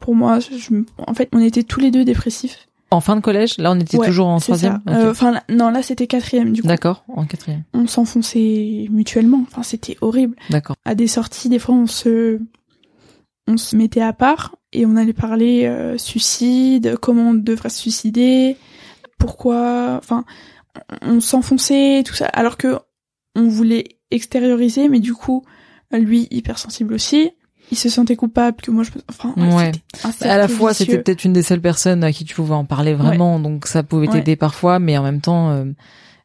pour 0.00 0.16
moi. 0.16 0.40
Je, 0.40 0.82
en 0.98 1.14
fait, 1.14 1.28
on 1.32 1.38
était 1.38 1.62
tous 1.62 1.78
les 1.78 1.92
deux 1.92 2.04
dépressifs. 2.04 2.69
En 2.92 3.00
fin 3.00 3.14
de 3.14 3.20
collège, 3.20 3.56
là 3.58 3.70
on 3.70 3.78
était 3.78 3.98
toujours 3.98 4.26
en 4.26 4.40
troisième. 4.40 4.80
Euh, 4.88 5.12
enfin 5.12 5.40
non, 5.48 5.70
là 5.70 5.82
c'était 5.82 6.06
quatrième 6.08 6.52
du 6.52 6.62
coup. 6.62 6.68
D'accord, 6.68 7.04
en 7.08 7.24
quatrième. 7.24 7.62
On 7.72 7.86
s'enfonçait 7.86 8.88
mutuellement. 8.90 9.44
Enfin 9.46 9.62
c'était 9.62 9.96
horrible. 10.00 10.36
D'accord. 10.50 10.76
À 10.84 10.94
des 10.96 11.06
sorties, 11.06 11.48
des 11.48 11.60
fois 11.60 11.74
on 11.74 11.86
se 11.86 12.40
on 13.46 13.56
se 13.56 13.76
mettait 13.76 14.02
à 14.02 14.12
part 14.12 14.56
et 14.72 14.86
on 14.86 14.96
allait 14.96 15.12
parler 15.12 15.66
euh, 15.66 15.98
suicide, 15.98 16.96
comment 17.00 17.30
on 17.30 17.34
devrait 17.34 17.70
se 17.70 17.78
suicider, 17.78 18.56
pourquoi. 19.18 19.96
Enfin, 19.98 20.24
on 21.02 21.20
s'enfonçait 21.20 22.02
tout 22.04 22.14
ça, 22.14 22.26
alors 22.26 22.56
que 22.56 22.78
on 23.36 23.48
voulait 23.48 23.98
extérioriser, 24.10 24.88
mais 24.88 25.00
du 25.00 25.14
coup 25.14 25.44
lui 25.92 26.28
hypersensible 26.30 26.94
aussi 26.94 27.32
il 27.70 27.76
se 27.76 27.88
sentait 27.88 28.16
coupable 28.16 28.60
que 28.60 28.70
moi 28.70 28.84
je 28.84 28.90
enfin 29.08 29.34
ouais, 29.36 29.72
à 30.22 30.36
la 30.36 30.48
fois 30.48 30.74
c'était 30.74 30.98
peut-être 30.98 31.24
une 31.24 31.32
des 31.32 31.42
seules 31.42 31.60
personnes 31.60 32.02
à 32.04 32.12
qui 32.12 32.24
tu 32.24 32.34
pouvais 32.34 32.54
en 32.54 32.64
parler 32.64 32.94
vraiment 32.94 33.38
donc 33.38 33.66
ça 33.66 33.82
pouvait 33.82 34.08
t'aider 34.08 34.36
parfois 34.36 34.78
mais 34.78 34.98
en 34.98 35.02
même 35.02 35.20
temps 35.20 35.50
euh, 35.50 35.64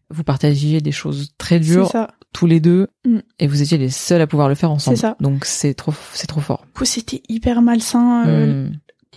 vous 0.09 0.23
partagiez 0.23 0.81
des 0.81 0.91
choses 0.91 1.33
très 1.37 1.59
dures 1.59 1.91
tous 2.33 2.47
les 2.47 2.59
deux 2.59 2.87
mm. 3.05 3.19
et 3.39 3.47
vous 3.47 3.61
étiez 3.61 3.77
les 3.77 3.89
seuls 3.89 4.21
à 4.21 4.27
pouvoir 4.27 4.49
le 4.49 4.55
faire 4.55 4.71
ensemble. 4.71 4.97
Ça. 4.97 5.15
donc 5.19 5.45
c'est 5.45 5.73
trop 5.73 5.93
c'est 6.13 6.27
trop 6.27 6.41
fort. 6.41 6.65
C'était 6.83 7.23
hyper 7.29 7.61
malsain 7.61 8.27
euh, 8.27 8.67
mm. 8.67 8.71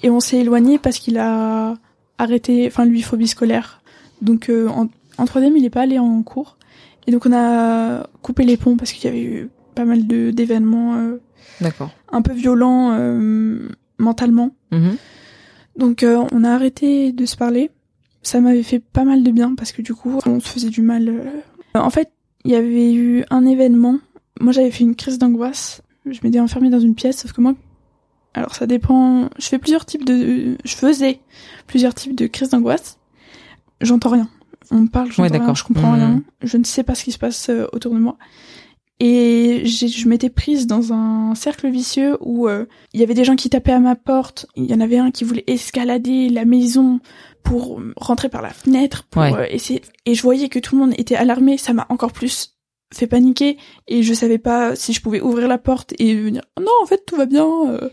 et 0.05 0.11
on 0.11 0.21
s'est 0.21 0.39
éloigné 0.39 0.79
parce 0.79 0.99
qu'il 0.99 1.19
a 1.19 1.75
arrêté 2.19 2.67
enfin 2.67 2.85
lui 2.85 3.03
phobie 3.03 3.29
scolaire. 3.29 3.83
Donc 4.23 4.49
euh, 4.49 4.69
en, 4.69 4.89
en 5.19 5.25
troisième 5.25 5.57
il 5.57 5.65
est 5.65 5.71
pas 5.71 5.83
allé 5.83 5.99
en 5.99 6.23
cours. 6.23 6.57
Et 7.07 7.11
donc 7.11 7.27
on 7.27 7.33
a 7.33 8.07
coupé 8.23 8.45
les 8.45 8.57
ponts 8.57 8.77
parce 8.77 8.93
qu'il 8.93 9.05
y 9.05 9.09
avait 9.09 9.23
eu 9.23 9.51
pas 9.75 9.85
mal 9.85 10.07
de 10.07 10.31
d'événements 10.31 11.17
D'accord. 11.61 11.91
Un 12.11 12.23
peu 12.23 12.33
violent 12.33 12.93
euh, 12.93 13.69
mentalement. 13.99 14.51
Mhm. 14.73 14.97
Donc 15.77 16.03
euh, 16.03 16.25
on 16.33 16.45
a 16.45 16.51
arrêté 16.51 17.13
de 17.13 17.27
se 17.27 17.37
parler. 17.37 17.71
Ça 18.23 18.41
m'avait 18.41 18.63
fait 18.63 18.81
pas 18.81 19.05
mal 19.05 19.23
de 19.23 19.31
bien 19.31 19.55
parce 19.55 19.73
que 19.73 19.83
du 19.83 19.95
coup 19.95 20.19
on 20.27 20.41
se 20.41 20.49
faisait 20.49 20.71
du 20.71 20.83
mal. 20.83 21.09
Euh. 21.09 21.31
En 21.75 21.91
fait, 21.91 22.11
il 22.45 22.51
y 22.51 22.57
avait 22.57 22.93
eu 22.93 23.25
un 23.31 23.45
événement. 23.47 23.99
Moi 24.41 24.53
j'avais 24.53 24.71
fait 24.71 24.85
une 24.85 24.97
crise 24.97 25.19
d'angoisse. 25.19 25.83
Je 26.07 26.19
m'étais 26.23 26.41
enfermée 26.41 26.71
dans 26.71 26.81
une 26.81 26.95
pièce, 26.95 27.19
sauf 27.19 27.33
que 27.33 27.41
moi, 27.41 27.55
alors 28.35 28.55
ça 28.55 28.67
dépend. 28.67 29.29
Je 29.39 29.47
fais 29.47 29.59
plusieurs 29.59 29.85
types 29.85 30.05
de, 30.05 30.57
je 30.65 30.75
faisais 30.75 31.21
plusieurs 31.67 31.95
types 31.95 32.15
de 32.15 32.27
crises 32.27 32.51
d'angoisse. 32.51 32.99
J'entends 33.81 34.11
rien. 34.11 34.29
On 34.71 34.81
me 34.81 34.89
parle, 34.89 35.13
j'entends 35.13 35.45
rien, 35.45 35.55
je 35.55 35.65
comprends 35.65 35.93
rien. 35.93 36.09
Mhm. 36.09 36.23
Je 36.43 36.57
ne 36.57 36.65
sais 36.65 36.83
pas 36.83 36.95
ce 36.95 37.05
qui 37.05 37.13
se 37.13 37.19
passe 37.19 37.51
autour 37.73 37.95
de 37.95 37.99
moi. 37.99 38.17
Et 39.01 39.63
je 39.65 40.09
m'étais 40.09 40.29
prise 40.31 40.67
dans 40.67 40.93
un 40.93 41.35
cercle 41.37 41.69
vicieux 41.71 42.17
où 42.21 42.49
euh, 42.49 42.67
il 42.93 43.01
y 43.01 43.03
avait 43.05 43.15
des 43.15 43.25
gens 43.25 43.37
qui 43.37 43.49
tapaient 43.49 43.73
à 43.73 43.79
ma 43.79 43.95
porte. 43.95 44.47
Il 44.57 44.65
y 44.65 44.75
en 44.75 44.81
avait 44.81 44.99
un 44.99 45.11
qui 45.13 45.23
voulait 45.25 45.45
escalader 45.47 46.29
la 46.29 46.45
maison 46.45 46.99
pour 47.45 47.81
rentrer 47.97 48.29
par 48.29 48.43
la 48.43 48.51
fenêtre 48.51 49.05
pour 49.09 49.23
Ouais. 49.23 49.33
euh, 49.33 49.47
essayer. 49.51 49.83
Et 50.05 50.15
je 50.15 50.23
voyais 50.23 50.49
que 50.49 50.59
tout 50.59 50.75
le 50.77 50.81
monde 50.85 50.95
était 50.99 51.15
alarmé. 51.15 51.59
Ça 51.59 51.73
m'a 51.73 51.87
encore 51.91 52.13
plus 52.13 52.57
fait 52.93 53.07
paniquer. 53.07 53.57
Et 53.87 54.03
je 54.03 54.13
savais 54.15 54.39
pas 54.39 54.75
si 54.75 54.93
je 54.93 55.01
pouvais 55.01 55.21
ouvrir 55.21 55.47
la 55.47 55.59
porte 55.59 55.95
et 56.01 56.17
venir. 56.17 56.43
Non, 56.59 56.73
en 56.83 56.87
fait, 56.87 57.05
tout 57.07 57.15
va 57.17 57.27
bien. 57.27 57.47
euh. 57.69 57.91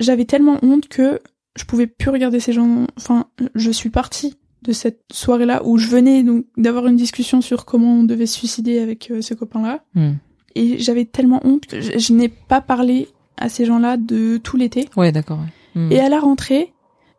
J'avais 0.00 0.24
tellement 0.24 0.58
honte 0.62 0.88
que 0.88 1.20
je 1.58 1.64
pouvais 1.64 1.86
plus 1.86 2.10
regarder 2.10 2.40
ces 2.40 2.52
gens. 2.54 2.86
Enfin, 2.96 3.26
je 3.54 3.70
suis 3.70 3.90
partie 3.90 4.36
de 4.62 4.72
cette 4.72 5.02
soirée-là 5.12 5.62
où 5.66 5.76
je 5.78 5.86
venais 5.88 6.22
donc 6.22 6.46
d'avoir 6.56 6.86
une 6.86 6.96
discussion 6.96 7.40
sur 7.42 7.66
comment 7.66 8.00
on 8.00 8.02
devait 8.04 8.26
se 8.26 8.38
suicider 8.38 8.78
avec 8.80 9.10
euh, 9.10 9.20
ce 9.20 9.34
copain-là. 9.34 9.84
Hmm. 9.94 10.14
Et 10.56 10.78
j'avais 10.78 11.04
tellement 11.04 11.40
honte 11.44 11.66
que 11.66 11.80
je, 11.80 11.98
je 11.98 12.12
n'ai 12.12 12.28
pas 12.28 12.60
parlé 12.60 13.08
à 13.36 13.48
ces 13.50 13.66
gens-là 13.66 13.98
de 13.98 14.38
tout 14.38 14.56
l'été. 14.56 14.88
Ouais, 14.96 15.12
d'accord. 15.12 15.38
ouais. 15.38 15.80
Hmm. 15.80 15.92
Et 15.92 16.00
à 16.00 16.08
la 16.08 16.18
rentrée, 16.18 16.72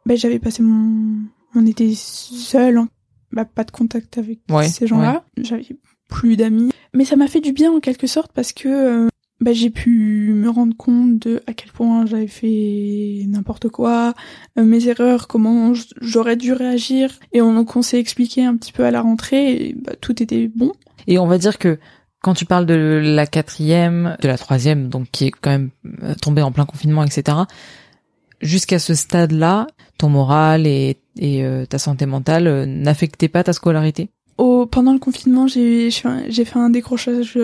ben, 0.06 0.18
j'avais 0.18 0.40
passé 0.40 0.64
mon... 0.64 1.20
On 1.56 1.66
était 1.66 1.94
seul, 1.96 2.82
bah, 3.32 3.46
pas 3.46 3.64
de 3.64 3.72
contact 3.72 4.18
avec 4.18 4.40
Ouais, 4.50 4.68
ces 4.68 4.88
gens-là. 4.88 5.24
J'avais 5.38 5.66
plus 6.10 6.36
d'amis. 6.36 6.72
Mais 6.94 7.06
ça 7.06 7.16
m'a 7.16 7.28
fait 7.28 7.42
du 7.42 7.52
bien 7.52 7.72
en 7.72 7.80
quelque 7.80 8.08
sorte 8.08 8.32
parce 8.34 8.54
que 8.54 8.68
euh, 8.68 9.08
bah, 9.40 9.54
j'ai 9.54 9.70
pu 9.70 10.34
me 10.34 10.50
rendre 10.50 10.76
compte 10.76 11.20
de 11.20 11.42
à 11.46 11.54
quel 11.54 11.72
point 11.72 12.06
j'avais 12.06 12.28
fait 12.28 13.26
n'importe 13.28 13.70
quoi, 13.70 14.14
euh, 14.58 14.64
mes 14.64 14.88
erreurs, 14.88 15.28
comment 15.28 15.74
j'aurais 16.02 16.36
dû 16.36 16.54
réagir. 16.54 17.20
Et 17.34 17.42
on, 17.42 17.66
on 17.76 17.82
s'est 17.82 18.00
expliqué 18.00 18.44
un 18.44 18.56
petit 18.58 18.74
peu 18.74 18.84
à 18.84 18.92
la 18.92 19.02
rentrée 19.02 19.52
et 19.52 19.74
bah, 19.76 19.94
tout 20.00 20.22
était 20.24 20.48
bon. 20.48 20.74
Et 21.08 21.20
on 21.20 21.28
va 21.28 21.38
dire 21.38 21.58
que 21.58 21.78
quand 22.28 22.34
tu 22.34 22.44
parles 22.44 22.66
de 22.66 23.00
la 23.02 23.26
quatrième, 23.26 24.18
de 24.22 24.28
la 24.28 24.38
troisième, 24.38 24.90
donc 24.90 25.08
qui 25.14 25.28
est 25.28 25.32
quand 25.32 25.50
même 25.50 25.70
euh, 26.04 26.14
tombée 26.22 26.42
en 26.42 26.52
plein 26.52 26.66
confinement, 26.66 27.06
etc. 27.06 27.38
Jusqu'à 28.42 28.80
ce 28.80 28.96
stade-là, 28.96 29.66
ton 29.98 30.10
moral 30.10 30.68
et, 30.68 30.98
et 31.18 31.46
euh, 31.46 31.66
ta 31.66 31.78
santé 31.80 32.06
mentale 32.06 32.48
euh, 32.48 32.66
n'affectaient 32.66 33.30
pas 33.30 33.46
ta 33.46 33.54
scolarité? 33.54 34.10
Au, 34.38 34.66
pendant 34.66 34.92
le 34.92 35.00
confinement, 35.00 35.48
j'ai 35.48 35.90
fait 35.90 36.60
un 36.60 36.70
décrochage 36.70 37.40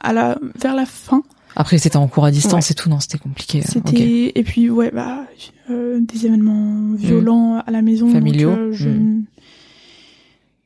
à 0.00 0.12
la, 0.12 0.36
vers 0.56 0.74
la 0.74 0.84
fin. 0.84 1.22
Après, 1.54 1.78
c'était 1.78 1.96
en 1.96 2.08
cours 2.08 2.24
à 2.24 2.32
distance 2.32 2.72
et 2.72 2.74
tout, 2.74 2.88
non, 2.88 2.98
c'était 2.98 3.18
compliqué. 3.18 3.60
hein. 3.60 3.68
C'était 3.68 4.32
et 4.34 4.42
puis 4.42 4.68
ouais 4.68 4.90
bah 4.90 5.26
euh, 5.70 6.00
des 6.00 6.26
événements 6.26 6.92
violents 6.96 7.62
à 7.64 7.70
la 7.70 7.82
maison, 7.82 8.10
Familiaux. 8.10 8.56
donc, 8.56 8.72
je... 8.72 8.88
Mm. 8.88 9.24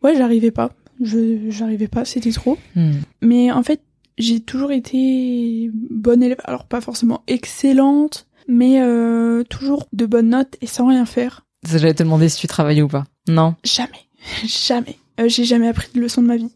ouais 0.04 0.16
j'arrivais 0.16 0.50
pas, 0.50 0.70
je 1.00 1.48
j'arrivais 1.50 1.88
pas, 1.88 2.04
c'était 2.04 2.32
trop. 2.32 2.58
Hmm. 2.76 2.92
Mais 3.20 3.50
en 3.52 3.62
fait 3.62 3.80
j'ai 4.18 4.40
toujours 4.40 4.72
été 4.72 5.70
bonne 5.90 6.22
élève, 6.22 6.40
alors 6.44 6.64
pas 6.66 6.80
forcément 6.80 7.22
excellente, 7.28 8.26
mais 8.48 8.80
euh, 8.82 9.42
toujours 9.44 9.86
de 9.92 10.04
bonnes 10.06 10.30
notes 10.30 10.56
et 10.60 10.66
sans 10.66 10.86
rien 10.88 11.06
faire. 11.06 11.46
J'allais 11.68 11.94
te 11.94 12.02
demander 12.02 12.28
si 12.28 12.38
tu 12.40 12.46
travaillais 12.46 12.82
ou 12.82 12.88
pas. 12.88 13.04
Non? 13.28 13.54
Jamais, 13.64 14.06
jamais. 14.44 14.96
Euh, 15.20 15.28
j'ai 15.28 15.44
jamais 15.44 15.68
appris 15.68 15.88
de 15.94 16.00
leçon 16.00 16.22
de 16.22 16.26
ma 16.26 16.36
vie. 16.36 16.50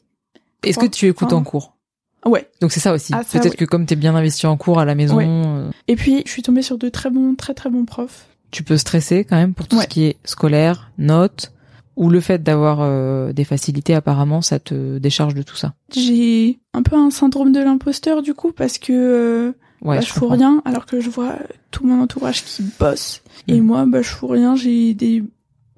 Est-ce 0.62 0.78
que 0.78 0.86
tu 0.86 1.06
écoutes 1.06 1.28
Enfin, 1.28 1.36
en 1.36 1.44
cours? 1.44 1.76
Ouais. 2.24 2.48
Donc 2.60 2.72
c'est 2.72 2.80
ça 2.80 2.92
aussi. 2.92 3.12
Ah, 3.14 3.22
Peut-être 3.30 3.54
que 3.56 3.64
comme 3.64 3.86
t'es 3.86 3.94
bien 3.96 4.14
investi 4.16 4.46
en 4.46 4.56
cours 4.56 4.80
à 4.80 4.84
la 4.84 4.94
maison, 4.96 5.16
Ouais. 5.16 5.26
euh, 5.28 5.70
Et 5.86 5.94
puis 5.96 6.22
je 6.26 6.30
suis 6.32 6.42
tombée 6.42 6.62
sur 6.62 6.76
de 6.76 6.88
très 6.88 7.08
bons, 7.10 7.34
très 7.36 7.54
très 7.54 7.70
bons 7.70 7.84
profs. 7.84 8.26
tu 8.50 8.62
peux 8.64 8.76
stresser 8.76 9.24
quand 9.24 9.36
même 9.36 9.54
pour 9.54 9.68
tout 9.68 9.76
Ouais. 9.76 9.84
ce 9.84 9.88
qui 9.88 10.04
est 10.04 10.16
scolaire, 10.24 10.90
notes, 10.98 11.52
ou 11.96 12.08
le 12.10 12.20
fait 12.20 12.42
d'avoir 12.42 12.78
euh, 12.80 13.32
des 13.32 13.44
facilités 13.44 13.94
apparemment, 13.94 14.42
ça 14.42 14.58
te 14.58 14.98
décharge 14.98 15.34
de 15.34 15.42
tout 15.42 15.56
ça? 15.56 15.74
J'ai 15.94 16.60
un 16.74 16.82
peu 16.82 16.96
un 16.96 17.10
syndrome 17.10 17.52
de 17.52 17.60
l'imposteur 17.60 18.22
du 18.22 18.34
coup 18.34 18.52
parce 18.52 18.78
que 18.78 18.92
euh, 18.92 19.52
Ouais, 19.82 19.96
bah, 19.96 20.00
je 20.00 20.06
je 20.08 20.12
fous 20.12 20.26
rien 20.28 20.62
alors 20.64 20.86
que 20.86 21.00
je 21.00 21.10
vois 21.10 21.34
tout 21.70 21.86
mon 21.86 22.00
entourage 22.02 22.44
qui 22.44 22.62
bosse 22.80 23.22
et 23.48 23.60
Mm. 23.60 23.64
moi 23.64 23.84
bah 23.86 24.00
je 24.02 24.08
fous 24.08 24.26
rien 24.26 24.56
j'ai 24.56 24.94
des 24.94 25.22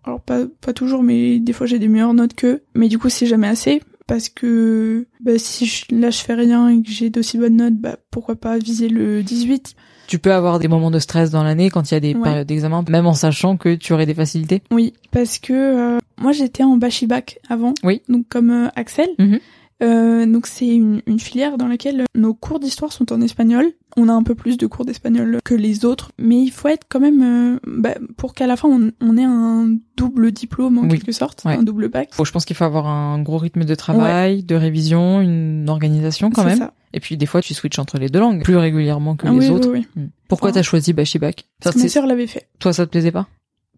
alors 0.04 0.20
pas 0.20 0.42
pas 0.60 0.72
toujours 0.72 1.02
mais 1.02 1.40
des 1.40 1.52
fois 1.52 1.66
j'ai 1.66 1.80
des 1.80 1.88
meilleures 1.88 2.14
notes 2.14 2.34
qu'eux 2.34 2.62
mais 2.74 2.88
du 2.88 2.96
coup 2.98 3.08
c'est 3.08 3.26
jamais 3.26 3.48
assez 3.48 3.82
parce 4.06 4.28
que 4.28 5.06
bah 5.20 5.36
si 5.36 5.66
je, 5.66 5.84
là 5.90 6.10
je 6.10 6.18
fais 6.18 6.34
rien 6.34 6.68
et 6.68 6.80
que 6.80 6.88
j'ai 6.88 7.10
d'aussi 7.10 7.38
bonnes 7.38 7.56
notes 7.56 7.74
bah 7.76 7.96
pourquoi 8.12 8.36
pas 8.36 8.56
viser 8.56 8.88
le 8.88 9.22
18 9.24 9.74
Tu 10.08 10.18
peux 10.18 10.32
avoir 10.32 10.58
des 10.58 10.66
moments 10.68 10.90
de 10.90 10.98
stress 10.98 11.30
dans 11.30 11.44
l'année 11.44 11.68
quand 11.70 11.90
il 11.90 11.94
y 11.94 11.96
a 11.96 12.00
des 12.00 12.14
Ouais. 12.14 12.22
périodes 12.22 12.46
d'examen, 12.48 12.82
même 12.88 13.06
en 13.06 13.12
sachant 13.14 13.56
que 13.56 13.74
tu 13.76 13.92
aurais 13.92 14.06
des 14.06 14.14
facilités. 14.14 14.62
oui 14.72 14.94
parce 15.12 15.38
que 15.38 15.52
euh, 15.52 15.98
moi 16.20 16.32
j'étais 16.32 16.64
en 16.64 16.76
bachibac 16.78 17.36
avant 17.48 17.74
Oui. 17.84 18.02
donc 18.08 18.26
comme 18.28 18.50
euh, 18.50 18.68
Axel 18.74 19.08
Mhm. 19.18 19.38
Euh, 19.80 20.26
donc 20.26 20.46
c'est 20.48 20.66
une, 20.66 21.02
une 21.06 21.20
filière 21.20 21.56
dans 21.56 21.68
laquelle 21.68 22.04
nos 22.16 22.34
cours 22.34 22.58
d'histoire 22.58 22.92
sont 22.92 23.12
en 23.12 23.20
espagnol. 23.20 23.64
On 23.96 24.08
a 24.08 24.12
un 24.12 24.22
peu 24.24 24.34
plus 24.34 24.56
de 24.58 24.66
cours 24.66 24.84
d'espagnol 24.84 25.38
que 25.44 25.54
les 25.54 25.84
autres, 25.84 26.10
mais 26.18 26.40
il 26.42 26.50
faut 26.50 26.66
être 26.68 26.86
quand 26.88 26.98
même 26.98 27.22
euh, 27.22 27.58
bah, 27.64 27.94
pour 28.16 28.34
qu'à 28.34 28.46
la 28.48 28.56
fin 28.56 28.68
on, 28.68 28.90
on 29.00 29.16
ait 29.16 29.24
un 29.24 29.76
double 29.96 30.32
diplôme 30.32 30.78
en 30.78 30.82
Oui. 30.82 30.88
quelque 30.98 31.12
sorte, 31.12 31.42
Ouais. 31.44 31.54
un 31.54 31.62
double 31.62 31.88
bac. 31.88 32.08
Faut, 32.12 32.24
je 32.24 32.32
pense 32.32 32.44
qu'il 32.44 32.56
faut 32.56 32.64
avoir 32.64 32.88
un 32.88 33.22
gros 33.22 33.38
rythme 33.38 33.64
de 33.64 33.74
travail, 33.76 34.42
de 34.42 34.54
révision, 34.56 35.20
une 35.20 35.68
organisation 35.68 36.30
quand 36.30 36.44
même. 36.44 36.58
ça. 36.58 36.72
Et 36.92 36.98
puis 37.00 37.16
des 37.16 37.26
fois 37.26 37.40
tu 37.40 37.54
switches 37.54 37.78
entre 37.78 37.98
les 37.98 38.08
deux 38.08 38.18
langues 38.20 38.42
plus 38.42 38.56
régulièrement 38.56 39.14
que 39.14 39.26
Ah 39.28 39.30
les 39.30 39.38
oui, 39.38 39.48
autres. 39.50 39.70
oui, 39.70 39.86
oui. 39.96 40.02
Hmm. 40.04 40.08
Pourquoi 40.28 40.50
Enfin, 40.50 40.58
t'as 40.60 40.62
choisi 40.64 40.92
Bachibac 40.92 41.30
Ça, 41.62 41.70
Parce 41.70 41.76
que 41.76 41.82
ma 41.82 41.88
sœur 41.88 42.06
l'avait 42.06 42.26
fait. 42.26 42.48
Toi 42.58 42.72
ça 42.72 42.84
te 42.84 42.90
plaisait 42.90 43.12
pas? 43.12 43.28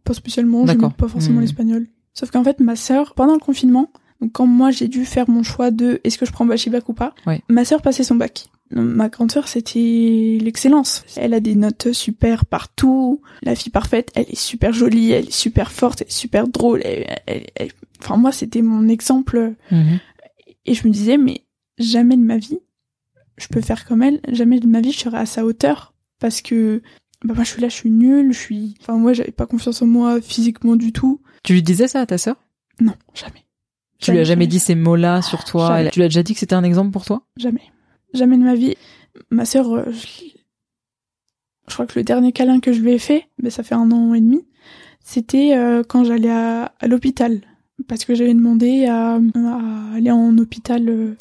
Pas 0.04 0.14
spécialement, 0.14 0.64
D'accord. 0.64 0.94
pas 0.94 1.08
forcément 1.08 1.38
Hmm. 1.38 1.42
l'espagnol. 1.42 1.86
Sauf 2.14 2.30
qu'en 2.32 2.42
fait, 2.42 2.58
ma 2.58 2.74
sœur, 2.74 3.14
pendant 3.14 3.34
le 3.34 3.38
confinement, 3.38 3.88
donc 4.20 4.32
quand 4.32 4.46
moi 4.46 4.70
j'ai 4.70 4.88
dû 4.88 5.04
faire 5.04 5.28
mon 5.30 5.42
choix 5.42 5.70
de 5.70 6.00
est-ce 6.04 6.18
que 6.18 6.26
je 6.26 6.32
prends 6.32 6.44
bachibac 6.46 6.80
ou 6.88 6.92
pas, 6.92 7.14
Ouais. 7.26 7.40
ma 7.48 7.64
sœur 7.64 7.82
passait 7.82 8.04
son 8.04 8.14
bac. 8.16 8.46
Ma 8.72 9.08
grande 9.08 9.32
sœur, 9.32 9.48
c'était 9.48 10.38
l'excellence. 10.40 11.02
Elle 11.16 11.34
a 11.34 11.40
des 11.40 11.56
notes 11.56 11.92
super 11.92 12.46
partout. 12.46 13.20
La 13.42 13.56
fille 13.56 13.72
parfaite, 13.72 14.12
elle 14.14 14.26
est 14.28 14.36
super 14.38 14.72
jolie, 14.72 15.10
elle 15.10 15.26
est 15.26 15.32
super 15.32 15.72
forte, 15.72 16.02
elle 16.02 16.06
est 16.06 16.12
super 16.12 16.46
drôle. 16.46 16.80
elle- 16.84 17.18
elle- 17.26 17.46
elle- 17.56 17.72
Enfin, 18.00 18.16
moi, 18.16 18.30
c'était 18.30 18.62
mon 18.62 18.88
exemple. 18.88 19.54
Mhm. 19.72 19.98
Et 20.66 20.74
je 20.74 20.86
me 20.86 20.92
disais, 20.92 21.16
mais 21.18 21.44
jamais 21.78 22.16
de 22.16 22.22
ma 22.22 22.38
vie, 22.38 22.60
je 23.38 23.48
peux 23.48 23.60
faire 23.60 23.84
comme 23.86 24.02
elle. 24.02 24.20
Jamais 24.28 24.60
de 24.60 24.68
ma 24.68 24.80
vie, 24.80 24.92
je 24.92 25.00
serai 25.00 25.18
à 25.18 25.26
sa 25.26 25.44
hauteur. 25.44 25.92
Parce 26.20 26.40
que, 26.40 26.80
bah, 27.24 27.34
moi, 27.34 27.42
je 27.44 27.50
suis 27.50 27.60
là, 27.60 27.68
je 27.68 27.74
suis 27.74 27.90
nulle, 27.90 28.32
je 28.32 28.38
suis, 28.38 28.74
enfin, 28.80 28.96
moi, 28.98 29.14
j'avais 29.14 29.32
pas 29.32 29.46
confiance 29.46 29.82
en 29.82 29.86
moi 29.88 30.20
physiquement 30.20 30.76
du 30.76 30.92
tout. 30.92 31.20
Tu 31.42 31.54
lui 31.54 31.62
disais 31.62 31.88
ça 31.88 32.00
à 32.00 32.06
ta 32.06 32.18
sœur? 32.18 32.36
Non, 32.80 32.94
jamais. 33.14 33.44
Tu 34.00 34.12
lui 34.12 34.18
as 34.18 34.24
jamais 34.24 34.46
dit 34.46 34.58
ces 34.58 34.74
mots-là 34.74 35.22
sur 35.22 35.44
toi 35.44 35.68
Jamais. 35.68 35.80
Elle- 35.84 35.90
Tu 35.90 35.98
lui 36.00 36.04
as 36.04 36.08
déjà 36.08 36.22
dit 36.22 36.32
que 36.34 36.40
c'était 36.40 36.54
un 36.54 36.64
exemple 36.64 36.90
pour 36.90 37.04
toi? 37.04 37.22
Jamais. 37.36 37.62
Jamais 38.14 38.36
de 38.38 38.42
ma 38.42 38.54
vie. 38.54 38.74
Ma 39.30 39.44
sœur, 39.44 39.70
euh, 39.72 39.84
je, 39.90 40.24
je 41.68 41.74
crois 41.74 41.86
que 41.86 41.98
le 41.98 42.04
dernier 42.04 42.32
câlin 42.32 42.60
que 42.60 42.72
je 42.72 42.80
lui 42.80 42.92
ai 42.92 42.98
fait, 42.98 43.26
ben 43.42 43.50
ça 43.50 43.62
fait 43.62 43.74
un 43.74 43.90
an 43.92 44.14
et 44.14 44.20
demi, 44.20 44.44
c'était 45.04 45.56
euh, 45.56 45.82
quand 45.86 46.04
j'allais 46.04 46.30
à, 46.30 46.72
à 46.80 46.86
l'hôpital. 46.86 47.40
Parce 47.88 48.04
que 48.04 48.14
j'avais 48.14 48.34
demandé 48.34 48.84
à, 48.86 49.14
à 49.14 49.94
aller 49.94 50.10
en 50.10 50.36
hôpital, 50.36 50.86
euh, 50.88 51.14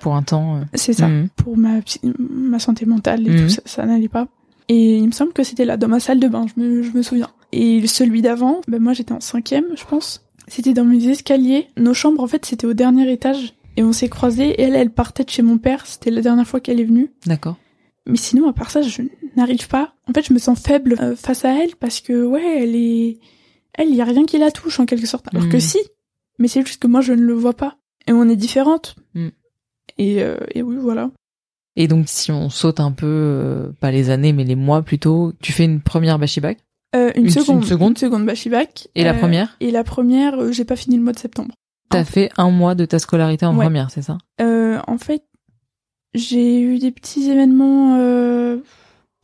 pour 0.00 0.14
un 0.14 0.22
temps. 0.22 0.60
c'est 0.74 0.92
ça, 0.92 1.08
Mhm. 1.08 1.28
pour 1.36 1.56
ma, 1.56 1.80
ma 2.18 2.58
santé 2.58 2.84
mentale 2.86 3.26
et 3.26 3.30
Mhm. 3.30 3.42
tout 3.42 3.48
ça, 3.48 3.62
ça 3.64 3.86
n'allait 3.86 4.08
pas. 4.08 4.28
Et 4.68 4.98
il 4.98 5.06
me 5.06 5.12
semble 5.12 5.32
que 5.32 5.42
c'était 5.42 5.64
là, 5.64 5.76
dans 5.76 5.88
ma 5.88 6.00
salle 6.00 6.20
de 6.20 6.28
bain, 6.28 6.44
je 6.54 6.60
me, 6.60 6.82
je 6.82 6.90
me 6.90 7.02
souviens. 7.02 7.30
Et 7.52 7.86
celui 7.86 8.20
d'avant, 8.20 8.60
ben 8.68 8.82
moi 8.82 8.92
j'étais 8.92 9.12
en 9.12 9.20
cinquième, 9.20 9.64
je 9.76 9.84
pense. 9.84 10.25
C'était 10.48 10.74
dans 10.74 10.84
mes 10.84 11.08
escaliers. 11.08 11.68
Nos 11.76 11.94
chambres, 11.94 12.22
en 12.22 12.26
fait, 12.26 12.44
c'était 12.44 12.66
au 12.66 12.74
dernier 12.74 13.10
étage. 13.10 13.54
Et 13.76 13.82
on 13.82 13.92
s'est 13.92 14.08
croisés. 14.08 14.48
Et 14.48 14.62
elle, 14.62 14.76
elle 14.76 14.90
partait 14.90 15.24
de 15.24 15.30
chez 15.30 15.42
mon 15.42 15.58
père. 15.58 15.86
C'était 15.86 16.10
la 16.10 16.22
dernière 16.22 16.46
fois 16.46 16.60
qu'elle 16.60 16.80
est 16.80 16.84
venue. 16.84 17.10
D'accord. 17.26 17.56
Mais 18.06 18.16
sinon, 18.16 18.48
à 18.48 18.52
part 18.52 18.70
ça, 18.70 18.82
je 18.82 19.02
n'arrive 19.36 19.68
pas. 19.68 19.94
En 20.08 20.12
fait, 20.12 20.26
je 20.26 20.32
me 20.32 20.38
sens 20.38 20.60
faible 20.60 20.96
euh, 21.00 21.16
face 21.16 21.44
à 21.44 21.52
elle 21.62 21.74
parce 21.76 22.00
que, 22.00 22.24
ouais, 22.24 22.62
elle 22.62 22.76
est... 22.76 23.18
Elle, 23.74 23.90
il 23.90 23.96
y 23.96 24.00
a 24.00 24.04
rien 24.04 24.24
qui 24.24 24.38
la 24.38 24.50
touche, 24.50 24.80
en 24.80 24.86
quelque 24.86 25.06
sorte. 25.06 25.26
Alors 25.34 25.48
que 25.48 25.58
si. 25.58 25.78
Mais 26.38 26.48
c'est 26.48 26.64
juste 26.64 26.80
que 26.80 26.86
moi, 26.86 27.02
je 27.02 27.12
ne 27.12 27.20
le 27.20 27.34
vois 27.34 27.52
pas. 27.52 27.76
Et 28.06 28.12
on 28.12 28.28
est 28.28 28.36
différentes. 28.36 28.96
Mhm. 29.14 29.32
Et, 29.98 30.22
euh, 30.22 30.36
et 30.54 30.62
oui, 30.62 30.76
voilà. 30.78 31.10
Et 31.76 31.88
donc 31.88 32.08
si 32.08 32.32
on 32.32 32.48
saute 32.48 32.80
un 32.80 32.90
peu, 32.90 33.06
euh, 33.06 33.68
pas 33.80 33.90
les 33.90 34.10
années 34.10 34.32
mais 34.32 34.44
les 34.44 34.56
mois 34.56 34.82
plutôt, 34.82 35.32
tu 35.40 35.52
fais 35.52 35.64
une 35.64 35.80
première 35.80 36.18
Bachibac 36.18 36.56
Euh, 36.96 37.12
une, 37.14 37.24
Une- 37.24 37.30
seconde. 37.30 37.62
une 37.62 37.68
seconde 37.68 37.90
Une 37.92 37.96
seconde 37.96 38.26
bachibac. 38.26 38.88
et 38.94 39.04
la 39.04 39.10
Euh, 39.14 39.18
première? 39.18 39.56
Et 39.60 39.70
la 39.70 39.84
première, 39.84 40.38
euh, 40.40 40.52
j'ai 40.52 40.64
pas 40.64 40.76
fini 40.76 40.96
le 40.96 41.02
mois 41.02 41.12
de 41.12 41.18
septembre. 41.18 41.54
T'as 41.90 42.00
en 42.00 42.04
fait 42.04 42.30
un 42.36 42.50
mois 42.50 42.74
de 42.74 42.84
ta 42.84 42.98
scolarité 42.98 43.44
en 43.46 43.56
Ouais. 43.56 43.64
première, 43.66 43.90
c'est 43.90 44.02
ça? 44.02 44.18
Euh, 44.40 44.78
en 44.86 44.98
fait, 44.98 45.22
j'ai 46.14 46.60
eu 46.60 46.78
des 46.78 46.90
petits 46.90 47.30
événements 47.30 47.96
euh, 47.98 48.58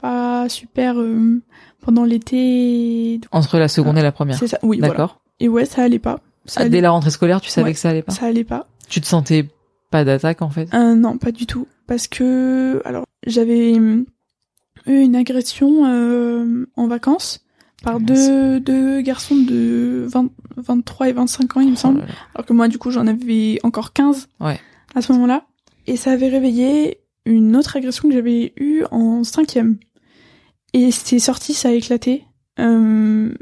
pas 0.00 0.48
super 0.48 1.00
euh, 1.00 1.40
pendant 1.80 2.04
l'été. 2.04 3.20
Entre 3.32 3.58
la 3.58 3.68
seconde 3.68 3.98
et 3.98 4.02
la 4.02 4.12
première. 4.12 4.38
C'est 4.38 4.46
ça, 4.48 4.58
oui, 4.62 4.78
voilà. 4.78 4.92
D'accord. 4.94 5.20
Et 5.40 5.48
ouais, 5.48 5.64
ça 5.64 5.82
allait 5.82 5.98
pas. 5.98 6.20
Ça, 6.44 6.58
Ah, 6.58 6.62
allait, 6.62 6.70
Dès 6.70 6.80
la 6.80 6.90
rentrée 6.90 7.10
scolaire, 7.10 7.40
tu 7.40 7.50
savais 7.50 7.68
Ouais. 7.68 7.72
que 7.72 7.78
ça 7.78 7.90
allait 7.90 8.02
pas? 8.02 8.12
ça 8.12 8.26
allait 8.26 8.44
pas. 8.44 8.66
Tu 8.88 9.00
te 9.00 9.06
sentais 9.06 9.48
pas 9.90 10.04
d'attaque 10.04 10.42
en 10.42 10.50
fait? 10.50 10.68
Euh, 10.74 10.94
non, 10.94 11.18
pas 11.18 11.32
du 11.32 11.46
tout. 11.46 11.66
Parce 11.86 12.06
que, 12.08 12.80
alors, 12.84 13.04
j'avais 13.26 13.74
hum, 13.74 14.04
eu 14.86 14.98
une 15.00 15.16
agression 15.16 15.84
euh, 15.86 16.66
en 16.76 16.86
vacances 16.88 17.44
par 17.82 18.00
deux, 18.00 18.60
deux 18.60 19.00
garçons 19.02 19.36
de 19.36 20.06
20, 20.08 20.30
23 20.56 21.08
et 21.08 21.12
25 21.12 21.56
ans, 21.56 21.60
il 21.60 21.68
me 21.68 21.72
Oh 21.72 21.76
semble. 21.76 22.00
là 22.00 22.06
là. 22.06 22.12
Alors 22.34 22.46
que 22.46 22.52
moi, 22.52 22.68
du 22.68 22.78
coup, 22.78 22.90
j'en 22.90 23.06
avais 23.06 23.58
encore 23.62 23.92
15 23.92 24.28
Ouais. 24.40 24.58
à 24.94 25.02
ce 25.02 25.12
moment-là. 25.12 25.44
Et 25.86 25.96
ça 25.96 26.12
avait 26.12 26.28
réveillé 26.28 26.98
une 27.26 27.56
autre 27.56 27.76
agression 27.76 28.08
que 28.08 28.14
j'avais 28.14 28.52
eue 28.56 28.84
en 28.90 29.24
cinquième. 29.24 29.78
Et 30.74 30.90
c'est 30.90 31.18
sorti, 31.18 31.54
ça 31.54 31.68
a 31.68 31.72
éclaté. 31.72 32.24
Euh, 32.58 33.32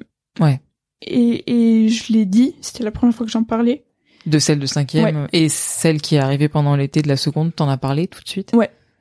Ouais. 0.40 0.60
et, 1.02 1.84
et 1.84 1.88
je 1.88 2.12
l'ai 2.12 2.24
dit, 2.24 2.54
c'était 2.60 2.84
la 2.84 2.90
première 2.90 3.14
fois 3.14 3.26
que 3.26 3.32
j'en 3.32 3.44
parlais. 3.44 3.84
De 4.26 4.38
celle 4.38 4.58
de 4.58 4.66
cinquième 4.66 5.28
et 5.32 5.48
celle 5.48 6.00
qui 6.02 6.16
est 6.16 6.18
arrivée 6.18 6.48
pendant 6.50 6.76
l'été 6.76 7.00
de 7.02 7.08
la 7.08 7.16
seconde, 7.16 7.54
t'en 7.54 7.68
as 7.70 7.78
parlé 7.78 8.06
tout 8.06 8.22
de 8.22 8.28
suite? 8.28 8.52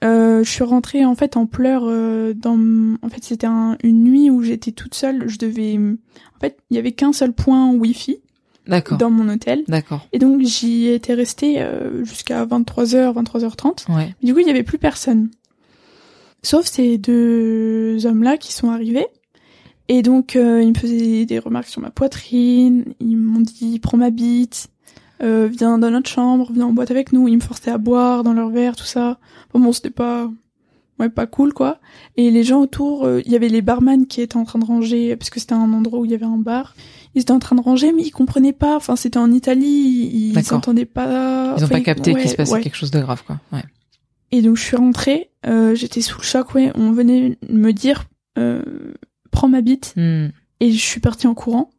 Euh, 0.03 0.43
je 0.43 0.49
suis 0.49 0.63
rentrée 0.63 1.03
en 1.03 1.13
fait 1.15 1.35
en 1.35 1.45
pleurs 1.45 1.83
euh, 1.85 2.33
dans 2.33 2.57
en 3.01 3.09
fait 3.09 3.21
c'était 3.23 3.47
un- 3.47 3.77
une 3.83 4.03
nuit 4.03 4.29
où 4.29 4.41
j'étais 4.43 4.71
toute 4.71 4.93
seule. 4.93 5.27
Je 5.27 5.38
devais 5.38 5.77
en 5.77 6.39
fait 6.39 6.57
il 6.69 6.75
y 6.75 6.79
avait 6.79 6.93
qu'un 6.93 7.12
seul 7.12 7.33
point 7.33 7.69
wifi 7.73 8.17
dans 8.97 9.09
mon 9.09 9.27
hôtel. 9.27 9.63
D'accord. 9.67 10.07
et 10.13 10.19
donc 10.19 10.41
j'y 10.43 10.88
étais 10.88 11.13
restée 11.13 11.62
euh, 11.62 12.05
jusqu'à 12.05 12.45
23h 12.45 13.13
23h30 13.13 13.93
Ouais. 13.93 14.15
du 14.23 14.33
coup 14.33 14.39
il 14.39 14.47
y 14.47 14.51
avait 14.51 14.63
plus 14.63 14.77
personne. 14.77 15.29
Sauf 16.43 16.65
ces 16.67 16.97
deux 16.97 18.05
hommes 18.05 18.23
là 18.23 18.38
qui 18.38 18.53
sont 18.53 18.69
arrivés. 18.71 19.07
Et 19.89 20.01
donc 20.03 20.35
euh, 20.35 20.62
ils 20.62 20.69
me 20.69 20.75
faisaient 20.75 21.25
des 21.25 21.39
remarques 21.39 21.67
sur 21.67 21.81
ma 21.81 21.89
poitrine. 21.89 22.85
Ils 23.01 23.17
m'ont 23.17 23.41
dit 23.41 23.79
prends 23.79 23.97
ma 23.97 24.12
bite 24.12 24.69
euh, 25.21 25.47
viens 25.51 25.77
dans 25.77 25.89
notre 25.91 26.10
chambre 26.10 26.51
viens 26.53 26.65
en 26.67 26.73
boîte 26.73 26.91
avec 26.91 27.12
nous 27.13 27.27
ils 27.27 27.36
me 27.36 27.41
forçaient 27.41 27.71
à 27.71 27.77
boire 27.77 28.23
dans 28.23 28.34
leur 28.34 28.49
verre 28.49 28.75
tout 28.75 28.86
ça 28.86 29.19
bon, 29.53 29.60
bon 29.60 29.71
c'était 29.73 29.89
pas 29.89 30.29
ouais 30.99 31.10
pas 31.10 31.27
cool 31.27 31.53
quoi 31.53 31.79
et 32.17 32.29
les 32.32 32.43
gens 32.43 32.62
autour 32.62 33.05
euh, 33.05 33.21
il 33.25 33.32
y 33.32 33.36
avait 33.36 33.47
les 33.49 33.62
barman 33.62 34.05
qui 34.08 34.21
étaient 34.21 34.38
en 34.38 34.43
train 34.45 34.60
de 34.60 34.65
ranger 34.65 35.15
parce 35.15 35.29
que 35.29 35.39
c'était 35.39 35.53
un 35.53 35.71
endroit 35.73 35.99
où 35.99 36.05
il 36.05 36.12
y 36.12 36.15
avait 36.15 36.25
un 36.25 36.38
bar 36.38 36.75
ils 37.15 37.21
étaient 37.21 37.32
en 37.32 37.39
train 37.39 37.55
de 37.55 37.62
ranger 37.62 37.91
mais 37.93 38.03
ils 38.03 38.12
comprenaient 38.12 38.53
pas 38.53 38.75
enfin 38.75 38.95
c'était 38.95 39.17
en 39.19 39.32
Italie 39.32 40.10
ils 40.34 40.43
s'entendaient 40.43 40.86
pas 40.86 41.53
Ils 41.58 41.63
ont 41.63 41.65
Enfin, 41.65 41.75
pas 41.75 41.82
capté 41.82 42.13
ouais, 42.13 42.21
qu'il 42.21 42.29
se 42.29 42.36
passait 42.36 42.53
ouais. 42.53 42.62
quelque 42.62 42.75
chose 42.77 42.91
de 42.91 42.99
grave, 43.01 43.23
quoi. 43.25 43.39
Ouais. 43.51 43.63
Et 44.32 44.41
donc 44.43 44.58
je 44.58 44.62
suis 44.63 44.75
rentrée, 44.77 45.32
euh, 45.47 45.73
j'étais 45.73 46.01
sous 46.01 46.19
le 46.19 46.23
choc, 46.23 46.53
ouais. 46.53 46.71
On 46.75 46.91
venait 46.91 47.39
me 47.49 47.71
dire, 47.71 48.05
euh, 48.38 48.62
prends 49.32 49.47
ma 49.47 49.62
bite, 49.62 49.93
Hmm. 49.97 50.27
et 50.60 50.71
je 50.71 50.77
suis 50.79 50.99
partie 50.99 51.25
en 51.25 51.34
courant. 51.34 51.71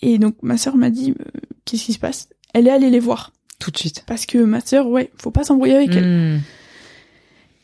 Et 0.00 0.16
donc 0.18 0.36
ma 0.42 0.56
sœur 0.56 0.76
m'a 0.76 0.88
dit, 0.88 1.10
euh, 1.10 1.24
qu'est-ce 1.66 1.84
qui 1.84 1.92
se 1.92 1.98
passe? 1.98 2.28
Elle 2.52 2.66
est 2.68 2.70
allée 2.70 2.90
les 2.90 3.00
voir, 3.00 3.32
Tout 3.58 3.70
de 3.70 3.78
suite. 3.78 4.04
parce 4.06 4.26
que 4.26 4.38
ma 4.38 4.60
sœur, 4.60 4.86
ouais, 4.88 5.10
faut 5.16 5.30
pas 5.30 5.44
s'embrouiller 5.44 5.74
avec 5.76 5.94
elle. 5.94 6.36
Hmm. 6.36 6.40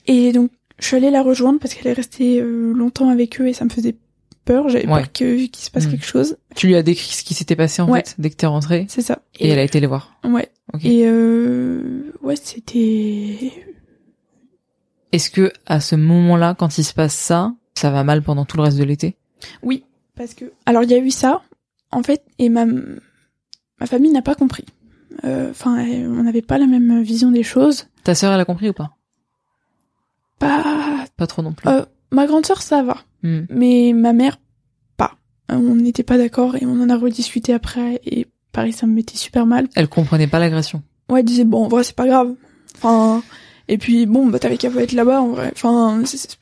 Et 0.06 0.32
donc 0.32 0.50
je 0.78 0.86
suis 0.86 0.96
allée 0.96 1.10
la 1.10 1.22
rejoindre 1.22 1.58
parce 1.58 1.74
qu'elle 1.74 1.88
est 1.88 1.92
restée 1.94 2.40
euh, 2.40 2.72
longtemps 2.72 3.08
avec 3.08 3.40
eux 3.40 3.48
et 3.48 3.52
ça 3.52 3.64
me 3.64 3.70
faisait 3.70 3.96
peur. 4.44 4.68
J'avais 4.68 4.86
Ouais. 4.86 5.00
peur 5.02 5.12
que- 5.12 5.46
qu'il 5.46 5.56
se 5.64 5.70
passe 5.70 5.86
Mm. 5.86 5.90
quelque 5.90 6.06
chose. 6.06 6.36
Tu 6.54 6.68
lui 6.68 6.76
as 6.76 6.82
décrit 6.82 7.12
ce 7.12 7.22
qui 7.24 7.34
s'était 7.34 7.56
passé 7.56 7.82
en 7.82 7.90
Ouais. 7.90 8.02
fait 8.06 8.14
dès 8.18 8.30
que 8.30 8.36
t'es 8.36 8.46
rentrée 8.46 8.86
C'est 8.88 9.02
ça. 9.02 9.18
et, 9.38 9.48
elle 9.50 9.58
a 9.58 9.62
été 9.64 9.80
les 9.80 9.86
voir. 9.86 10.18
Ouais. 10.24 10.48
Et 10.82 11.02
euh, 11.06 12.12
ouais, 12.22 12.36
c'était. 12.36 13.52
Est-ce 15.12 15.30
que 15.30 15.52
à 15.66 15.80
ce 15.80 15.96
moment-là, 15.96 16.54
quand 16.58 16.78
il 16.78 16.84
se 16.84 16.94
passe 16.94 17.14
ça, 17.14 17.54
ça 17.74 17.90
va 17.90 18.04
mal 18.04 18.22
pendant 18.22 18.44
tout 18.44 18.56
le 18.56 18.62
reste 18.62 18.78
de 18.78 18.84
l'été? 18.84 19.16
Oui, 19.62 19.84
parce 20.16 20.34
que 20.34 20.46
alors 20.66 20.82
il 20.84 20.90
y 20.90 20.94
a 20.94 20.98
eu 20.98 21.10
ça 21.10 21.42
en 21.90 22.02
fait 22.02 22.22
et 22.38 22.48
ma 22.48 22.64
ma 22.66 23.86
famille 23.86 24.10
n'a 24.12 24.22
pas 24.22 24.34
compris. 24.34 24.64
Euh, 25.24 25.50
Enfin, 25.50 25.78
on 25.86 26.22
n'avait 26.22 26.42
pas 26.42 26.58
la 26.58 26.66
même 26.66 27.02
vision 27.02 27.30
des 27.30 27.42
choses. 27.42 27.86
Ta 28.04 28.14
sœur, 28.14 28.32
elle 28.32 28.40
a 28.40 28.44
compris 28.44 28.68
ou 28.68 28.72
pas? 28.72 28.90
Pas 30.38 31.04
Pas 31.16 31.26
trop 31.26 31.42
non 31.42 31.52
plus. 31.52 31.68
euh, 31.68 31.84
ma 32.12 32.26
grande 32.26 32.46
sœur 32.46 32.62
ça 32.62 32.82
va, 32.82 32.98
Hmm. 33.22 33.40
mais 33.50 33.92
ma 33.94 34.12
mère 34.12 34.38
pas. 34.96 35.16
Euh, 35.50 35.56
On 35.56 35.74
n'était 35.74 36.04
pas 36.04 36.16
d'accord 36.18 36.54
et 36.56 36.64
on 36.64 36.80
en 36.80 36.88
a 36.88 36.96
rediscuté 36.96 37.52
après 37.52 38.00
et 38.04 38.26
pareil 38.52 38.72
ça 38.72 38.86
me 38.86 38.92
mettait 38.94 39.16
super 39.16 39.46
mal. 39.46 39.66
Elle 39.74 39.88
comprenait 39.88 40.28
pas 40.28 40.38
l'agression. 40.38 40.82
Ouais, 41.10 41.20
elle 41.20 41.26
disait 41.26 41.44
bon 41.44 41.64
en 41.64 41.68
vrai 41.68 41.82
c'est 41.82 41.96
pas 41.96 42.06
grave. 42.06 42.34
Enfin 42.76 43.22
et 43.66 43.78
puis 43.78 44.06
bon 44.06 44.26
bah 44.26 44.38
t'avais 44.38 44.56
qu'à 44.58 44.70
pas 44.70 44.82
être 44.82 44.92
là-bas 44.92 45.20
en 45.20 45.28
vrai. 45.28 45.50
Enfin 45.52 46.02
c'est 46.04 46.18
c'est- 46.18 46.38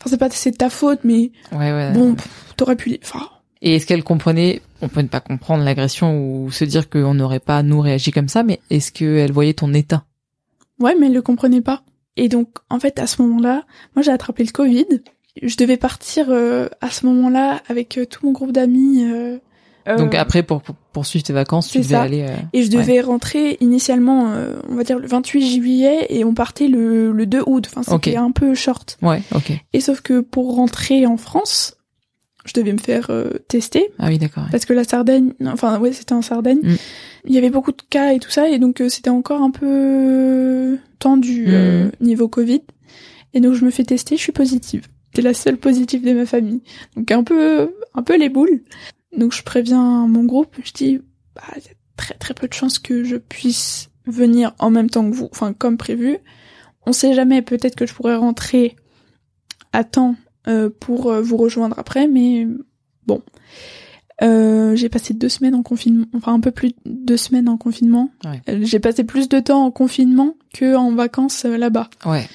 enfin 0.00 0.10
c'est 0.10 0.18
pas 0.18 0.30
c'est 0.30 0.50
de 0.50 0.56
ta 0.56 0.68
faute 0.70 1.00
mais 1.04 1.30
Ouais, 1.52 1.70
ouais. 1.72 1.92
bon 1.92 2.16
t'aurais 2.56 2.76
pu. 2.76 2.98
Enfin 3.04 3.28
Et 3.62 3.76
est-ce 3.76 3.86
qu'elle 3.86 4.04
comprenait, 4.04 4.60
on 4.82 4.88
peut 4.88 5.00
ne 5.00 5.08
pas 5.08 5.20
comprendre 5.20 5.64
l'agression 5.64 6.18
ou 6.18 6.50
se 6.50 6.64
dire 6.64 6.90
qu'on 6.90 7.14
n'aurait 7.14 7.40
pas, 7.40 7.62
nous, 7.62 7.80
réagi 7.80 8.10
comme 8.12 8.28
ça, 8.28 8.42
mais 8.42 8.60
est-ce 8.70 8.92
qu'elle 8.92 9.32
voyait 9.32 9.54
ton 9.54 9.72
état? 9.72 10.04
Ouais, 10.78 10.94
mais 10.98 11.06
elle 11.06 11.14
le 11.14 11.22
comprenait 11.22 11.62
pas. 11.62 11.82
Et 12.16 12.28
donc, 12.28 12.48
en 12.70 12.78
fait, 12.78 12.98
à 12.98 13.06
ce 13.06 13.22
moment-là, 13.22 13.64
moi, 13.94 14.02
j'ai 14.02 14.10
attrapé 14.10 14.44
le 14.44 14.52
Covid. 14.52 14.86
Je 15.42 15.56
devais 15.56 15.76
partir 15.76 16.26
euh, 16.30 16.68
à 16.80 16.90
ce 16.90 17.04
moment-là 17.06 17.62
avec 17.68 17.98
euh, 17.98 18.06
tout 18.06 18.24
mon 18.26 18.32
groupe 18.32 18.52
d'amis. 18.52 19.04
euh, 19.04 19.38
euh, 19.88 19.96
Donc 19.96 20.14
après, 20.14 20.42
pour, 20.42 20.62
pour 20.62 20.74
poursuivre 20.74 21.24
tes 21.24 21.32
vacances, 21.34 21.68
tu 21.70 21.78
devais 21.78 21.88
ça. 21.94 22.02
aller... 22.02 22.22
euh, 22.22 22.34
Et 22.54 22.62
je 22.62 22.70
devais 22.70 23.00
rentrer 23.02 23.56
initialement, 23.60 24.30
euh, 24.32 24.56
on 24.70 24.74
va 24.76 24.82
dire 24.84 24.98
le 24.98 25.06
28 25.06 25.50
juillet, 25.50 26.06
et 26.08 26.24
on 26.24 26.32
partait 26.34 26.68
le, 26.68 27.12
le 27.12 27.26
2 27.26 27.42
août. 27.46 27.68
Enfin, 27.70 27.82
c'était 27.82 28.16
un 28.16 28.30
peu 28.32 28.54
short. 28.54 28.98
Ouais, 29.02 29.22
ok. 29.34 29.52
Et 29.74 29.80
sauf 29.80 30.00
que 30.00 30.20
pour 30.20 30.56
rentrer 30.56 31.06
en 31.06 31.16
France, 31.18 31.75
je 32.46 32.52
devais 32.54 32.72
me 32.72 32.78
faire 32.78 33.10
euh, 33.10 33.30
tester 33.48 33.88
Ah 33.98 34.08
oui, 34.08 34.18
d'accord. 34.18 34.44
ouais. 34.44 34.50
parce 34.50 34.64
que 34.64 34.72
la 34.72 34.84
Sardaigne, 34.84 35.32
enfin 35.44 35.78
ouais, 35.80 35.92
c'était 35.92 36.12
en 36.14 36.22
Sardaigne. 36.22 36.60
Mm. 36.62 36.76
Il 37.26 37.34
y 37.34 37.38
avait 37.38 37.50
beaucoup 37.50 37.72
de 37.72 37.82
cas 37.90 38.12
et 38.12 38.18
tout 38.18 38.30
ça, 38.30 38.48
et 38.48 38.58
donc 38.58 38.80
euh, 38.80 38.88
c'était 38.88 39.10
encore 39.10 39.42
un 39.42 39.50
peu 39.50 40.78
tendu 40.98 41.46
Mm. 41.46 41.50
euh, 41.50 41.90
niveau 42.00 42.28
Covid. 42.28 42.62
Et 43.34 43.40
donc 43.40 43.54
je 43.54 43.64
me 43.64 43.70
fais 43.70 43.84
tester, 43.84 44.16
je 44.16 44.22
suis 44.22 44.32
positive. 44.32 44.86
T'es 45.12 45.22
la 45.22 45.34
seule 45.34 45.56
positive 45.58 46.04
de 46.04 46.12
ma 46.12 46.26
famille, 46.26 46.62
donc 46.96 47.10
un 47.10 47.22
peu, 47.24 47.70
un 47.94 48.02
peu 48.02 48.16
les 48.18 48.28
boules. 48.28 48.62
Donc 49.16 49.32
je 49.32 49.42
préviens 49.42 50.06
mon 50.06 50.24
groupe, 50.24 50.56
je 50.62 50.72
dis, 50.72 50.98
bah 51.34 51.42
il 51.56 51.62
y 51.64 51.68
a 51.68 51.72
très 51.96 52.14
très 52.14 52.34
peu 52.34 52.46
de 52.48 52.52
chances 52.52 52.78
que 52.78 53.02
je 53.04 53.16
puisse 53.16 53.88
venir 54.06 54.54
en 54.58 54.70
même 54.70 54.90
temps 54.90 55.08
que 55.10 55.14
vous, 55.16 55.28
enfin 55.32 55.52
comme 55.52 55.76
prévu. 55.78 56.18
On 56.86 56.92
sait 56.92 57.14
jamais, 57.14 57.42
peut-être 57.42 57.74
que 57.76 57.86
je 57.86 57.94
pourrais 57.94 58.14
rentrer 58.16 58.76
à 59.72 59.82
temps 59.84 60.14
pour 60.80 61.10
euh, 61.10 61.20
vous 61.20 61.36
rejoindre 61.36 61.78
après, 61.78 62.06
mais 62.06 62.46
bon. 63.06 63.22
Euh, 64.22 64.74
j'ai 64.76 64.88
passé 64.88 65.12
deux 65.12 65.28
semaines 65.28 65.54
en 65.54 65.62
confinement, 65.62 66.06
enfin 66.14 66.32
un 66.32 66.40
peu 66.40 66.50
plus 66.50 66.68
de 66.68 66.74
deux 66.86 67.16
semaines 67.18 67.48
en 67.50 67.58
confinement. 67.58 68.10
Ouais. 68.24 68.40
Euh, 68.48 68.60
J'ai 68.62 68.78
passé 68.80 69.04
plus 69.04 69.28
de 69.28 69.40
temps 69.40 69.64
en 69.66 69.70
confinement 69.70 70.36
que 70.54 70.74
en 70.74 70.94
vacances 70.94 71.44
euh, 71.44 71.58
là-bas. 71.58 71.90
Ouais. 72.06 72.26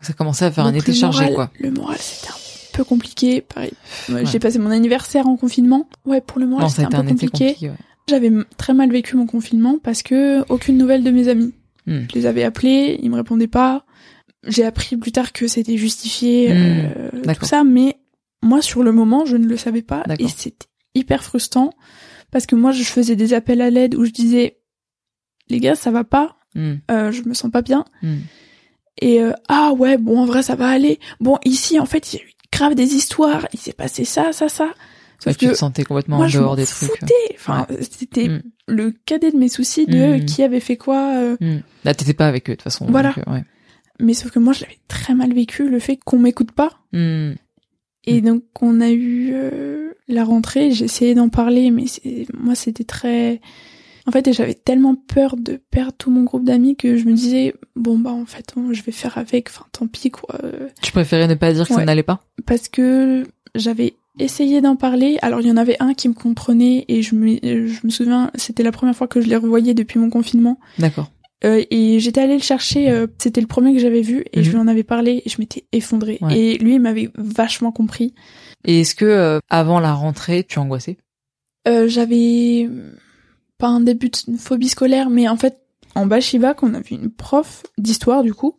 Ça 0.00 0.12
commençait 0.12 0.44
à 0.44 0.52
faire 0.52 0.66
un 0.66 0.74
été 0.74 0.92
chargé, 0.92 1.22
moral- 1.22 1.34
quoi. 1.34 1.50
Le 1.58 1.72
moral 1.72 1.96
c'était 1.98 2.28
un 2.30 2.36
peu 2.78 2.84
compliqué, 2.84 3.40
pareil. 3.40 3.72
Ouais. 4.08 4.24
J'ai 4.24 4.38
passé 4.38 4.60
mon 4.60 4.70
anniversaire 4.70 5.26
en 5.26 5.36
confinement. 5.36 5.88
Ouais, 6.04 6.20
pour 6.20 6.38
le 6.38 6.46
moral 6.46 6.70
c'était 6.70 6.84
un 6.84 6.90
peu 6.90 7.08
compliqué. 7.08 7.46
compliqué, 7.46 7.68
ouais. 7.70 7.76
J'avais 8.08 8.30
très 8.56 8.72
mal 8.72 8.92
vécu 8.92 9.16
mon 9.16 9.26
confinement 9.26 9.78
parce 9.82 10.04
que 10.04 10.44
aucune 10.48 10.78
nouvelle 10.78 11.02
de 11.02 11.10
mes 11.10 11.26
amis. 11.26 11.52
Hmm. 11.88 12.02
Je 12.08 12.14
les 12.14 12.26
avais 12.26 12.44
appelés, 12.44 13.00
ils 13.02 13.10
me 13.10 13.16
répondaient 13.16 13.48
pas. 13.48 13.84
J'ai 14.46 14.64
appris 14.64 14.96
plus 14.96 15.12
tard 15.12 15.32
que 15.32 15.46
c'était 15.48 15.76
justifié, 15.76 16.48
Hmm, 16.52 16.54
euh, 16.96 17.10
d'accord. 17.24 17.40
tout 17.40 17.46
ça, 17.46 17.64
mais 17.64 17.96
moi 18.42 18.62
sur 18.62 18.82
le 18.82 18.92
moment 18.92 19.24
je 19.24 19.36
ne 19.36 19.46
le 19.46 19.56
savais 19.56 19.82
pas 19.82 20.04
et 20.18 20.28
c'était 20.28 20.66
hyper 20.94 21.24
frustrant 21.24 21.70
parce 22.30 22.46
que 22.46 22.54
moi 22.54 22.70
je 22.72 22.82
faisais 22.84 23.16
des 23.16 23.32
appels 23.34 23.60
à 23.60 23.70
l'aide 23.70 23.94
où 23.94 24.04
je 24.04 24.10
disais 24.10 24.58
les 25.48 25.58
gars 25.60 25.74
ça 25.74 25.90
va 25.90 26.04
pas, 26.04 26.36
Hmm, 26.54 26.76
euh, 26.90 27.12
je 27.12 27.22
me 27.28 27.34
sens 27.34 27.50
pas 27.50 27.60
bien 27.62 27.84
hmm. 28.02 28.16
et 29.02 29.20
euh, 29.20 29.32
ah 29.48 29.72
ouais 29.72 29.98
bon 29.98 30.20
en 30.20 30.24
vrai 30.26 30.42
ça 30.42 30.54
va 30.54 30.68
aller. 30.68 30.98
Bon 31.20 31.38
ici 31.44 31.78
en 31.80 31.86
fait 31.86 32.12
il 32.12 32.16
y 32.16 32.22
a 32.22 32.24
eu 32.24 32.30
grave 32.52 32.74
des 32.74 32.94
histoires, 32.94 33.46
il 33.52 33.58
s'est 33.58 33.72
passé 33.74 34.04
ça 34.04 34.32
ça 34.32 34.48
ça. 34.48 34.64
Ouais, 34.66 34.72
Sauf 35.32 35.36
tu 35.38 35.46
que 35.46 35.50
te 35.52 35.56
sentais 35.56 35.84
complètement 35.84 36.16
moi 36.18 36.26
en 36.26 36.28
je 36.28 36.38
dehors 36.38 36.50
m'en 36.50 36.56
des 36.56 36.66
trucs. 36.66 36.90
foutais. 36.90 37.14
Enfin 37.34 37.66
c'était 37.90 38.28
Hmm, 38.28 38.42
le 38.68 38.92
cadet 39.06 39.32
de 39.32 39.36
mes 39.38 39.48
soucis 39.48 39.86
de 39.86 40.16
Mm. 40.18 40.24
qui 40.26 40.42
avait 40.42 40.60
fait 40.60 40.76
quoi. 40.76 41.14
euh, 41.16 41.36
hmm. 41.40 41.60
Là, 41.84 41.94
t'étais 41.94 42.14
pas 42.14 42.26
avec 42.28 42.48
eux, 42.48 42.52
de 42.52 42.56
toute 42.56 42.62
façon. 42.64 42.86
Voilà. 42.88 43.12
donc, 43.12 43.26
euh, 43.26 43.32
ouais. 43.32 43.44
Mais 44.00 44.14
sauf 44.14 44.30
que 44.30 44.38
moi, 44.38 44.52
je 44.52 44.62
l'avais 44.62 44.78
très 44.88 45.14
mal 45.14 45.32
vécu, 45.32 45.68
le 45.68 45.78
fait 45.78 45.96
qu'on 45.96 46.18
m'écoute 46.18 46.52
pas. 46.52 46.80
Hmm. 46.92 47.32
Et 48.04 48.20
donc, 48.20 48.44
on 48.60 48.80
a 48.80 48.90
eu 48.90 49.30
euh, 49.32 49.90
la 50.06 50.24
rentrée, 50.24 50.70
j'ai 50.70 50.84
essayé 50.84 51.14
d'en 51.14 51.28
parler, 51.28 51.70
mais 51.70 51.86
c'est 51.86 52.26
moi, 52.32 52.54
c'était 52.54 52.84
très... 52.84 53.40
En 54.08 54.12
fait, 54.12 54.32
j'avais 54.32 54.54
tellement 54.54 54.94
peur 54.94 55.34
de 55.36 55.60
perdre 55.72 55.94
tout 55.98 56.12
mon 56.12 56.22
groupe 56.22 56.44
d'amis 56.44 56.76
que 56.76 56.96
je 56.96 57.04
me 57.06 57.12
disais, 57.12 57.54
bon, 57.74 57.98
bah, 57.98 58.12
en 58.12 58.24
fait, 58.24 58.54
je 58.70 58.80
vais 58.82 58.92
faire 58.92 59.18
avec, 59.18 59.48
enfin, 59.48 59.64
tant 59.72 59.88
pis, 59.88 60.12
quoi. 60.12 60.38
Tu 60.80 60.92
préférais 60.92 61.26
ne 61.26 61.34
pas 61.34 61.52
dire 61.52 61.66
que 61.66 61.72
ça 61.74 61.80
Ouais. 61.80 61.84
n'allait 61.84 62.04
pas? 62.04 62.20
Parce 62.46 62.68
que 62.68 63.24
j'avais 63.56 63.94
essayé 64.20 64.60
d'en 64.60 64.76
parler. 64.76 65.18
Alors, 65.22 65.40
il 65.40 65.48
y 65.48 65.50
en 65.50 65.56
avait 65.56 65.76
un 65.80 65.92
qui 65.92 66.08
me 66.08 66.14
comprenait, 66.14 66.84
et 66.86 67.02
je 67.02 67.16
me, 67.16 67.36
je 67.42 67.80
me 67.82 67.90
souviens, 67.90 68.30
c'était 68.36 68.62
la 68.62 68.70
première 68.70 68.94
fois 68.94 69.08
que 69.08 69.20
je 69.20 69.28
les 69.28 69.36
revoyais 69.36 69.74
depuis 69.74 69.98
mon 69.98 70.08
confinement. 70.08 70.60
D'accord. 70.78 71.10
Euh, 71.44 71.62
et 71.70 72.00
j'étais 72.00 72.20
allée 72.22 72.36
le 72.36 72.42
chercher, 72.42 72.90
euh, 72.90 73.06
c'était 73.18 73.40
le 73.42 73.46
premier 73.46 73.74
que 73.74 73.78
j'avais 73.78 74.00
vu, 74.00 74.24
et 74.32 74.38
Mhm. 74.38 74.44
je 74.44 74.50
lui 74.52 74.56
en 74.58 74.68
avais 74.68 74.84
parlé, 74.84 75.22
et 75.24 75.28
je 75.28 75.36
m'étais 75.38 75.64
effondrée. 75.72 76.18
Ouais. 76.22 76.38
Et 76.38 76.58
lui, 76.58 76.74
il 76.74 76.80
m'avait 76.80 77.10
vachement 77.16 77.72
compris. 77.72 78.14
Et 78.64 78.80
est-ce 78.80 78.94
que, 78.94 79.04
euh, 79.04 79.38
avant 79.50 79.78
la 79.80 79.92
rentrée, 79.92 80.44
tu 80.44 80.58
angoissais? 80.58 80.96
Euh, 81.68 81.88
j'avais 81.88 82.68
pas 83.58 83.68
un 83.68 83.80
début 83.80 84.08
de 84.08 84.16
phobie 84.38 84.68
scolaire, 84.68 85.10
mais 85.10 85.28
en 85.28 85.36
fait, 85.36 85.58
en 85.94 86.06
Bachivac, 86.06 86.62
on 86.62 86.72
avait 86.74 86.96
une 86.96 87.10
prof 87.10 87.64
d'histoire, 87.78 88.22
du 88.22 88.32
coup, 88.34 88.56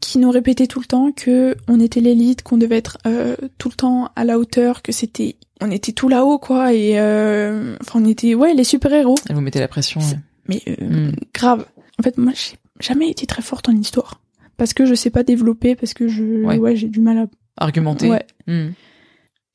qui 0.00 0.18
nous 0.18 0.30
répétait 0.30 0.66
tout 0.66 0.80
le 0.80 0.86
temps 0.86 1.12
que 1.12 1.56
on 1.68 1.78
était 1.80 2.00
l'élite, 2.00 2.42
qu'on 2.42 2.56
devait 2.56 2.76
être 2.78 2.98
euh, 3.06 3.36
tout 3.58 3.68
le 3.68 3.74
temps 3.74 4.10
à 4.16 4.24
la 4.24 4.38
hauteur, 4.38 4.82
que 4.82 4.92
c'était, 4.92 5.36
on 5.60 5.70
était 5.70 5.92
tout 5.92 6.08
là-haut, 6.08 6.38
quoi, 6.38 6.72
et 6.72 6.98
euh, 7.00 7.76
enfin, 7.82 8.00
on 8.02 8.06
était, 8.08 8.34
ouais, 8.34 8.54
les 8.54 8.64
super-héros. 8.64 9.16
Elle 9.28 9.34
vous 9.34 9.40
mettait 9.42 9.60
la 9.60 9.68
pression. 9.68 10.00
Ouais. 10.00 10.18
Mais 10.48 10.62
euh, 10.68 11.08
Hmm. 11.10 11.12
grave. 11.34 11.66
En 12.00 12.02
fait, 12.02 12.16
moi, 12.18 12.32
j'ai 12.34 12.56
jamais 12.80 13.08
été 13.10 13.26
très 13.26 13.42
forte 13.42 13.68
en 13.68 13.72
histoire. 13.76 14.20
parce 14.56 14.74
que 14.74 14.84
je 14.86 14.94
sais 14.94 15.10
pas 15.10 15.22
développer, 15.22 15.74
parce 15.76 15.94
que 15.94 16.08
je, 16.08 16.44
Ouais. 16.44 16.58
ouais, 16.58 16.76
j'ai 16.76 16.88
du 16.88 17.00
mal 17.00 17.18
à. 17.18 17.26
Argumenté. 17.56 18.08
Ouais. 18.10 18.26
Hmm. 18.46 18.70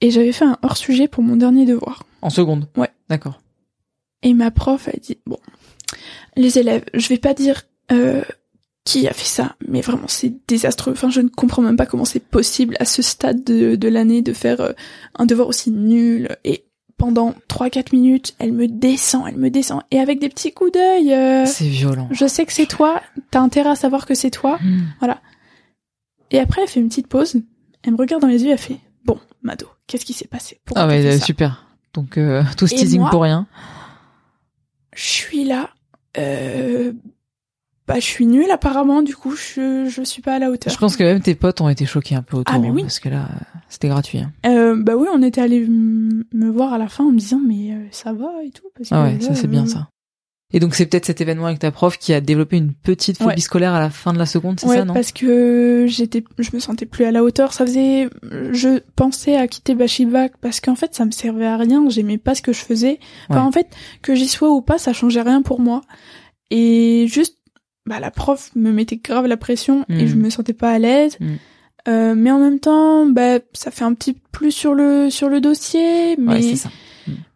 Et 0.02 0.10
j'avais 0.12 0.32
fait 0.32 0.46
un 0.46 0.58
hors 0.64 0.78
sujet 0.78 1.08
pour 1.08 1.24
mon 1.24 1.36
dernier 1.36 1.66
devoir. 1.66 2.04
En 2.22 2.30
seconde. 2.30 2.68
Ouais. 2.78 2.90
D'accord. 3.10 3.42
Et 4.24 4.34
ma 4.34 4.50
prof 4.52 4.88
a 4.88 4.98
dit 5.00 5.18
bon, 5.28 5.38
les 6.36 6.58
élèves, 6.60 6.86
je 6.94 7.08
vais 7.10 7.18
pas 7.20 7.34
dire 7.36 7.64
euh, 7.92 8.24
qui 8.84 9.08
a 9.08 9.14
fait 9.14 9.26
ça, 9.28 9.56
mais 9.68 9.82
vraiment 9.82 10.08
c'est 10.08 10.34
désastreux. 10.48 10.94
Enfin, 10.94 11.10
je 11.10 11.22
ne 11.22 11.30
comprends 11.30 11.62
même 11.62 11.78
pas 11.78 11.86
comment 11.86 12.06
c'est 12.06 12.20
possible 12.24 12.76
à 12.80 12.86
ce 12.86 13.02
stade 13.02 13.44
de, 13.44 13.76
de 13.76 13.88
l'année 13.88 14.22
de 14.24 14.34
faire 14.34 14.60
euh, 14.62 14.72
un 15.16 15.26
devoir 15.26 15.48
aussi 15.48 15.70
nul. 15.72 16.36
Et 16.44 16.66
pendant 16.98 17.34
3-4 17.50 17.94
minutes, 17.96 18.36
elle 18.40 18.54
me 18.54 18.68
descend, 18.68 19.26
elle 19.28 19.38
me 19.38 19.50
descend, 19.50 19.82
et 19.92 20.00
avec 20.00 20.20
des 20.20 20.30
petits 20.30 20.54
coups 20.54 20.72
d'œil. 20.72 21.14
euh, 21.14 21.46
C'est 21.46 21.68
violent. 21.68 22.08
je 22.12 22.26
sais 22.26 22.46
que 22.46 22.54
c'est 22.54 22.66
toi, 22.68 23.02
t'as 23.32 23.42
intérêt 23.42 23.70
à 23.72 23.76
savoir 23.76 24.06
que 24.06 24.16
c'est 24.16 24.32
toi. 24.32 24.58
Hmm. 24.62 24.82
Et 26.32 26.40
après, 26.40 26.62
elle 26.64 26.68
fait 26.70 26.80
une 26.80 26.90
petite 26.90 27.08
pause, 27.08 27.36
elle 27.84 27.92
me 27.94 27.98
regarde 27.98 28.22
dans 28.22 28.28
les 28.28 28.44
yeux, 28.44 28.52
elle 28.52 28.58
fait 28.58 28.80
bon, 29.04 29.20
Mado, 29.44 29.68
qu'est-ce 29.88 30.06
qui 30.06 30.14
s'est 30.14 30.28
passé 30.28 30.60
Pourquoi 30.66 30.84
Ah 30.84 30.88
ouais, 30.88 31.06
euh, 31.06 31.20
super. 31.20 31.68
Donc 31.94 32.18
euh, 32.18 32.44
tout 32.58 32.66
ce 32.68 32.76
teasing 32.76 33.02
moi 33.02 33.10
pour 33.12 33.22
rien. 33.24 33.46
je 34.96 35.04
suis 35.04 35.44
là. 35.46 35.70
Euh, 36.18 36.94
bah, 37.88 37.96
je 37.96 38.06
suis 38.06 38.26
nulle 38.26 38.50
apparemment. 38.52 39.02
Du 39.04 39.16
coup, 39.16 39.36
je 39.36 39.88
je 39.88 40.02
suis 40.04 40.22
pas 40.22 40.36
à 40.36 40.40
la 40.40 40.50
hauteur. 40.52 40.74
Je 40.74 40.78
pense 40.78 40.96
que 40.98 41.04
même 41.04 41.22
tes 41.22 41.36
potes 41.36 41.62
ont 41.62 41.70
été 41.70 41.86
choqués 41.86 42.16
un 42.16 42.22
peu 42.24 42.38
autour. 42.38 42.54
Ah, 42.56 42.60
mais 42.60 42.70
hein, 42.70 42.74
oui. 42.74 42.82
Parce 42.82 43.00
que 43.00 43.10
là, 43.10 43.26
euh, 43.32 43.44
c'était 43.70 43.88
gratuit. 43.90 44.20
hein. 44.20 44.32
Euh, 44.46 44.76
bah 44.82 44.96
oui, 44.96 45.08
on 45.14 45.22
était 45.22 45.42
allé 45.42 45.68
me 45.68 46.50
voir 46.50 46.74
à 46.74 46.78
la 46.78 46.88
fin 46.88 47.04
en 47.06 47.12
me 47.12 47.18
disant 47.20 47.40
mais 47.46 47.72
euh, 47.74 47.86
ça 47.92 48.14
va 48.14 48.32
et 48.44 48.52
tout. 48.52 48.68
Parce 48.78 48.90
Ah 48.92 48.96
que 48.96 49.14
ouais, 49.16 49.20
là, 49.20 49.28
ça 49.28 49.36
c'est 49.36 49.48
bien 49.48 49.64
euh, 49.64 49.68
ça. 49.68 49.90
Et 50.54 50.60
donc 50.60 50.76
c'est 50.76 50.86
peut-être 50.86 51.06
cet 51.08 51.20
événement 51.22 51.48
avec 51.48 51.60
ta 51.60 51.72
prof 51.72 51.98
qui 51.98 52.14
a 52.14 52.22
développé 52.22 52.56
une 52.58 52.72
petite 52.74 53.18
phobie 53.18 53.30
Ouais. 53.30 53.38
scolaire 53.42 53.74
à 53.74 53.80
la 53.80 53.90
fin 53.90 54.14
de 54.14 54.20
la 54.20 54.28
seconde, 54.28 54.60
c'est 54.60 54.68
Ouais, 54.68 54.78
ça, 54.78 54.86
non? 54.86 54.94
parce 54.94 55.12
que 55.12 55.86
j'étais, 55.90 56.24
je 56.38 56.52
me 56.54 56.60
sentais 56.60 56.86
plus 56.86 57.04
à 57.04 57.12
la 57.12 57.24
hauteur. 57.24 57.52
Ça 57.52 57.66
faisait, 57.66 58.08
je 58.52 58.80
pensais 58.96 59.36
à 59.36 59.48
quitter 59.48 59.74
Bachibak 59.76 60.34
parce 60.42 60.62
qu'en 60.62 60.76
fait, 60.76 60.94
ça 60.96 61.04
me 61.04 61.12
servait 61.12 61.48
à 61.48 61.58
rien. 61.58 61.90
J'aimais 61.90 62.20
pas 62.20 62.36
ce 62.36 62.42
que 62.44 62.54
je 62.54 62.60
faisais. 62.62 63.00
Enfin, 63.28 63.42
Ouais. 63.42 63.48
en 63.48 63.52
fait, 63.52 63.68
que 64.04 64.14
j'y 64.16 64.28
sois 64.28 64.52
ou 64.52 64.62
pas, 64.62 64.78
ça 64.78 64.94
changeait 64.94 65.24
rien 65.24 65.42
pour 65.42 65.60
moi. 65.60 65.82
Et 66.52 67.08
juste, 67.10 67.38
bah, 67.86 68.00
la 68.00 68.12
prof 68.12 68.52
me 68.56 68.72
mettait 68.72 68.98
grave 68.98 69.28
la 69.28 69.38
pression 69.38 69.86
et 69.90 70.04
Mm. 70.06 70.08
je 70.08 70.16
me 70.16 70.30
sentais 70.30 70.54
pas 70.54 70.72
à 70.72 70.80
l'aise. 70.80 71.18
Mm. 71.20 71.26
Euh, 71.88 72.16
mais 72.16 72.32
en 72.32 72.40
même 72.40 72.60
temps, 72.60 73.06
bah, 73.06 73.40
ça 73.54 73.70
fait 73.72 73.84
un 73.84 73.94
petit 73.94 74.18
plus 74.32 74.52
sur 74.52 74.74
le 74.74 75.10
sur 75.12 75.30
le 75.30 75.40
dossier. 75.40 76.16
Mais 76.18 76.34
Ouais, 76.50 76.56
ça. 76.56 76.70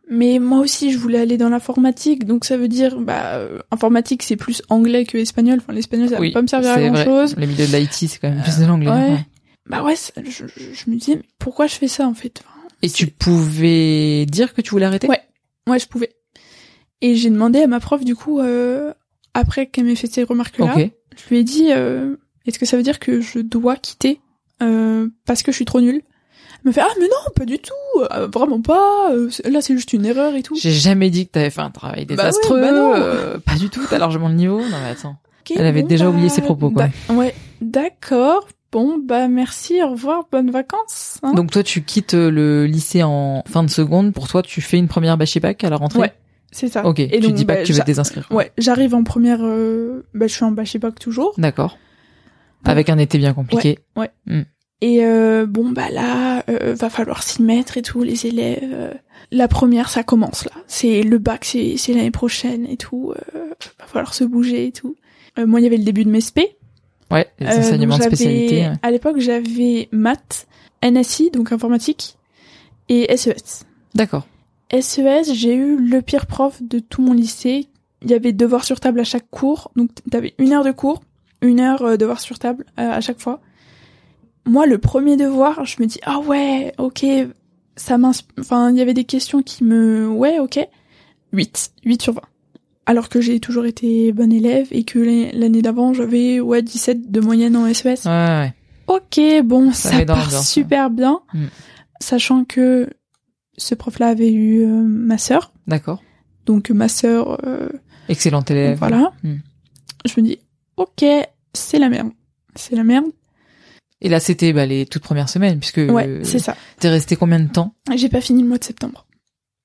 mais 0.09 0.39
moi 0.39 0.57
aussi, 0.59 0.91
je 0.91 0.97
voulais 0.97 1.19
aller 1.19 1.37
dans 1.37 1.49
l'informatique, 1.49 2.25
donc 2.25 2.45
ça 2.45 2.57
veut 2.57 2.67
dire, 2.67 2.99
bah, 2.99 3.35
euh, 3.35 3.59
informatique, 3.69 4.23
c'est 4.23 4.37
plus 4.37 4.63
anglais 4.69 5.05
que 5.05 5.19
espagnol. 5.19 5.59
Enfin, 5.61 5.71
l'espagnol, 5.73 6.09
ça 6.09 6.19
Oui, 6.19 6.29
va 6.29 6.33
pas 6.39 6.41
me 6.41 6.47
servir 6.47 6.71
à 6.71 6.79
grand 6.81 6.91
vrai. 6.93 7.05
chose. 7.05 7.35
Les 7.37 7.45
milieux 7.45 7.67
de 7.67 7.77
l'IT, 7.77 7.93
c'est 7.93 8.17
quand 8.19 8.29
même 8.31 8.41
plus 8.41 8.57
de 8.57 8.65
l'anglais. 8.65 8.89
ouais. 8.89 9.09
ouais. 9.11 9.25
Bah 9.69 9.83
ouais, 9.83 9.95
ça- 9.95 10.13
je, 10.25 10.45
je- 10.47 10.73
je 10.73 10.89
me 10.89 10.95
disais, 10.95 11.17
mais 11.17 11.23
pourquoi 11.37 11.67
je 11.67 11.75
fais 11.75 11.87
ça 11.87 12.07
en 12.07 12.15
fait? 12.15 12.41
Enfin, 12.43 12.67
Et 12.81 12.89
tu 12.89 13.05
pouvais 13.05 14.25
dire 14.25 14.55
que 14.55 14.61
tu 14.61 14.71
voulais 14.71 14.85
arrêter? 14.87 15.07
Ouais. 15.07 15.21
Ouais, 15.69 15.77
je 15.77 15.85
pouvais. 15.87 16.09
Et 17.01 17.13
j'ai 17.15 17.29
demandé 17.29 17.59
à 17.61 17.67
ma 17.67 17.79
prof, 17.79 18.03
du 18.03 18.15
coup, 18.15 18.39
euh, 18.39 18.91
après 19.39 19.65
qu'elle 19.67 19.85
m'ait 19.85 19.95
fait 19.95 20.07
ces 20.11 20.23
remarques-là, 20.23 20.75
je 20.77 21.29
lui 21.29 21.39
ai 21.39 21.43
dit, 21.43 21.67
euh, 21.71 22.15
est-ce 22.45 22.59
que 22.59 22.65
ça 22.65 22.77
veut 22.77 22.83
dire 22.83 22.99
que 22.99 23.21
je 23.21 23.39
dois 23.39 23.75
quitter 23.75 24.19
euh, 24.61 25.07
parce 25.25 25.41
que 25.43 25.51
je 25.51 25.55
suis 25.57 25.65
trop 25.65 25.81
nulle? 25.81 26.01
Elle 26.63 26.67
me 26.67 26.71
fait, 26.73 26.81
ah 26.81 26.89
mais 26.99 27.05
non, 27.07 27.31
pas 27.35 27.45
du 27.45 27.57
tout, 27.59 27.73
euh, 28.11 28.27
vraiment 28.27 28.61
pas, 28.61 29.11
là 29.45 29.61
c'est 29.61 29.73
juste 29.75 29.93
une 29.93 30.05
erreur 30.05 30.35
et 30.35 30.43
tout. 30.43 30.55
J'ai 30.59 30.71
jamais 30.73 31.09
dit 31.09 31.25
que 31.27 31.31
t'avais 31.31 31.49
fait 31.49 31.61
un 31.61 31.69
travail 31.71 32.05
Bah 32.05 32.13
ouais, 32.13 32.17
désastreux. 32.17 32.59
bah 32.61 32.71
non. 32.73 32.93
euh, 32.95 33.37
pas 33.39 33.55
du 33.55 33.69
tout. 33.69 33.81
T'as 33.89 33.97
largement 33.97 34.27
le 34.27 34.35
niveau. 34.35 34.59
Non 34.59 34.77
mais 34.83 34.89
attends. 34.89 35.15
Elle 35.55 35.65
avait 35.65 35.81
bon, 35.81 35.87
déjà 35.87 36.05
bah, 36.05 36.11
oublié 36.11 36.29
ses 36.29 36.41
propos, 36.41 36.69
quoi. 36.69 36.89
Ouais, 37.09 37.33
d'accord. 37.61 38.47
Bon, 38.71 38.99
bah 39.03 39.27
merci, 39.27 39.81
au 39.81 39.91
revoir, 39.91 40.27
bonnes 40.31 40.51
vacances. 40.51 41.17
hein. 41.23 41.33
Donc 41.33 41.49
toi, 41.49 41.63
tu 41.63 41.81
quittes 41.81 42.13
le 42.13 42.65
lycée 42.67 43.01
en 43.01 43.43
fin 43.49 43.63
de 43.63 43.69
seconde. 43.69 44.13
Pour 44.13 44.27
toi, 44.27 44.43
tu 44.43 44.61
fais 44.61 44.77
une 44.77 44.87
première 44.87 45.17
bac 45.17 45.63
à 45.63 45.69
la 45.71 45.75
rentrée? 45.77 45.99
Ouais, 45.99 46.13
c'est 46.51 46.67
ça. 46.69 46.85
Ok. 46.85 46.99
Et 46.99 47.09
tu 47.09 47.19
donc, 47.19 47.33
dis 47.33 47.45
pas 47.45 47.55
bah, 47.55 47.61
que 47.61 47.67
tu 47.67 47.73
veux 47.73 47.79
te 47.79 47.85
désinscrire. 47.85 48.27
Ouais, 48.31 48.51
j'arrive 48.57 48.95
en 48.95 49.03
première. 49.03 49.39
Euh, 49.41 50.05
bah, 50.13 50.27
je 50.27 50.33
suis 50.33 50.43
en 50.43 50.51
bachelor 50.51 50.93
toujours. 50.95 51.33
D'accord. 51.37 51.77
Avec 52.65 52.89
un 52.89 52.97
été 52.97 53.17
bien 53.17 53.33
compliqué. 53.33 53.79
Et 54.81 55.03
euh, 55.03 55.45
bon, 55.45 55.71
bah 55.71 55.89
là, 55.91 56.41
euh, 56.49 56.73
va 56.73 56.89
falloir 56.89 57.21
s'y 57.21 57.41
mettre 57.43 57.77
et 57.77 57.81
tout, 57.81 58.01
les 58.01 58.25
élèves. 58.27 58.59
euh. 58.63 58.93
La 59.29 59.49
première, 59.49 59.89
ça 59.89 60.03
commence 60.03 60.45
là. 60.45 60.51
C'est 60.67 61.03
le 61.03 61.17
bac, 61.17 61.43
c'est 61.43 61.75
c'est 61.75 61.93
l'année 61.93 62.11
prochaine 62.11 62.65
et 62.65 62.77
tout. 62.77 63.11
Euh, 63.35 63.49
va 63.77 63.85
falloir 63.87 64.13
se 64.13 64.23
bouger 64.23 64.67
et 64.67 64.71
tout. 64.71 64.95
Euh, 65.37 65.45
moi, 65.45 65.59
il 65.59 65.63
y 65.63 65.67
avait 65.67 65.75
le 65.77 65.83
début 65.83 66.05
de 66.05 66.09
mes 66.09 66.21
SP. 66.23 66.55
Ouais. 67.11 67.27
Les 67.39 67.47
enseignements 67.47 67.97
de 67.97 68.03
spécialité. 68.03 68.61
ouais. 68.61 68.73
À 68.81 68.89
l'époque, 68.91 69.19
j'avais 69.19 69.89
maths, 69.91 70.47
NSI, 70.81 71.29
donc 71.31 71.51
informatique, 71.51 72.15
et 72.87 73.15
SES. 73.17 73.65
D'accord. 73.95 74.27
SES, 74.71 75.33
j'ai 75.33 75.55
eu 75.55 75.77
le 75.77 76.01
pire 76.01 76.25
prof 76.25 76.61
de 76.61 76.79
tout 76.79 77.01
mon 77.01 77.13
lycée. 77.13 77.67
Il 78.01 78.11
y 78.11 78.13
avait 78.13 78.33
devoir 78.33 78.63
sur 78.63 78.79
table 78.79 78.99
à 78.99 79.03
chaque 79.03 79.29
cours. 79.29 79.71
Donc, 79.75 79.89
t'avais 80.09 80.33
une 80.37 80.53
heure 80.53 80.63
de 80.63 80.71
cours, 80.71 81.01
une 81.41 81.59
heure 81.59 81.83
euh, 81.83 81.97
devoir 81.97 82.19
sur 82.19 82.39
table 82.39 82.65
euh, 82.79 82.91
à 82.91 83.01
chaque 83.01 83.19
fois. 83.19 83.41
Moi, 84.45 84.65
le 84.65 84.77
premier 84.77 85.17
devoir, 85.17 85.65
je 85.65 85.81
me 85.81 85.87
dis, 85.87 85.99
ah 86.03 86.19
ouais, 86.19 86.73
ok, 86.77 87.05
ça 87.75 87.97
m'inspire. 87.97 88.35
Enfin, 88.39 88.71
il 88.71 88.77
y 88.77 88.81
avait 88.81 88.93
des 88.93 89.03
questions 89.03 89.41
qui 89.41 89.63
me... 89.63 90.07
Ouais, 90.07 90.39
ok. 90.39 90.59
8. 91.33 91.71
8 91.83 92.01
sur 92.01 92.13
20. 92.13 92.21
Alors 92.85 93.09
que 93.09 93.21
j'ai 93.21 93.39
toujours 93.39 93.65
été 93.65 94.11
bonne 94.13 94.31
élève 94.31 94.67
et 94.71 94.83
que 94.83 94.97
l'année 95.37 95.61
d'avant, 95.61 95.93
j'avais, 95.93 96.39
ouais, 96.39 96.61
17 96.63 97.11
de 97.11 97.19
moyenne 97.19 97.55
en 97.55 97.71
SES. 97.71 97.85
Ouais, 97.85 97.95
ouais. 98.05 98.53
Ok, 98.87 99.19
bon, 99.43 99.71
Ça 99.71 99.91
ça, 99.91 100.05
part 100.05 100.31
super 100.31 100.89
bien. 100.89 101.21
Mm. 101.33 101.45
Sachant 101.99 102.45
que 102.45 102.89
ce 103.59 103.75
prof-là 103.75 104.07
avait 104.07 104.31
eu 104.31 104.61
euh, 104.63 104.67
ma 104.67 105.17
sœur. 105.17 105.51
D'accord. 105.67 106.01
Donc 106.45 106.69
ma 106.71 106.87
sœur, 106.87 107.37
euh, 107.45 107.69
Excellent 108.07 108.41
élève. 108.43 108.77
voilà. 108.79 109.13
Mm. 109.23 109.35
Je 110.05 110.13
me 110.21 110.25
dis, 110.25 110.39
ok, 110.77 111.05
c'est 111.53 111.77
la 111.79 111.89
merde. 111.89 112.09
C'est 112.55 112.75
la 112.75 112.83
merde. 112.83 113.05
Et 114.01 114.09
là, 114.09 114.19
c'était 114.19 114.53
bah, 114.53 114.65
les 114.65 114.85
toutes 114.85 115.03
premières 115.03 115.29
semaines, 115.29 115.59
puisque 115.59 115.77
Ouais, 115.91 116.21
c'est 116.23 116.39
ça. 116.39 116.55
t'es 116.79 116.89
resté 116.89 117.15
combien 117.17 117.39
de 117.39 117.49
temps? 117.49 117.75
J'ai 117.95 118.09
pas 118.09 118.21
fini 118.21 118.41
le 118.41 118.47
mois 118.47 118.57
de 118.57 118.63
septembre. 118.63 119.05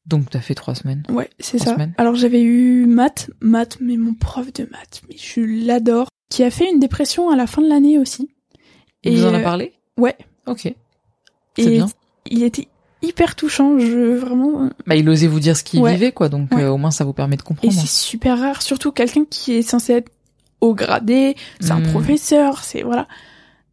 Donc 0.07 0.29
t'as 0.29 0.41
fait 0.41 0.55
trois 0.55 0.75
semaines. 0.75 1.03
Ouais, 1.09 1.31
c'est 1.39 1.59
ça. 1.59 1.73
semaines. 1.75 1.95
Alors 1.97 2.15
j'avais 2.15 2.43
eu 2.43 2.85
maths, 2.85 3.31
maths, 3.41 3.79
mais 3.81 3.97
mon 3.97 4.13
prof 4.13 4.53
de 4.53 4.65
maths, 4.71 5.01
mais 5.09 5.17
je 5.17 5.41
l'adore, 5.67 6.09
qui 6.29 6.43
a 6.43 6.51
fait 6.51 6.69
une 6.71 6.79
dépression 6.79 7.31
à 7.31 7.37
la 7.37 7.47
fin 7.47 7.63
de 7.63 7.69
l'année 7.69 7.99
aussi. 7.99 8.29
Et 9.03 9.15
vous 9.17 9.25
en 9.25 9.33
a 9.33 9.39
euh, 9.39 9.43
parlé? 9.43 9.73
Ouais. 9.97 10.17
Ok. 10.47 10.63
C'est 11.57 11.65
Et 11.65 11.71
bien. 11.71 11.87
il 12.27 12.43
était 12.43 12.69
hyper 13.05 13.35
touchant, 13.37 13.79
je 13.79 14.15
vraiment. 14.17 14.71
Bah, 14.87 14.97
il 14.97 15.09
osait 15.09 15.27
vous 15.27 15.41
dire 15.41 15.57
ce 15.57 15.65
qu'il 15.65 15.81
Ouais. 15.81 15.93
vivait, 15.93 16.13
quoi. 16.13 16.29
Donc 16.29 16.53
Ouais. 16.55 16.63
euh, 16.63 16.71
au 16.71 16.77
moins, 16.77 16.91
ça 16.91 17.05
vous 17.05 17.13
permet 17.13 17.37
de 17.37 17.43
Et 17.43 17.45
comprendre. 17.45 17.73
c'est 17.73 17.87
super 17.89 18.39
rare, 18.39 18.63
surtout 18.63 18.93
quelqu'un 18.93 19.25
qui 19.29 19.53
est 19.55 19.63
censé 19.63 19.93
être 19.95 20.11
au 20.61 20.75
gradé, 20.75 21.37
c'est 21.61 21.73
un 21.73 21.81
Mm. 21.81 21.91
professeur, 21.91 22.65
c'est 22.65 22.83
voilà. 22.83 23.07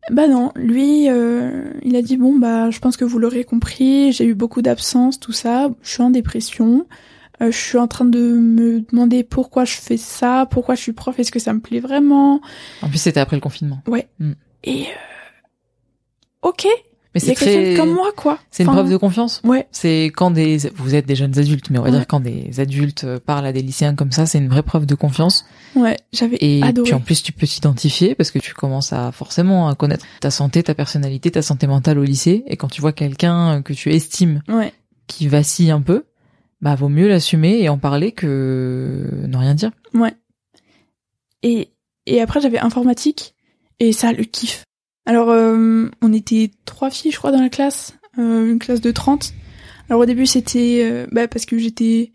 Bah 0.09 0.27
non, 0.27 0.51
lui, 0.55 1.09
euh, 1.09 1.71
il 1.83 1.95
a 1.95 2.01
dit 2.01 2.17
bon 2.17 2.37
bah 2.37 2.69
je 2.71 2.79
pense 2.79 2.97
que 2.97 3.05
vous 3.05 3.19
l'aurez 3.19 3.43
compris, 3.43 4.11
j'ai 4.11 4.25
eu 4.25 4.33
beaucoup 4.33 4.61
d'absence, 4.61 5.19
tout 5.19 5.31
ça, 5.31 5.69
je 5.83 5.89
suis 5.91 6.01
en 6.01 6.09
dépression, 6.09 6.87
euh, 7.41 7.51
je 7.51 7.57
suis 7.57 7.77
en 7.77 7.87
train 7.87 8.03
de 8.05 8.19
me 8.19 8.81
demander 8.81 9.23
pourquoi 9.23 9.63
je 9.63 9.75
fais 9.77 9.97
ça, 9.97 10.47
pourquoi 10.49 10.73
je 10.75 10.81
suis 10.81 10.91
prof, 10.93 11.17
est-ce 11.19 11.31
que 11.31 11.39
ça 11.39 11.53
me 11.53 11.59
plaît 11.59 11.79
vraiment? 11.79 12.41
En 12.81 12.89
plus, 12.89 12.97
c'était 12.97 13.19
après 13.19 13.37
le 13.37 13.41
confinement. 13.41 13.81
Et 14.63 14.81
euh, 14.81 14.85
ok, 16.41 16.67
Mais 17.13 17.19
c'est 17.19 17.33
très. 17.33 17.73
comme 17.75 17.91
moi 17.93 18.11
quoi. 18.15 18.39
C'est 18.51 18.63
une 18.63 18.69
preuve 18.69 18.89
de 18.89 18.95
confiance? 18.95 19.41
Ouais, 19.43 19.67
C'est 19.71 20.05
quand 20.15 20.31
des, 20.31 20.57
vous 20.75 20.95
êtes 20.95 21.05
des 21.05 21.15
jeunes 21.15 21.37
adultes, 21.37 21.69
mais 21.69 21.77
on 21.77 21.81
va 21.83 21.89
Ouais. 21.89 21.97
dire 21.97 22.07
quand 22.07 22.21
des 22.21 22.59
adultes 22.61 23.03
euh, 23.03 23.19
parlent 23.19 23.45
à 23.45 23.51
des 23.51 23.61
lycéens 23.61 23.95
comme 23.95 24.11
ça, 24.13 24.25
c'est 24.25 24.37
une 24.37 24.47
vraie 24.47 24.63
preuve 24.63 24.85
de 24.85 24.95
confiance. 24.95 25.45
ouais, 25.75 25.97
j'avais 26.13 26.37
Et 26.39 26.63
adoré. 26.63 26.85
puis 26.85 26.93
en 26.93 27.01
plus, 27.01 27.21
tu 27.21 27.33
peux 27.33 27.45
t'identifier 27.45 28.15
parce 28.15 28.31
que 28.31 28.39
tu 28.39 28.53
commences 28.53 28.93
à 28.93 29.11
forcément 29.11 29.67
à 29.67 29.75
connaître 29.75 30.05
ta 30.21 30.31
santé, 30.31 30.63
ta 30.63 30.73
personnalité, 30.73 31.31
ta 31.31 31.41
santé 31.41 31.67
mentale 31.67 31.99
au 31.99 32.03
lycée. 32.03 32.43
Et 32.47 32.55
quand 32.55 32.69
tu 32.69 32.79
vois 32.79 32.93
quelqu'un 32.93 33.57
euh, 33.57 33.61
que 33.61 33.73
tu 33.73 33.91
estimes 33.93 34.41
Ouais, 34.47 34.71
qui 35.07 35.27
vacille 35.27 35.71
un 35.71 35.81
peu, 35.81 36.05
bah 36.61 36.75
vaut 36.75 36.87
mieux 36.89 37.09
l'assumer 37.09 37.59
et 37.61 37.67
en 37.67 37.77
parler 37.77 38.13
que 38.13 39.09
ne 39.27 39.35
rien 39.37 39.53
dire. 39.55 39.71
ouais. 39.93 40.13
Et 41.43 41.69
et 42.05 42.21
après 42.21 42.39
j'avais 42.39 42.59
informatique 42.59 43.33
et 43.79 43.91
ça 43.93 44.11
le 44.13 44.23
kiff. 44.23 44.63
Alors 45.05 45.29
euh, 45.31 45.89
on 46.01 46.13
était 46.13 46.51
trois 46.65 46.89
filles 46.89 47.11
je 47.11 47.17
crois 47.17 47.31
dans 47.31 47.41
la 47.41 47.49
classe, 47.49 47.97
euh, 48.19 48.51
une 48.51 48.59
classe 48.59 48.81
de 48.81 48.91
30. 48.91 49.33
Alors 49.89 50.01
au 50.01 50.05
début 50.05 50.25
c'était 50.25 50.81
euh, 50.83 51.07
bah, 51.11 51.27
parce 51.27 51.45
que 51.45 51.57
j'étais 51.57 52.11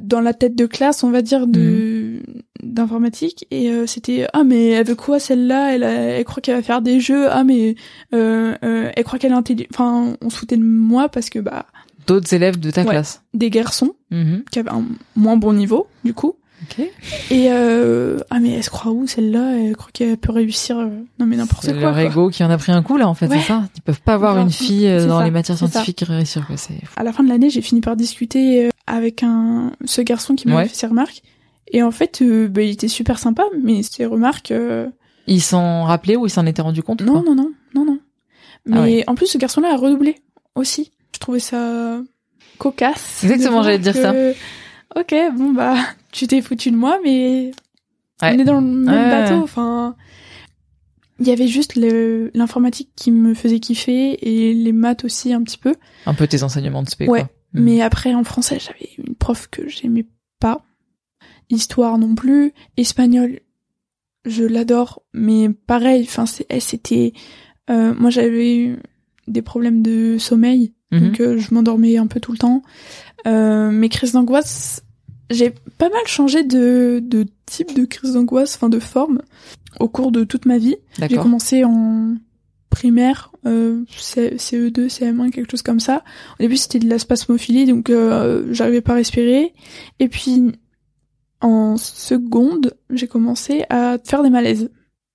dans 0.00 0.20
la 0.20 0.32
tête 0.34 0.54
de 0.56 0.66
classe 0.66 1.04
on 1.04 1.10
va 1.10 1.22
dire 1.22 1.46
de 1.46 2.20
d'informatique 2.62 3.46
et 3.50 3.70
euh, 3.70 3.86
c'était 3.86 4.26
ah 4.32 4.42
mais 4.44 4.68
elle 4.70 4.86
veut 4.86 4.94
quoi 4.94 5.18
celle-là? 5.20 5.74
Elle 5.74 5.84
a- 5.84 5.90
elle 6.18 6.24
croit 6.24 6.40
qu'elle 6.40 6.56
va 6.56 6.62
faire 6.62 6.82
des 6.82 6.98
jeux 7.00 7.30
ah 7.30 7.44
mais 7.44 7.74
euh, 8.14 8.54
elle 8.62 9.04
croit 9.04 9.18
qu'elle 9.18 9.32
est 9.32 9.34
intelligente 9.34 9.68
enfin 9.74 10.16
on 10.20 10.30
se 10.30 10.36
foutait 10.36 10.56
de 10.56 10.62
moi 10.64 11.08
parce 11.08 11.30
que 11.30 11.38
bah 11.38 11.66
D'autres 12.06 12.34
élèves 12.34 12.60
de 12.60 12.70
ta 12.70 12.82
Ouais. 12.82 12.88
classe. 12.90 13.22
des 13.34 13.48
garçons 13.50 13.94
Mhm. 14.10 14.44
qui 14.50 14.58
avaient 14.58 14.70
un 14.70 14.84
moins 15.16 15.36
bon 15.36 15.52
niveau 15.52 15.86
du 16.04 16.12
coup 16.14 16.34
Et 17.30 17.48
euh, 17.50 18.18
ah 18.30 18.40
mais 18.40 18.50
elle 18.52 18.62
se 18.64 18.70
croit 18.70 18.92
où 18.92 19.06
celle-là? 19.06 19.56
Elle 19.58 19.76
croit 19.76 19.90
qu'elle 19.92 20.16
peut 20.16 20.32
réussir 20.32 20.78
euh, 20.78 20.88
Non 21.18 21.26
mais 21.26 21.36
n'importe 21.36 21.64
C'est 21.64 21.72
quoi. 21.72 21.80
leur 21.80 21.92
quoi. 21.92 22.02
ego 22.04 22.28
qui 22.30 22.42
en 22.44 22.50
a 22.50 22.58
pris 22.58 22.72
un 22.72 22.82
coup 22.82 22.96
là 22.96 23.08
en 23.08 23.14
fait, 23.14 23.26
Ouais. 23.28 23.38
c'est 23.38 23.48
ça? 23.48 23.64
Ils 23.76 23.82
peuvent 23.82 24.00
pas 24.02 24.14
avoir 24.14 24.38
une 24.38 24.50
fille 24.50 24.86
euh, 24.88 25.06
dans 25.06 25.18
ça, 25.18 25.24
les 25.24 25.30
matières 25.30 25.56
ça. 25.58 25.66
scientifiques 25.68 25.96
qui 25.98 26.04
réussir 26.04 26.46
quoi. 26.46 26.56
C'est 26.56 26.74
À 26.96 27.02
la 27.04 27.12
fin 27.12 27.22
de 27.22 27.28
l'année, 27.28 27.50
j'ai 27.50 27.62
fini 27.62 27.80
par 27.80 27.96
discuter 27.96 28.68
avec 28.86 29.22
un 29.22 29.72
ce 29.84 30.00
garçon 30.00 30.34
qui 30.34 30.46
m'avait 30.48 30.62
Ouais. 30.62 30.68
fait 30.68 30.74
ses 30.76 30.86
remarques. 30.86 31.22
Et 31.72 31.82
en 31.82 31.90
fait, 31.90 32.20
euh, 32.22 32.46
bah, 32.48 32.62
il 32.62 32.70
était 32.70 32.88
super 32.88 33.18
sympa, 33.18 33.42
mais 33.62 33.82
ses 33.82 34.04
remarques, 34.06 34.50
euh, 34.50 34.86
Ils 35.26 35.40
s'en 35.40 35.84
rappelaient 35.84 36.16
ou 36.16 36.26
ils 36.26 36.30
s'en 36.30 36.44
étaient 36.46 36.60
rendus 36.62 36.82
compte 36.82 37.00
non, 37.02 37.22
non, 37.24 37.34
non, 37.34 37.50
non, 37.74 37.84
non. 37.86 37.98
Mais 38.66 38.76
Ah 38.76 38.82
ouais. 38.82 39.04
en 39.06 39.14
plus, 39.14 39.26
ce 39.26 39.38
garçon-là 39.38 39.72
a 39.72 39.76
redoublé 39.76 40.16
aussi. 40.54 40.92
Je 41.14 41.18
trouvais 41.20 41.38
ça 41.40 41.98
cocasse. 42.58 43.24
Exactement, 43.24 43.62
j'allais 43.62 43.78
te 43.78 43.82
dire 43.84 43.94
que, 43.94 44.34
Ok, 44.96 45.14
bon 45.36 45.52
bah, 45.52 45.76
tu 46.12 46.26
t'es 46.26 46.40
foutu 46.42 46.70
de 46.70 46.76
moi, 46.76 46.98
mais 47.04 47.50
Ouais. 48.22 48.32
on 48.34 48.38
est 48.38 48.44
dans 48.44 48.60
le 48.60 48.66
même 48.66 48.86
Ouais, 49.04 49.10
bateau. 49.10 49.42
Enfin, 49.42 49.96
il 51.20 51.26
y 51.26 51.30
avait 51.32 51.48
juste 51.48 51.74
l'informatique 51.76 52.90
qui 52.96 53.10
me 53.10 53.34
faisait 53.34 53.58
kiffer 53.60 54.12
et 54.22 54.54
les 54.54 54.72
maths 54.72 55.04
aussi 55.04 55.32
un 55.32 55.42
petit 55.42 55.58
peu. 55.58 55.74
Un 56.06 56.14
peu 56.14 56.26
tes 56.26 56.42
enseignements 56.42 56.82
de 56.82 56.88
spé 56.90 57.08
Ouais, 57.08 57.20
quoi. 57.20 57.30
Mais 57.54 57.80
après, 57.82 58.14
en 58.14 58.24
français, 58.24 58.58
j'avais 58.60 58.90
une 58.98 59.14
prof 59.14 59.48
que 59.50 59.68
j'aimais 59.68 60.06
pas. 60.40 60.64
Histoire 61.50 61.98
non 61.98 62.14
plus. 62.14 62.52
Espagnol, 62.76 63.40
je 64.24 64.44
l'adore. 64.44 65.02
Mais 65.12 65.48
pareil, 65.50 66.04
enfin, 66.08 66.24
c'était... 66.26 67.12
euh, 67.70 67.94
moi, 67.94 68.10
j'avais 68.10 68.56
eu 68.56 68.78
des 69.28 69.42
problèmes 69.42 69.82
de 69.82 70.18
sommeil. 70.18 70.72
Mhm. 70.98 71.06
Donc, 71.08 71.20
euh, 71.20 71.38
je 71.38 71.52
m'endormais 71.54 71.96
un 71.96 72.06
peu 72.06 72.20
tout 72.20 72.32
le 72.32 72.38
temps. 72.38 72.62
Euh, 73.26 73.70
mes 73.70 73.88
crises 73.88 74.12
d'angoisse, 74.12 74.82
j'ai 75.30 75.50
pas 75.78 75.88
mal 75.88 76.06
changé 76.06 76.42
de, 76.44 77.00
de 77.02 77.26
type 77.46 77.74
de 77.74 77.84
crise 77.84 78.12
d'angoisse, 78.12 78.56
enfin 78.56 78.68
de 78.68 78.78
forme, 78.78 79.22
au 79.80 79.88
cours 79.88 80.12
de 80.12 80.24
toute 80.24 80.46
ma 80.46 80.58
vie. 80.58 80.76
J'ai 81.08 81.16
commencé 81.22 81.64
en 81.64 82.14
primaire, 82.70 83.32
euh, 83.46 83.82
C- 83.96 84.34
CE2, 84.36 84.88
CM1, 84.88 85.30
quelque 85.30 85.50
chose 85.50 85.62
comme 85.62 85.80
ça. 85.80 86.02
Au 86.38 86.42
début, 86.42 86.56
c'était 86.56 86.78
de 86.80 86.88
la 86.88 86.98
spasmophilie, 86.98 87.66
donc 87.66 87.88
euh, 87.88 88.46
j'arrivais 88.52 88.80
pas 88.80 88.92
à 88.92 88.96
respirer. 88.96 89.52
Et 90.00 90.08
puis, 90.08 90.52
en 91.40 91.76
seconde, 91.76 92.74
j'ai 92.90 93.06
commencé 93.06 93.64
à 93.70 93.98
faire 94.04 94.22
des 94.22 94.30
malaises. 94.30 94.70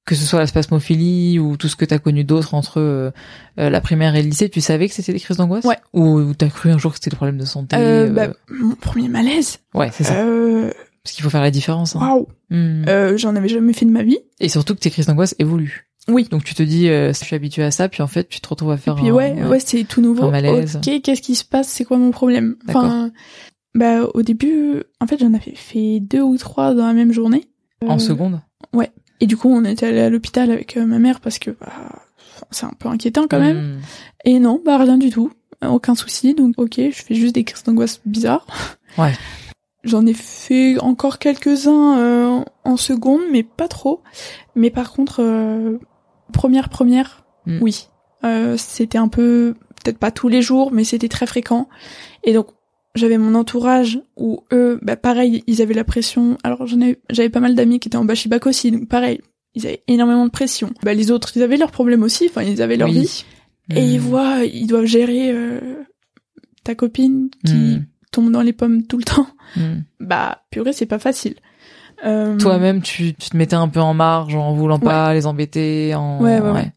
Que 0.10 0.16
ce 0.16 0.26
soit 0.26 0.40
la 0.40 0.48
spasmophilie 0.48 1.38
ou 1.38 1.56
tout 1.56 1.68
ce 1.68 1.76
que 1.76 1.86
t'as 1.86 2.00
connu 2.00 2.24
d'autre 2.24 2.56
entre 2.56 2.80
euh, 2.80 3.12
euh, 3.60 3.70
la 3.70 3.80
primaire 3.80 4.16
et 4.16 4.24
le 4.24 4.30
lycée, 4.30 4.50
tu 4.50 4.60
savais 4.60 4.88
que 4.90 4.96
c'était 4.96 5.14
des 5.14 5.20
crises 5.20 5.38
d'angoisse? 5.38 5.66
Ouais. 5.66 5.78
Ou 5.94 6.34
t'as 6.34 6.48
cru 6.50 6.72
un 6.72 6.78
jour 6.80 6.92
que 6.92 6.98
c'était 6.98 7.12
des 7.12 7.16
problèmes 7.16 7.38
de 7.38 7.46
santé 7.46 7.76
Euh, 7.76 8.08
euh, 8.08 8.10
bah, 8.10 8.34
mon 8.50 8.74
premier 8.76 9.08
malaise, 9.08 9.60
Ouais, 9.76 9.90
c'est 9.94 10.04
ça. 10.04 10.16
euh, 10.24 10.72
Parce 11.04 11.16
qu'il 11.16 11.24
faut 11.24 11.30
faire 11.30 11.42
la 11.44 11.52
différence. 11.52 11.96
hein. 11.96 12.00
waouh, 12.02 12.28
Mm. 12.50 12.86
euh, 12.90 13.18
j'en 13.18 13.36
avais 13.36 13.48
jamais 13.50 13.74
fait 13.74 13.86
de 13.86 13.92
ma 13.92 14.02
vie. 14.02 14.18
Et 14.40 14.50
surtout 14.50 14.74
que 14.74 14.80
tes 14.80 14.90
crises 14.90 15.06
d'angoisse 15.06 15.36
évoluent. 15.38 15.88
Oui. 16.08 16.28
Donc 16.32 16.44
tu 16.44 16.56
te 16.56 16.64
dis, 16.64 16.90
euh, 16.90 17.14
je 17.14 17.24
suis 17.24 17.36
habitué 17.36 17.62
à 17.64 17.70
ça, 17.70 17.88
puis 17.88 18.02
en 18.02 18.08
fait 18.08 18.28
tu 18.28 18.42
te 18.42 18.50
retrouves 18.50 18.72
à 18.72 18.76
Et 18.76 18.78
faire 18.78 18.96
puis 18.96 19.10
un- 19.10 19.14
ouais, 19.14 19.36
ouais, 19.44 19.60
c'est 19.60 19.84
tout 19.84 20.02
nouveau. 20.02 20.24
Un 20.24 20.32
malaise. 20.32 20.78
Ok, 20.78 21.02
qu'est-ce 21.04 21.22
qui 21.22 21.36
se 21.36 21.46
passe? 21.46 21.68
C'est 21.68 21.86
quoi 21.86 21.98
mon 22.00 22.10
problème? 22.10 22.56
Enfin, 22.68 23.12
bah 23.76 24.06
au 24.16 24.24
début, 24.24 24.82
en 25.00 25.06
fait, 25.06 25.20
j'en 25.20 25.34
avais 25.36 25.54
fait 25.54 26.00
deux 26.00 26.22
ou 26.24 26.38
trois 26.40 26.74
dans 26.74 26.88
la 26.88 26.94
même 26.94 27.12
journée. 27.14 27.46
En 27.86 28.00
seconde? 28.00 28.42
Et 29.20 29.28
du 29.28 29.38
coup, 29.38 29.50
on 29.50 29.64
était 29.66 29.88
allé 29.88 30.00
à 30.00 30.10
l'hôpital 30.10 30.52
avec 30.52 30.78
euh, 30.78 30.86
ma 30.86 31.00
mère 31.00 31.20
parce 31.20 31.40
que 31.40 31.52
bah, 31.52 31.72
c'est 32.52 32.66
un 32.66 32.74
peu 32.78 32.88
inquiétant 32.90 33.28
quand 33.30 33.40
même. 33.40 33.76
Mm. 33.76 33.80
Et 34.26 34.40
non, 34.40 34.62
bah 34.64 34.78
rien 34.78 34.98
du 34.98 35.10
tout, 35.10 35.32
aucun 35.68 35.96
souci. 35.96 36.34
Donc 36.36 36.56
ok, 36.58 36.76
je 36.78 37.04
fais 37.04 37.16
juste 37.16 37.36
des 37.36 37.44
crises 37.44 37.64
d'angoisse 37.64 38.02
bizarres. 38.06 38.46
Ouais. 38.98 39.14
J'en 39.84 40.06
ai 40.06 40.14
fait 40.14 40.78
encore 40.80 41.20
quelques-uns 41.20 41.98
euh, 42.00 42.44
en 42.66 42.78
seconde, 42.78 43.22
mais 43.32 43.44
pas 43.44 43.68
trop. 43.68 44.02
Mais 44.56 44.70
par 44.70 44.92
contre, 44.92 45.22
euh, 45.22 45.78
première 46.34 46.70
première, 46.70 47.24
Mm. 47.46 47.60
oui, 47.62 47.88
Euh, 48.26 48.58
c'était 48.58 48.98
un 48.98 49.08
peu 49.08 49.56
peut-être 49.82 49.98
pas 49.98 50.12
tous 50.12 50.28
les 50.28 50.42
jours, 50.42 50.74
mais 50.74 50.84
c'était 50.84 51.08
très 51.08 51.26
fréquent. 51.26 51.70
Et 52.26 52.34
donc 52.34 52.48
j'avais 52.96 53.18
mon 53.18 53.36
entourage 53.36 54.00
où 54.18 54.44
eux, 54.52 54.80
bah 54.82 54.96
pareil, 54.96 55.44
ils 55.48 55.62
avaient 55.62 55.74
la 55.74 55.84
pression. 55.84 56.38
Alors 56.44 56.66
j'en 56.68 56.82
ai, 56.82 56.98
j'avais 57.10 57.30
pas 57.30 57.40
mal 57.40 57.56
d'amis 57.56 57.80
qui 57.80 57.88
étaient 57.90 57.98
en 57.98 58.06
bachibac 58.06 58.46
aussi, 58.48 58.72
donc 58.72 58.88
pareil, 58.88 59.22
ils 59.56 59.66
avaient 59.68 59.84
énormément 59.88 60.26
de 60.26 60.32
pression. 60.32 60.72
Bah 60.84 60.94
les 60.94 61.12
autres, 61.12 61.32
ils 61.36 61.44
avaient 61.44 61.58
leurs 61.58 61.72
problèmes 61.72 62.04
aussi, 62.04 62.28
enfin 62.30 62.44
ils 62.44 62.62
avaient 62.62 62.78
leur 62.78 62.90
Oui. 62.90 63.02
vie. 63.02 63.26
Et 63.76 63.84
ils 63.86 64.00
voient, 64.00 64.44
ils 64.46 64.66
doivent 64.66 64.86
gérer 64.86 65.32
euh, 65.32 65.60
ta 66.64 66.74
copine 66.74 67.30
qui 67.46 67.54
Mm. 67.54 67.86
tombe 68.12 68.32
dans 68.32 68.42
les 68.42 68.54
pommes 68.54 68.84
tout 68.88 68.98
le 68.98 69.04
temps. 69.04 69.28
Mm. 69.56 69.82
Bah 70.00 70.42
purée, 70.50 70.74
c'est 70.74 70.86
pas 70.88 70.98
facile. 71.00 71.36
Euh, 72.06 72.38
Toi-même, 72.38 72.82
tu, 72.82 73.14
tu 73.14 73.30
te 73.30 73.38
mettais 73.38 73.56
un 73.56 73.68
peu 73.68 73.80
en 73.82 73.94
marge 73.94 74.34
en 74.34 74.54
voulant 74.54 74.80
pas 74.80 75.14
les 75.14 75.26
embêter. 75.28 75.94
En... 75.96 76.20
Ouais, 76.22 76.40
ouais, 76.40 76.52
ouais. 76.52 76.72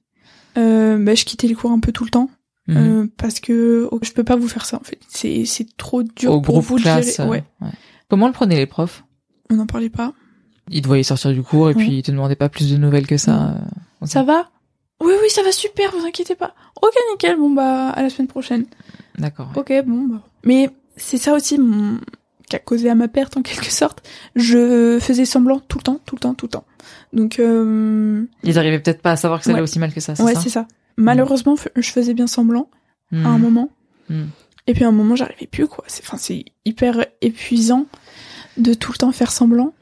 euh, 0.58 0.98
bah, 1.02 1.14
je 1.14 1.24
quittais 1.24 1.46
les 1.46 1.54
cours 1.54 1.70
un 1.70 1.78
peu 1.80 1.92
tout 1.92 2.04
le 2.04 2.10
temps 2.10 2.28
Mhm. 2.68 2.76
euh, 2.76 3.06
parce 3.16 3.40
que 3.40 3.88
oh, 3.90 3.98
je 4.02 4.12
peux 4.12 4.22
pas 4.24 4.36
vous 4.36 4.48
faire 4.48 4.64
ça 4.66 4.76
en 4.76 4.84
fait. 4.84 4.98
C'est 5.08 5.44
c'est 5.44 5.66
trop 5.76 6.02
dur 6.02 6.32
Au 6.32 6.40
pour 6.40 6.54
groupe 6.54 6.64
vous 6.66 6.76
de 6.78 6.82
classe. 6.82 7.16
gérer. 7.16 7.28
euh, 7.28 7.30
Ouais, 7.30 7.44
ouais. 7.60 7.68
Comment 8.08 8.26
le 8.28 8.32
prenaient 8.32 8.56
les 8.56 8.66
profs? 8.66 9.04
On 9.50 9.56
n'en 9.56 9.66
parlait 9.66 9.90
pas. 9.90 10.12
Ils 10.70 10.80
te 10.82 10.86
voyaient 10.86 11.02
sortir 11.02 11.32
du 11.32 11.42
cours 11.42 11.70
et 11.70 11.74
Ouais. 11.74 11.82
puis 11.84 11.98
ils 11.98 12.02
te 12.02 12.12
demandaient 12.12 12.36
pas 12.36 12.48
plus 12.48 12.70
de 12.70 12.76
nouvelles 12.76 13.06
que 13.06 13.16
ça. 13.16 13.56
euh. 14.02 14.06
Ça 14.06 14.22
va? 14.22 14.48
Oui, 15.02 15.12
oui, 15.20 15.28
ça 15.28 15.42
va 15.42 15.50
super, 15.50 15.90
vous 15.90 16.06
inquiétez 16.06 16.36
pas. 16.36 16.54
Ok, 16.80 16.92
nickel, 17.10 17.36
bon 17.36 17.50
bah, 17.50 17.88
à 17.90 18.02
la 18.02 18.10
semaine 18.10 18.28
prochaine. 18.28 18.66
D'accord. 19.18 19.50
ouais. 19.56 19.58
Ok, 19.80 19.86
bon 19.86 20.04
bah. 20.06 20.22
Mais 20.44 20.70
c'est 20.96 21.18
ça 21.18 21.34
aussi 21.34 21.58
mon... 21.58 21.98
qui 22.48 22.54
a 22.54 22.60
causé 22.60 22.88
à 22.88 22.94
ma 22.94 23.08
perte 23.08 23.36
en 23.36 23.42
quelque 23.42 23.72
sorte. 23.72 24.08
Je 24.36 24.98
faisais 25.00 25.24
semblant 25.24 25.58
tout 25.58 25.78
le 25.78 25.82
temps, 25.82 26.00
tout 26.06 26.14
le 26.14 26.20
temps, 26.20 26.34
tout 26.34 26.46
le 26.46 26.50
temps. 26.50 26.64
Donc, 27.12 27.40
euh... 27.40 28.24
Ils 28.44 28.58
arrivaient 28.58 28.78
peut-être 28.78 29.02
pas 29.02 29.10
à 29.12 29.16
savoir 29.16 29.40
que 29.40 29.44
ça 29.46 29.50
allait 29.50 29.58
Ouais. 29.58 29.64
aussi 29.64 29.80
mal 29.80 29.92
que 29.92 30.00
ça. 30.00 30.14
C'est 30.14 30.22
ouais, 30.22 30.34
ça? 30.34 30.40
c'est 30.40 30.48
ça. 30.50 30.68
Malheureusement, 30.97 31.55
f- 31.55 31.68
je 31.76 31.90
faisais 31.90 32.14
bien 32.14 32.26
semblant 32.26 32.68
Mm. 33.11 33.26
à 33.26 33.28
un 33.28 33.38
moment. 33.38 33.68
Mm. 34.09 34.22
Et 34.66 34.74
puis 34.74 34.84
à 34.84 34.88
un 34.88 34.93
moment, 34.93 35.16
j'arrivais 35.16 35.47
plus, 35.47 35.66
quoi. 35.66 35.84
C'est, 35.88 36.03
enfin, 36.05 36.16
c'est 36.16 36.45
hyper 36.64 37.05
épuisant 37.20 37.86
de 38.57 38.74
tout 38.74 38.93
le 38.93 38.99
temps 38.99 39.12
faire 39.12 39.30
semblant. 39.32 39.74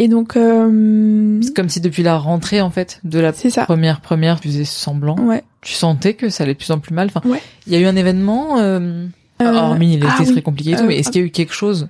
Et 0.00 0.06
donc, 0.08 0.36
euh... 0.36 1.40
C'est 1.42 1.54
comme 1.56 1.68
si 1.68 1.80
depuis 1.80 2.02
la 2.02 2.16
rentrée 2.18 2.60
en 2.60 2.70
fait 2.70 3.00
de 3.04 3.18
la 3.18 3.32
ça. 3.32 3.64
première 3.64 4.00
première, 4.00 4.38
tu 4.40 4.48
faisais 4.48 4.64
semblant. 4.64 5.16
Ouais. 5.18 5.42
Tu 5.60 5.72
sentais 5.72 6.14
que 6.14 6.28
ça 6.30 6.44
allait 6.44 6.54
de 6.54 6.58
plus 6.58 6.70
en 6.70 6.78
plus 6.78 6.94
mal. 6.94 7.08
Enfin, 7.12 7.28
Ouais. 7.28 7.42
il 7.66 7.72
y 7.72 7.76
a 7.76 7.80
eu 7.80 7.86
un 7.86 7.96
événement. 7.96 8.58
Euh... 8.58 9.06
Euh, 9.40 9.52
hormis 9.54 9.94
il 9.94 10.04
ah 10.04 10.16
oui. 10.20 10.26
très 10.32 10.42
compliqué 10.42 10.72
et 10.72 10.76
tout, 10.76 10.82
mais 10.84 10.98
est-ce 10.98 11.10
qu'il 11.10 11.20
y 11.20 11.24
a 11.24 11.26
eu 11.26 11.30
quelque 11.30 11.52
chose 11.54 11.88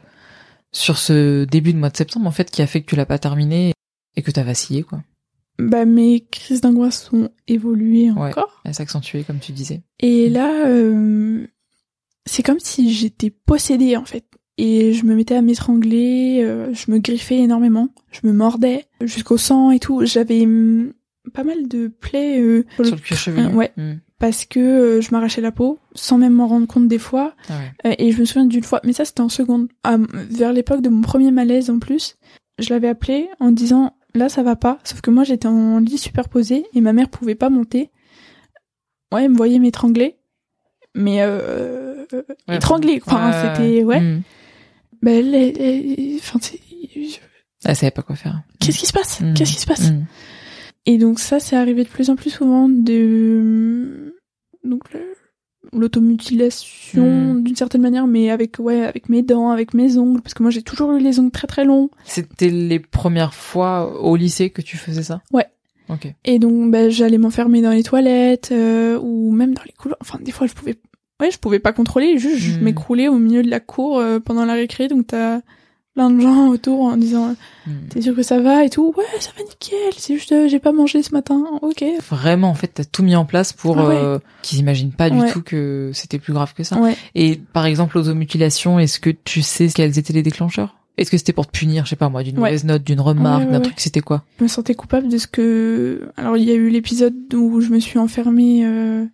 sur 0.71 0.99
ce 0.99 1.45
début 1.47 1.73
de 1.73 1.79
mois 1.79 1.89
de 1.89 1.97
septembre 1.97 2.27
en 2.27 2.31
fait 2.31 2.51
qui 2.51 2.61
a 2.61 2.67
fait 2.67 2.83
que 2.83 2.87
tu 2.87 2.95
l'as 2.95 3.07
pas 3.07 3.19
terminé 3.19 3.73
et 4.17 4.23
que 4.23 4.31
t'as 4.31 4.43
vacillé 4.43 4.83
quoi? 4.83 5.01
Bah, 5.59 5.85
mes 5.85 6.21
crises 6.31 6.61
d'angoisse 6.61 7.11
ont 7.13 7.31
évolué 7.49 8.11
Ouais. 8.13 8.29
encore. 8.29 8.61
Elle 8.65 8.75
s'accentuait 8.75 9.25
comme 9.25 9.41
tu 9.41 9.53
disais. 9.53 9.83
Et 10.01 10.29
là, 10.29 10.67
euh, 10.69 11.47
c'est 12.27 12.43
comme 12.43 12.61
si 12.61 12.93
j'étais 12.93 13.31
possédée 13.31 13.97
en 13.97 14.05
fait. 14.05 14.25
Et 14.57 14.93
je 14.93 15.05
me 15.05 15.15
mettais 15.15 15.37
à 15.37 15.43
m'étrangler, 15.43 16.41
euh, 16.43 16.73
je 16.75 16.91
me 16.91 16.99
griffais 16.99 17.39
énormément, 17.39 17.89
je 18.11 18.21
me 18.25 18.33
mordais 18.33 18.87
jusqu'au 19.01 19.37
sang 19.37 19.71
et 19.71 19.79
tout. 19.79 20.05
J'avais 20.05 20.43
hum, 20.45 20.93
pas 21.33 21.45
mal 21.45 21.69
de 21.69 21.89
plaies 21.89 22.41
euh, 22.41 22.65
Sur 22.83 22.97
le 22.97 23.01
cuir 23.01 23.17
chevelu. 23.17 23.47
ouais. 23.55 23.73
Mm. 23.77 23.95
parce 24.19 24.47
que 24.47 24.59
euh, 24.59 25.01
je 25.01 25.11
m'arrachais 25.13 25.41
la 25.41 25.53
peau 25.53 25.79
sans 25.95 26.19
même 26.19 26.33
m'en 26.35 26.49
rendre 26.49 26.67
compte 26.67 26.89
des 26.89 26.99
fois. 26.99 27.35
Ah 27.49 27.53
ouais. 27.85 27.91
Euh, 27.91 27.95
et 27.99 28.11
je 28.13 28.19
me 28.21 28.25
souviens 28.25 28.47
d'une 28.47 28.65
fois, 28.65 28.81
mais 28.85 28.93
ça 28.93 29.05
c'était 29.05 29.21
en 29.21 29.29
seconde, 29.29 29.69
à- 29.85 29.97
vers 30.31 30.53
l'époque 30.53 30.83
de 30.83 30.89
mon 30.89 31.03
premier 31.03 31.31
malaise 31.31 31.71
en 31.71 31.79
plus, 31.79 32.17
je 32.59 32.71
l'avais 32.75 32.89
appelé 32.89 33.29
en 33.39 33.53
disant 33.53 33.95
là 34.15 34.29
ça 34.29 34.43
va 34.43 34.57
pas, 34.57 34.79
sauf 34.85 35.01
que 35.01 35.11
moi 35.11 35.25
j'étais 35.25 35.49
en 35.49 35.79
lit 35.79 35.99
superposé 35.99 36.65
et 36.75 36.81
ma 36.81 36.93
mère 36.93 37.09
pouvait 37.09 37.35
pas 37.35 37.51
monter. 37.51 37.91
Ouais, 39.13 39.25
elle 39.25 39.31
me 39.31 39.37
voyait 39.37 39.59
m'étrangler, 39.59 40.17
mais 40.95 41.19
euh, 41.23 42.05
Ouais, 42.49 42.57
étrangler, 42.57 43.01
enfin 43.07 43.31
ouais, 43.31 43.57
c'était 43.59 43.85
ouais. 43.85 44.01
Mm. 44.01 44.23
Bah, 45.03 45.11
elle, 45.13 45.35
elle- 45.35 45.61
elle- 45.61 46.17
enfin 46.19 46.39
c'est- 46.43 46.61
Elle 47.65 47.77
savait 47.77 47.91
pas 47.91 48.03
quoi 48.03 48.17
faire. 48.17 48.43
qu'est-ce 48.61 48.79
qui 48.79 48.87
se 48.87 48.93
passe? 48.93 49.21
Mm. 49.21 49.35
Qu'est-ce 49.35 49.53
qui 49.53 49.61
se 49.61 49.67
passe? 49.67 49.91
Mm. 49.91 50.05
Et 50.87 50.97
donc 50.99 51.19
ça, 51.21 51.39
c'est 51.41 51.57
arrivé 51.57 51.85
de 51.85 51.89
plus 51.89 52.09
en 52.11 52.17
plus 52.17 52.31
souvent 52.31 52.69
de 52.69 54.15
donc 54.65 54.93
le- 54.93 55.15
l'automutilation 55.73 57.35
Mm. 57.35 57.43
d'une 57.45 57.57
certaine 57.57 57.83
manière, 57.83 58.07
mais 58.07 58.31
avec 58.31 58.59
ouais 58.59 58.85
avec 58.85 59.09
mes 59.09 59.23
dents, 59.23 59.51
avec 59.51 59.75
mes 59.75 59.99
ongles, 59.99 60.21
parce 60.23 60.35
que 60.35 60.43
moi 60.43 60.51
j'ai 60.51 60.63
toujours 60.63 60.93
eu 60.93 61.01
les 61.01 61.19
ongles 61.21 61.31
très 61.31 61.47
très 61.47 61.65
longs. 61.65 61.91
C'était 62.05 62.51
les 62.51 62.79
premières 62.79 63.35
fois 63.35 64.01
au 64.03 64.17
lycée 64.17 64.51
que 64.51 64.63
tu 64.63 64.77
faisais 64.77 65.03
ça? 65.03 65.23
Ouais. 65.33 65.47
Ok. 65.91 66.13
Et 66.25 66.39
donc 66.39 66.71
bah, 66.71 66.89
j'allais 66.91 67.19
m'enfermer 67.19 67.63
dans 67.63 67.71
les 67.71 67.83
toilettes 67.83 68.51
euh, 68.53 68.99
ou 69.01 69.31
même 69.33 69.55
dans 69.55 69.63
les 69.65 69.73
couloirs. 69.73 69.99
Enfin 70.01 70.19
des 70.23 70.33
fois 70.33 70.47
je 70.47 70.55
pouvais 70.55 70.77
ouais 71.21 71.31
je 71.31 71.39
pouvais 71.39 71.59
pas 71.59 71.73
contrôler, 71.73 72.19
juste 72.19 72.39
je 72.39 72.59
Mm. 72.59 72.63
m'écroulais 72.63 73.09
au 73.09 73.19
milieu 73.19 73.43
de 73.43 73.51
la 73.51 73.61
cour 73.61 73.99
euh, 73.99 74.21
pendant 74.21 74.45
la 74.45 74.55
récré, 74.55 74.89
donc 74.89 75.07
t'as 75.09 75.41
plein 75.99 76.11
de 76.11 76.21
gens 76.21 76.47
autour 76.49 76.83
en 76.83 76.97
disant 76.97 77.35
Mm. 77.67 77.89
t'es 77.91 78.01
sûr 78.01 78.15
que 78.15 78.23
ça 78.23 78.39
va 78.41 78.65
et 78.65 78.71
tout 78.71 78.95
ouais 78.97 79.05
ça 79.21 79.31
va 79.37 79.43
nickel 79.43 79.93
c'est 79.97 80.15
juste 80.15 80.31
euh, 80.33 80.47
j'ai 80.49 80.61
pas 80.61 80.71
mangé 80.73 81.03
ce 81.03 81.13
matin 81.13 81.43
ok 81.61 81.85
Vraiment, 82.09 82.49
en 82.51 82.55
fait, 82.55 82.69
t'as 82.69 82.85
tout 82.85 83.03
mis 83.03 83.17
en 83.17 83.25
place 83.27 83.53
pour 83.53 83.79
Ah 83.79 83.89
ouais. 83.89 83.97
euh, 84.03 84.19
qu'ils 84.43 84.59
imaginent 84.61 84.93
pas 84.93 85.11
du 85.11 85.19
Ouais. 85.19 85.31
tout 85.33 85.43
que 85.43 85.91
c'était 85.93 86.19
plus 86.21 86.33
grave 86.33 86.55
que 86.55 86.63
ça. 86.63 86.79
ouais 86.81 86.97
Et 87.17 87.37
par 87.53 87.67
exemple, 87.67 87.97
l'automutilation, 87.99 88.79
est-ce 88.79 89.01
que 89.01 89.11
tu 89.11 89.43
sais 89.43 89.69
quels 89.75 89.99
étaient 89.99 90.13
les 90.13 90.23
déclencheurs? 90.23 90.77
Est-ce 90.97 91.11
que 91.11 91.19
c'était 91.19 91.33
pour 91.33 91.47
te 91.47 91.59
punir, 91.59 91.85
je 91.85 91.91
sais 91.91 91.97
pas 91.97 92.09
moi, 92.09 92.23
d'une 92.23 92.37
mauvaise 92.37 92.65
note, 92.65 92.85
d'une 92.85 93.01
remarque, 93.01 93.51
d'un 93.51 93.61
truc, 93.61 93.79
c'était 93.81 94.01
quoi? 94.01 94.23
Je 94.39 94.45
me 94.45 94.49
sentais 94.49 94.75
coupable 94.75 95.09
de 95.09 95.19
ce 95.19 95.27
que. 95.27 96.09
Alors, 96.17 96.37
il 96.37 96.45
y 96.45 96.51
a 96.51 96.55
eu 96.55 96.71
l'épisode 96.71 97.15
où 97.35 97.61
je 97.61 97.69
me 97.71 97.79
suis 97.81 97.99
enfermée, 97.99 98.65
euh, 98.65 99.05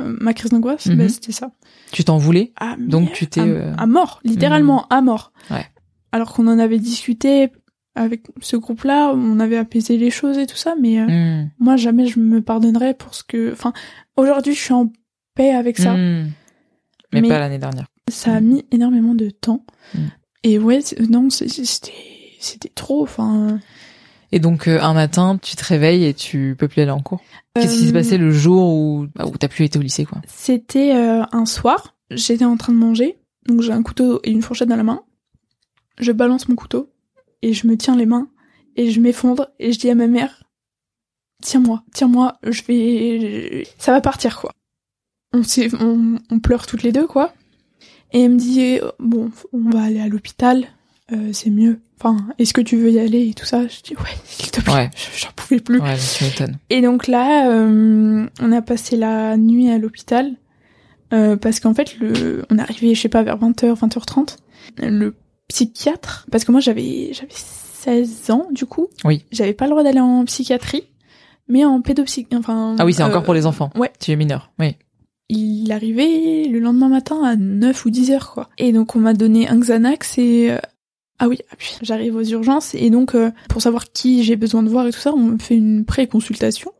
euh, 0.00 0.16
ma 0.20 0.32
crise 0.34 0.50
d'angoisse, 0.50 0.86
Mhm. 0.86 0.96
bah, 0.96 1.08
c'était 1.08 1.32
ça. 1.32 1.50
Tu 1.92 2.02
t'en 2.04 2.18
voulais? 2.18 2.52
Ah, 2.58 2.74
Donc, 2.78 3.12
tu 3.12 3.26
t'es, 3.26 3.40
À, 3.40 3.44
euh, 3.44 3.72
à 3.78 3.86
mort, 3.86 4.20
littéralement 4.24 4.86
à 4.90 5.00
mort. 5.00 5.32
Ouais. 5.50 5.64
Alors 6.12 6.32
qu'on 6.32 6.46
en 6.48 6.58
avait 6.58 6.78
discuté 6.78 7.50
avec 7.94 8.22
ce 8.40 8.56
groupe-là, 8.56 9.12
on 9.14 9.40
avait 9.40 9.56
apaisé 9.56 9.96
les 9.96 10.10
choses 10.10 10.38
et 10.38 10.46
tout 10.46 10.56
ça, 10.56 10.74
mais 10.80 11.00
euh, 11.00 11.06
Hmm. 11.06 11.48
moi, 11.58 11.76
jamais 11.76 12.06
je 12.06 12.18
me 12.20 12.40
pardonnerais 12.42 12.94
pour 12.94 13.14
ce 13.14 13.22
que. 13.24 13.52
Enfin, 13.52 13.72
aujourd'hui, 14.16 14.54
je 14.54 14.60
suis 14.60 14.72
en 14.72 14.92
paix 15.34 15.50
avec 15.52 15.78
ça. 15.78 15.94
Hmm. 15.94 16.30
Mais, 17.12 17.20
Mais- 17.22 17.28
pas 17.28 17.38
l'année 17.38 17.58
dernière. 17.58 17.86
Ça 18.08 18.34
a 18.34 18.40
mis 18.40 18.64
énormément 18.72 19.14
de 19.14 19.30
temps. 19.30 19.64
Mm. 19.94 19.98
Et 20.42 20.58
ouais, 20.58 20.80
non, 21.08 21.30
c'était 21.30 21.64
c'était 22.40 22.68
trop. 22.74 23.02
Enfin, 23.04 23.60
Et 24.32 24.40
donc 24.40 24.66
euh, 24.66 24.80
un 24.80 24.94
matin, 24.94 25.38
tu 25.40 25.54
te 25.54 25.64
réveilles 25.64 26.04
et 26.06 26.14
tu 26.14 26.56
peux 26.58 26.66
plus 26.66 26.82
aller 26.82 26.90
en 26.90 27.00
cours. 27.02 27.20
Qu'est-ce 27.54 27.74
qui 27.78 27.84
s'est 27.84 27.90
euh, 27.90 27.92
passé 27.92 28.18
le 28.18 28.32
jour 28.32 28.72
où 28.74 29.06
bah, 29.14 29.26
où 29.26 29.36
t'as 29.38 29.46
plus 29.48 29.64
été 29.64 29.78
au 29.78 29.82
lycée 29.82 30.04
quoi? 30.06 30.20
C'était 30.26 30.92
euh, 30.96 31.22
un 31.30 31.46
soir. 31.46 31.94
J'étais 32.10 32.44
en 32.44 32.56
train 32.56 32.72
de 32.72 32.78
manger, 32.78 33.18
donc 33.46 33.60
j'ai 33.60 33.72
un 33.72 33.82
couteau 33.84 34.20
et 34.24 34.30
une 34.32 34.42
fourchette 34.42 34.68
dans 34.68 34.76
la 34.76 34.82
main. 34.82 35.02
Je 36.00 36.12
balance 36.12 36.48
mon 36.48 36.56
couteau 36.56 36.90
et 37.42 37.52
je 37.52 37.66
me 37.66 37.76
tiens 37.76 37.96
les 37.96 38.06
mains 38.06 38.28
et 38.76 38.90
je 38.90 39.00
m'effondre 39.00 39.48
et 39.58 39.72
je 39.72 39.78
dis 39.78 39.90
à 39.90 39.94
ma 39.94 40.06
mère 40.06 40.44
tiens-moi, 41.40 41.82
tiens-moi, 41.92 42.38
je 42.42 42.62
vais, 42.62 43.66
ça 43.78 43.92
va 43.92 44.00
partir 44.00 44.40
quoi. 44.40 44.52
On 45.32 45.42
on, 45.80 46.16
on 46.30 46.40
pleure 46.40 46.66
toutes 46.66 46.82
les 46.82 46.92
deux 46.92 47.06
quoi. 47.06 47.32
Et 48.12 48.22
elle 48.22 48.32
me 48.32 48.38
dit 48.38 48.78
bon, 48.98 49.30
on 49.52 49.70
va 49.70 49.82
aller 49.82 50.00
à 50.00 50.08
l'hôpital, 50.08 50.66
euh, 51.12 51.32
c'est 51.32 51.50
mieux. 51.50 51.80
Enfin, 51.98 52.26
est-ce 52.38 52.54
que 52.54 52.60
tu 52.60 52.76
veux 52.76 52.90
y 52.90 52.98
aller 52.98 53.28
et 53.28 53.34
tout 53.34 53.44
ça? 53.44 53.66
Je 53.68 53.82
dis 53.82 53.94
ouais, 53.94 54.16
s'il 54.24 54.50
te 54.50 54.60
plaît. 54.60 54.72
Ouais. 54.72 54.90
J'en 55.16 55.30
pouvais 55.36 55.60
plus. 55.60 55.80
Ouais. 55.80 55.96
Et 56.70 56.80
donc 56.80 57.06
là, 57.06 57.50
euh, 57.50 58.26
on 58.40 58.52
a 58.52 58.62
passé 58.62 58.96
la 58.96 59.36
nuit 59.36 59.70
à 59.70 59.78
l'hôpital 59.78 60.34
euh, 61.12 61.36
parce 61.36 61.60
qu'en 61.60 61.74
fait, 61.74 61.98
le, 61.98 62.44
on 62.50 62.58
est 62.58 62.62
arrivé, 62.62 62.94
je 62.94 63.00
sais 63.00 63.08
pas, 63.08 63.22
vers 63.22 63.38
20h, 63.38 63.78
20h30. 63.78 64.36
Le 64.78 65.14
psychiatre, 65.50 66.26
parce 66.30 66.44
que 66.44 66.52
moi 66.52 66.60
j'avais 66.60 67.12
j'avais 67.12 67.28
16 67.32 68.30
ans 68.30 68.46
du 68.52 68.66
coup. 68.66 68.88
Oui. 69.04 69.24
J'avais 69.32 69.52
pas 69.52 69.66
le 69.66 69.70
droit 69.70 69.82
d'aller 69.82 70.00
en 70.00 70.24
psychiatrie, 70.24 70.84
mais 71.48 71.64
en 71.64 71.80
pédopsy... 71.80 72.26
Enfin. 72.34 72.76
Ah 72.78 72.84
oui, 72.84 72.94
c'est 72.94 73.02
euh, 73.02 73.06
encore 73.06 73.24
pour 73.24 73.34
les 73.34 73.46
enfants. 73.46 73.70
ouais. 73.76 73.92
Tu 74.00 74.12
es 74.12 74.16
mineur. 74.16 74.50
Oui. 74.58 74.76
Il 75.28 75.70
arrivait 75.70 76.46
le 76.48 76.58
lendemain 76.58 76.88
matin 76.88 77.22
à 77.22 77.36
9 77.36 77.84
ou 77.84 77.90
10 77.90 78.10
heures 78.10 78.32
quoi. 78.32 78.48
Et 78.58 78.72
donc 78.72 78.96
on 78.96 79.00
m'a 79.00 79.14
donné 79.14 79.48
un 79.48 79.58
Xanax 79.58 80.18
et 80.18 80.50
euh, 80.50 80.58
ah 81.18 81.28
oui, 81.28 81.38
ah 81.52 81.56
j'arrive 81.82 82.16
aux 82.16 82.24
urgences 82.24 82.74
et 82.74 82.90
donc 82.90 83.14
euh, 83.14 83.30
pour 83.48 83.62
savoir 83.62 83.92
qui 83.92 84.24
j'ai 84.24 84.36
besoin 84.36 84.62
de 84.62 84.68
voir 84.68 84.86
et 84.86 84.92
tout 84.92 84.98
ça, 84.98 85.12
on 85.12 85.18
me 85.18 85.38
fait 85.38 85.56
une 85.56 85.84
pré-consultation. 85.84 86.72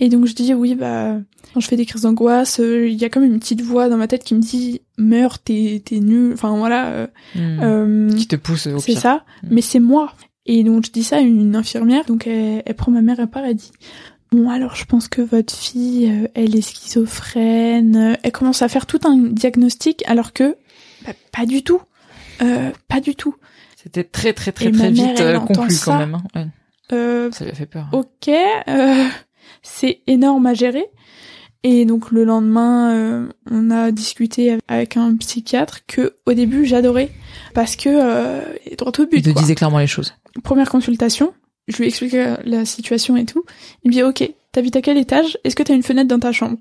Et 0.00 0.08
donc 0.08 0.26
je 0.26 0.34
dis 0.34 0.54
oui 0.54 0.74
bah 0.74 1.16
quand 1.54 1.60
je 1.60 1.66
fais 1.68 1.76
des 1.76 1.86
crises 1.86 2.02
d'angoisse, 2.02 2.60
euh, 2.60 2.88
il 2.88 2.94
y 2.96 3.04
a 3.04 3.08
comme 3.08 3.24
une 3.24 3.38
petite 3.40 3.62
voix 3.62 3.88
dans 3.88 3.96
ma 3.96 4.06
tête 4.06 4.22
qui 4.22 4.34
me 4.34 4.40
dit 4.40 4.80
meurs, 4.96 5.38
t'es 5.40 5.82
t'es 5.84 5.98
nul, 6.00 6.32
enfin 6.34 6.56
voilà. 6.56 6.86
euh, 6.88 7.06
Hmm. 7.34 7.60
euh, 7.62 8.12
Qui 8.16 8.26
te 8.28 8.36
pousse 8.36 8.66
au 8.68 8.78
c'est 8.78 8.94
ça, 8.94 9.24
Mm. 9.42 9.48
mais 9.50 9.60
c'est 9.60 9.80
moi. 9.80 10.12
Et 10.46 10.62
donc 10.64 10.86
je 10.86 10.92
dis 10.92 11.02
ça 11.02 11.16
à 11.16 11.20
une 11.20 11.56
infirmière, 11.56 12.04
donc 12.06 12.26
elle, 12.26 12.62
elle 12.64 12.74
prend 12.74 12.92
ma 12.92 13.02
mère 13.02 13.18
à 13.20 13.26
part, 13.26 13.44
elle 13.44 13.56
dit 13.56 13.72
Bon 14.30 14.48
alors 14.50 14.76
je 14.76 14.84
pense 14.84 15.08
que 15.08 15.20
votre 15.22 15.54
fille, 15.54 16.10
euh, 16.10 16.28
elle 16.34 16.54
est 16.54 16.60
schizophrène. 16.60 18.16
Elle 18.22 18.32
commence 18.32 18.62
à 18.62 18.68
faire 18.68 18.86
tout 18.86 19.00
un 19.04 19.16
diagnostic 19.16 20.02
alors 20.06 20.32
que 20.32 20.56
bah, 21.04 21.12
pas 21.32 21.46
du 21.46 21.62
tout. 21.62 21.80
Euh, 22.42 22.70
pas 22.88 23.00
du 23.00 23.14
tout. 23.14 23.34
C'était 23.82 24.04
très 24.04 24.32
très 24.32 24.52
très 24.52 24.66
Et 24.66 24.72
très 24.72 24.90
ma 24.90 25.02
mère, 25.02 25.40
vite 25.40 25.46
conclu 25.56 25.74
quand 25.84 25.98
même. 25.98 26.14
hein. 26.14 26.22
Ouais. 26.34 26.46
Euh, 26.92 27.30
Ça 27.32 27.44
lui 27.44 27.50
a 27.52 27.54
fait 27.54 27.66
peur. 27.66 27.88
ok, 27.92 28.28
euh, 28.68 29.04
c'est 29.62 30.00
énorme 30.06 30.46
à 30.46 30.54
gérer. 30.54 30.86
Et 31.64 31.84
donc 31.84 32.12
le 32.12 32.24
lendemain, 32.24 32.92
euh, 32.92 33.28
on 33.50 33.70
a 33.72 33.90
discuté 33.90 34.58
avec 34.68 34.96
un 34.96 35.16
psychiatre 35.16 35.80
que 35.86 36.14
au 36.24 36.32
début 36.32 36.64
j'adorais 36.66 37.10
parce 37.52 37.74
que 37.74 37.88
euh, 37.88 38.42
droit 38.76 38.92
au 38.96 39.06
but. 39.06 39.16
Il 39.16 39.22
te 39.22 39.30
quoi. 39.30 39.42
disait 39.42 39.56
clairement 39.56 39.80
les 39.80 39.88
choses. 39.88 40.14
première 40.44 40.70
consultation, 40.70 41.34
je 41.66 41.78
lui 41.78 41.88
explique 41.88 42.14
euh, 42.14 42.36
la 42.44 42.64
situation 42.64 43.16
et 43.16 43.24
tout. 43.24 43.44
Il 43.82 43.88
me 43.88 43.92
dit 43.92 44.02
ok, 44.04 44.30
t'habites 44.52 44.76
à 44.76 44.82
quel 44.82 44.98
étage? 44.98 45.36
Est-ce 45.42 45.56
que 45.56 45.64
t'as 45.64 45.74
une 45.74 45.82
fenêtre 45.82 46.08
dans 46.08 46.20
ta 46.20 46.30
chambre? 46.30 46.58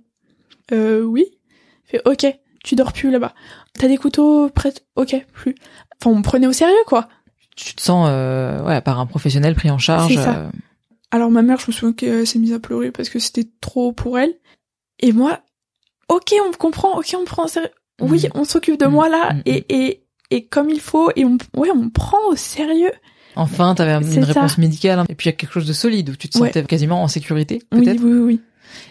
Euh 0.71 1.03
oui. 1.03 1.25
Il 1.85 1.91
fait 1.91 2.01
ok, 2.05 2.25
tu 2.63 2.75
dors 2.75 2.91
plus 2.91 3.11
là-bas. 3.11 3.33
T'as 3.77 3.87
des 3.87 3.97
couteaux 3.97 4.49
prêts? 4.49 4.73
Ok, 4.95 5.15
plus. 5.31 5.53
Enfin, 6.01 6.09
on 6.09 6.17
me 6.17 6.23
prenait 6.23 6.47
au 6.47 6.53
sérieux 6.53 6.73
quoi. 6.87 7.07
Tu 7.55 7.75
te 7.75 7.81
sens 7.83 8.07
euh, 8.09 8.63
ouais 8.63 8.81
par 8.81 8.99
un 8.99 9.05
professionnel 9.05 9.53
pris 9.53 9.69
en 9.69 9.77
charge. 9.77 10.15
C'est 10.15 10.21
ça. 10.21 10.35
euh, 10.37 10.49
Alors 11.11 11.31
ma 11.31 11.41
mère, 11.41 11.59
je 11.59 11.67
me 11.67 11.71
souviens 11.71 11.93
qu'elle 11.93 12.27
s'est 12.27 12.39
mise 12.39 12.53
à 12.53 12.59
pleurer 12.59 12.91
parce 12.91 13.09
que 13.09 13.19
c'était 13.19 13.47
trop 13.61 13.91
pour 13.93 14.19
elle. 14.19 14.35
Et 14.99 15.11
moi, 15.13 15.39
ok, 16.09 16.33
on 16.45 16.49
me 16.49 16.55
comprend, 16.57 16.97
ok, 16.97 17.13
on 17.17 17.21
me 17.21 17.25
prend 17.25 17.45
au 17.45 17.47
sérieux. 17.47 17.69
Oui, 18.01 18.23
Mhm. 18.25 18.31
on 18.41 18.43
s'occupe 18.43 18.79
de 18.79 18.85
moi 18.85 19.09
là 19.09 19.33
Mhm. 19.33 19.41
et 19.45 19.65
et 19.69 20.03
et 20.29 20.45
comme 20.45 20.69
il 20.69 20.79
faut 20.81 21.09
et 21.15 21.23
on 21.25 21.37
ouais, 21.55 21.71
on 21.71 21.83
me 21.85 21.89
prend 21.89 22.19
au 22.29 22.35
sérieux. 22.35 22.91
Enfin, 23.35 23.73
t'avais 23.75 23.93
une 24.03 24.23
ça. 24.23 24.33
réponse 24.33 24.57
médicale 24.57 24.99
hein. 24.99 25.05
et 25.09 25.15
puis 25.15 25.27
il 25.29 25.31
y 25.31 25.33
a 25.33 25.37
quelque 25.37 25.51
chose 25.53 25.67
de 25.67 25.73
solide 25.73 26.09
où 26.09 26.15
tu 26.15 26.27
te 26.27 26.37
Ouais. 26.39 26.47
sentais 26.47 26.63
quasiment 26.63 27.01
en 27.03 27.07
sécurité 27.07 27.61
Oui, 27.71 27.83
peut-être. 27.83 28.01
oui, 28.03 28.11
oui, 28.11 28.19
oui. 28.19 28.41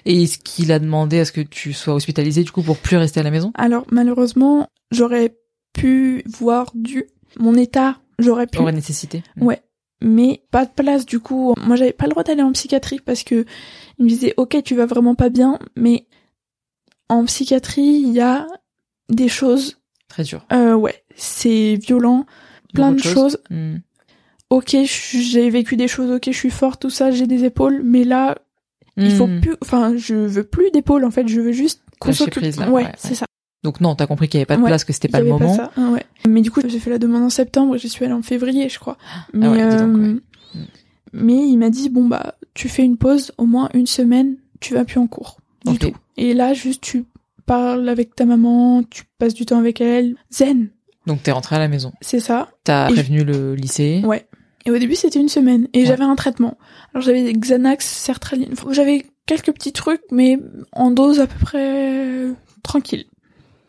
Et 0.07 0.23
est-ce 0.23 0.39
qu'il 0.39 0.73
a 0.73 0.79
demandé 0.79 1.19
à 1.21 1.25
ce 1.25 1.33
que 1.33 1.41
tu 1.41 1.73
sois 1.73 1.95
hospitalisé 1.95 2.43
du 2.43 2.51
coup 2.51 2.63
pour 2.63 2.79
plus 2.79 2.97
rester 2.97 3.21
à 3.21 3.23
la 3.23 3.31
maison? 3.31 3.53
Alors 3.55 3.85
malheureusement, 3.91 4.69
j'aurais 4.91 5.37
pu 5.73 6.23
voir 6.27 6.71
du 6.75 7.05
mon 7.39 7.55
état, 7.57 7.99
j'aurais 8.19 8.47
pu, 8.47 8.59
Aurait 8.59 8.73
nécessité. 8.73 9.23
Ouais. 9.41 9.61
Mais 10.03 10.43
pas 10.51 10.65
de 10.67 10.71
place 10.71 11.07
du 11.07 11.21
coup. 11.21 11.55
Moi, 11.65 11.77
j'avais 11.77 11.93
pas 11.93 12.05
le 12.05 12.11
droit 12.11 12.23
d'aller 12.25 12.43
en 12.43 12.53
psychiatrie 12.53 13.01
parce 13.01 13.23
que 13.23 13.45
il 13.99 14.05
me 14.05 14.09
disait 14.09 14.35
OK, 14.37 14.57
tu 14.65 14.75
vas 14.75 14.87
vraiment 14.87 15.15
pas 15.15 15.29
bien, 15.31 15.59
mais 15.77 16.07
en 17.09 17.25
psychiatrie, 17.25 17.83
il 18.05 18.13
y 18.13 18.21
a 18.21 18.47
des 19.09 19.29
choses 19.29 19.79
Très 20.09 20.25
dur. 20.25 20.45
euh, 20.53 20.75
ouais, 20.75 21.05
c'est 21.15 21.77
violent, 21.77 22.27
plein 22.75 22.93
de 22.93 22.99
choses. 22.99 23.39
Hmm. 23.51 23.77
OK, 24.51 24.77
j'ai 24.85 25.51
vécu 25.51 25.77
des 25.77 25.89
choses, 25.89 26.11
OK, 26.11 26.25
je 26.27 26.37
suis 26.37 26.51
forte, 26.51 26.83
tout 26.83 26.91
ça, 26.91 27.11
j'ai 27.11 27.27
des 27.27 27.45
épaules, 27.45 27.83
mais 27.85 28.05
là, 28.05 28.37
il 28.97 29.11
faut 29.11 29.27
Hmm. 29.27 29.41
plus 29.41 29.57
enfin, 29.63 29.95
je 29.97 30.15
veux 30.15 30.45
plus 30.45 30.71
d'épaules 30.71 31.05
en 31.05 31.11
fait, 31.11 31.27
je 31.29 31.41
veux 31.41 31.53
juste 31.53 31.83
qu'on 32.01 32.13
s'occupe. 32.13 32.43
ouais, 32.43 32.69
ouais, 32.69 32.93
c'est 32.97 33.11
ouais. 33.11 33.15
ça. 33.15 33.27
Donc 33.67 33.81
non, 33.81 33.97
t'as 33.97 34.07
compris 34.07 34.29
qu'il 34.29 34.39
y 34.39 34.41
avait 34.43 34.47
pas 34.47 34.57
de 34.57 34.63
Ouais, 34.63 34.69
place, 34.69 34.85
que 34.85 34.93
c'était 34.93 35.09
pas 35.09 35.19
le 35.19 35.27
moment. 35.29 35.53
ça, 35.53 35.73
ah 35.77 35.91
ouais. 35.91 36.05
Mais 36.29 36.41
du 36.41 36.53
coup, 36.53 36.61
j'ai 36.65 36.79
fait 36.79 36.89
la 36.91 36.99
demande 36.99 37.25
en 37.25 37.31
septembre 37.31 37.77
j'y 37.77 37.89
suis 37.89 38.05
allée 38.05 38.15
en 38.15 38.23
février, 38.23 38.69
je 38.69 38.79
crois. 38.79 38.97
Mais, 39.33 39.47
Ah 39.47 39.51
ouais, 39.51 39.77
donc, 39.79 39.97
euh, 39.99 40.21
mais 41.13 41.35
il 41.49 41.57
m'a 41.57 41.69
dit, 41.71 41.89
bon, 41.89 42.07
bah, 42.07 42.37
tu 42.55 42.69
fais 42.69 42.85
une 42.85 42.97
pause, 42.97 43.33
au 43.39 43.45
moins 43.47 43.69
une 43.75 43.87
semaine, 43.89 44.37
tu 44.61 44.75
vas 44.75 44.85
plus 44.85 45.01
en 45.01 45.09
cours. 45.09 45.39
Du 45.65 45.79
tout. 45.81 45.91
Et 46.17 46.33
là, 46.33 46.55
juste, 46.55 46.81
tu 46.81 47.07
parles 47.45 47.89
avec 47.89 48.15
ta 48.15 48.25
maman, 48.25 48.85
tu 48.89 49.03
passes 49.19 49.35
du 49.35 49.47
temps 49.47 49.59
avec 49.59 49.81
elle. 49.81 50.15
Zen, 50.33 50.69
Donc 51.09 51.25
t'es 51.25 51.33
rentré 51.33 51.57
à 51.57 51.59
la 51.59 51.67
maison. 51.67 51.93
c'est 52.01 52.21
ça. 52.21 52.49
T'as 52.63 52.87
prévenu 52.93 53.25
le 53.25 53.57
lycée. 53.57 54.01
Ouais. 54.05 54.27
Et 54.65 54.71
au 54.71 54.79
début, 54.79 54.95
c'était 54.95 55.19
une 55.21 55.29
semaine. 55.29 55.67
Et 55.73 55.81
Ouais. 55.81 55.87
j'avais 55.87 56.05
un 56.05 56.15
traitement. 56.15 56.57
Alors, 56.95 57.03
j'avais 57.05 57.25
des 57.25 57.33
Xanax, 57.33 57.85
sertraline. 57.85 58.55
J'avais 58.71 59.07
quelques 59.27 59.53
petits 59.53 59.73
trucs, 59.73 60.03
mais 60.13 60.39
en 60.73 60.91
dose 60.93 61.19
à 61.21 61.27
peu 61.27 61.39
près 61.41 62.05
euh, 62.05 62.33
tranquille. 62.63 63.05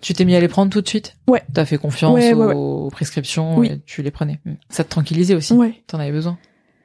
Tu 0.02 0.14
t'es 0.14 0.26
mis 0.26 0.36
à 0.36 0.40
les 0.40 0.48
prendre 0.48 0.72
tout 0.72 0.82
de 0.82 0.88
suite 0.88 1.16
Ouais. 1.28 1.42
T'as 1.54 1.66
fait 1.66 1.78
confiance 1.78 2.14
Ouais, 2.16 2.34
ouais, 2.34 2.54
aux 2.54 2.90
prescriptions 2.92 3.58
Oui. 3.58 3.68
et 3.68 3.82
tu 3.86 4.02
les 4.04 4.12
prenais. 4.12 4.40
Ça 4.70 4.84
te 4.84 4.90
tranquillisait 4.90 5.34
aussi. 5.36 5.54
Ouais. 5.54 5.74
T'en 5.88 6.00
avais 6.00 6.12
besoin. 6.12 6.38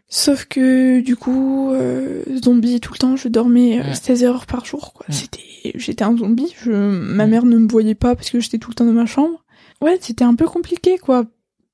Sauf 0.08 0.44
que 0.46 1.00
du 1.00 1.16
coup, 1.16 1.70
euh, 1.72 2.22
zombie 2.42 2.80
tout 2.80 2.92
le 2.92 2.98
temps, 2.98 3.16
je 3.16 3.28
dormais 3.28 3.80
euh, 3.80 3.84
Ouais. 3.84 3.94
16 3.94 4.24
heures 4.24 4.46
par 4.46 4.64
jour. 4.64 4.92
Quoi. 4.92 5.06
C'était, 5.10 5.40
j'étais 5.74 6.04
un 6.04 6.16
zombie. 6.16 6.54
Je, 6.62 6.70
ma 6.72 7.26
mère 7.26 7.44
ne 7.44 7.56
me 7.58 7.68
voyait 7.68 7.94
pas 7.94 8.14
parce 8.14 8.30
que 8.30 8.40
j'étais 8.40 8.58
tout 8.58 8.70
le 8.70 8.74
temps 8.74 8.84
dans 8.84 8.92
ma 8.92 9.06
chambre. 9.06 9.44
Ouais, 9.80 9.96
c'était 10.00 10.24
un 10.24 10.34
peu 10.34 10.46
compliqué 10.46 10.98
quoi. 10.98 11.24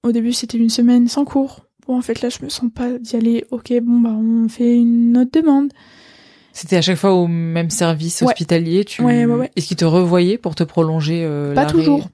Au 0.05 0.13
début, 0.13 0.33
c'était 0.33 0.59
une 0.59 0.71
semaine 0.71 1.09
sans 1.09 1.25
cours. 1.25 1.67
Bon, 1.87 1.97
en 1.99 2.01
fait, 2.03 2.21
là, 2.23 2.29
je 2.29 2.45
me 2.45 2.49
sens 2.49 2.71
pas 2.73 2.99
d'y 2.99 3.17
aller. 3.17 3.45
Ok, 3.51 3.73
bon 3.83 4.01
bah, 4.01 4.11
on 4.13 4.49
fait 4.49 4.77
une 4.77 5.17
autre 5.19 5.31
demande. 5.33 5.73
C'était 6.59 6.77
à 6.77 6.83
chaque 6.83 6.97
fois 6.97 7.13
au 7.15 7.27
même 7.29 7.71
service 7.71 8.21
Ouais. 8.23 8.29
hospitalier. 8.29 8.85
Tu... 8.85 9.03
Ouais, 9.03 9.25
ouais, 9.27 9.35
ouais. 9.35 9.51
Est-ce 9.57 9.69
qu'ils 9.69 9.77
te 9.77 9.85
revoyaient 9.85 10.39
pour 10.39 10.55
te 10.55 10.65
prolonger 10.65 11.23
euh, 11.25 11.55
Pas 11.55 11.67
toujours. 11.67 12.09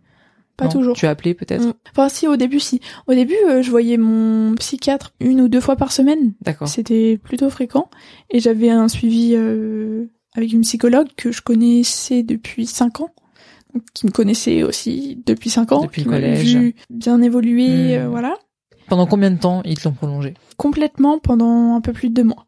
Pas 0.57 0.67
Non 0.67 0.71
toujours. 0.71 0.97
Tu 0.97 1.07
as 1.07 1.11
appelé 1.11 1.35
peut-être 1.35 1.65
Mm. 1.67 1.73
Enfin, 1.93 2.09
si, 2.09 2.29
au 2.29 2.37
début, 2.37 2.61
si. 2.61 2.81
Au 3.07 3.15
début, 3.15 3.35
euh, 3.49 3.63
je 3.63 3.71
voyais 3.71 3.97
mon 3.97 4.55
psychiatre 4.57 5.13
une 5.21 5.41
ou 5.41 5.49
deux 5.49 5.61
fois 5.61 5.77
par 5.77 5.91
semaine. 5.93 6.35
D'accord. 6.43 6.69
C'était 6.69 7.19
plutôt 7.23 7.49
fréquent. 7.51 7.89
Et 8.31 8.39
j'avais 8.41 8.71
un 8.71 8.89
suivi 8.89 9.33
euh, 9.35 10.05
avec 10.37 10.53
une 10.53 10.61
psychologue 10.61 11.09
que 11.17 11.33
je 11.33 11.41
connaissais 11.43 12.23
depuis 12.23 12.67
cinq 12.67 13.01
ans. 13.01 13.11
Donc, 13.73 13.83
Qui 13.95 14.07
me 14.07 14.13
connaissait 14.13 14.63
aussi 14.63 15.21
depuis 15.27 15.51
cinq 15.51 15.73
ans. 15.73 15.83
Depuis 15.83 16.03
qui 16.03 16.09
le 16.09 16.15
collège. 16.15 16.55
vu 16.57 16.75
bien 16.91 17.21
évoluer, 17.23 17.99
Hmm. 17.99 18.03
euh, 18.03 18.09
voilà. 18.09 18.37
Pendant 18.89 19.07
combien 19.07 19.31
de 19.31 19.39
temps 19.39 19.63
ils 19.65 19.79
te 19.79 19.89
l'ont 19.89 19.95
prolongé? 19.95 20.35
Complètement 20.59 21.19
pendant 21.19 21.75
un 21.75 21.81
peu 21.81 21.93
plus 21.93 22.11
de 22.11 22.15
deux 22.15 22.25
mois. 22.25 22.47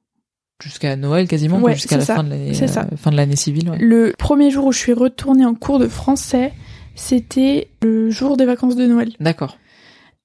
Jusqu'à 0.63 0.97
Noël 0.97 1.29
quasiment, 1.29 1.59
Ouais, 1.61 1.75
jusqu'à 1.75 1.99
la 1.99 2.05
ça. 2.05 2.15
fin 2.17 2.25
de 2.25 2.31
l'année, 2.31 2.53
euh, 2.63 2.97
fin 2.97 3.11
de 3.11 3.17
l'année 3.17 3.37
civile. 3.37 3.71
ouais. 3.71 3.79
Le 3.79 4.15
premier 4.19 4.51
jour 4.51 4.65
où 4.67 4.73
je 4.73 4.79
suis 4.79 4.93
retournée 4.95 5.45
en 5.45 5.55
cours 5.55 5.79
de 5.79 5.87
français, 5.89 6.53
c'était 6.95 7.69
le 7.83 8.11
jour 8.11 8.37
des 8.37 8.47
vacances 8.47 8.77
de 8.77 8.87
Noël. 8.87 9.13
D'accord. 9.21 9.59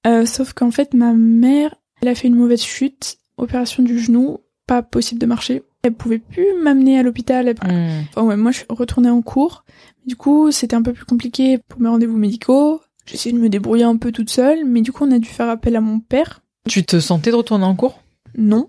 Euh, 0.06 0.24
sauf 0.26 0.52
qu'en 0.54 0.70
fait, 0.70 0.94
ma 0.94 1.12
mère, 1.12 1.74
elle 2.00 2.08
a 2.08 2.14
fait 2.14 2.28
une 2.28 2.34
mauvaise 2.34 2.62
chute, 2.62 3.18
opération 3.36 3.82
du 3.82 3.98
genou, 3.98 4.38
pas 4.66 4.82
possible 4.82 5.20
de 5.20 5.26
marcher. 5.26 5.62
Elle 5.82 5.92
pouvait 5.92 6.18
plus 6.18 6.46
m'amener 6.62 6.98
à 6.98 7.02
l'hôpital. 7.02 7.48
elle- 7.48 7.56
Hmm. 7.70 8.04
Enfin, 8.14 8.26
ouais, 8.26 8.36
moi, 8.36 8.52
je 8.52 8.58
suis 8.58 8.66
retournée 8.68 9.10
en 9.10 9.20
cours. 9.20 9.64
Du 10.06 10.16
coup, 10.16 10.50
c'était 10.50 10.76
un 10.76 10.82
peu 10.82 10.92
plus 10.92 11.04
compliqué 11.04 11.58
pour 11.68 11.80
mes 11.80 11.88
rendez-vous 11.88 12.16
médicaux. 12.16 12.80
J'ai 13.06 13.14
essayé 13.16 13.34
de 13.36 13.40
me 13.40 13.48
débrouiller 13.48 13.84
un 13.84 13.96
peu 13.96 14.12
toute 14.12 14.30
seule, 14.30 14.64
mais 14.64 14.80
du 14.80 14.92
coup, 14.92 15.04
on 15.04 15.10
a 15.12 15.18
dû 15.18 15.28
faire 15.28 15.48
appel 15.48 15.76
à 15.76 15.80
mon 15.80 16.00
père. 16.00 16.40
Tu 16.68 16.84
te 16.84 17.00
sentais 17.00 17.30
de 17.32 17.36
retourner 17.36 17.64
en 17.64 17.74
cours? 17.74 18.00
Non. 18.38 18.68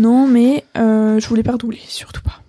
Non, 0.00 0.26
mais 0.26 0.64
euh, 0.76 1.20
je 1.20 1.28
voulais 1.28 1.42
pas 1.42 1.52
redoubler, 1.52 1.80
surtout 1.86 2.22
pas. 2.22 2.42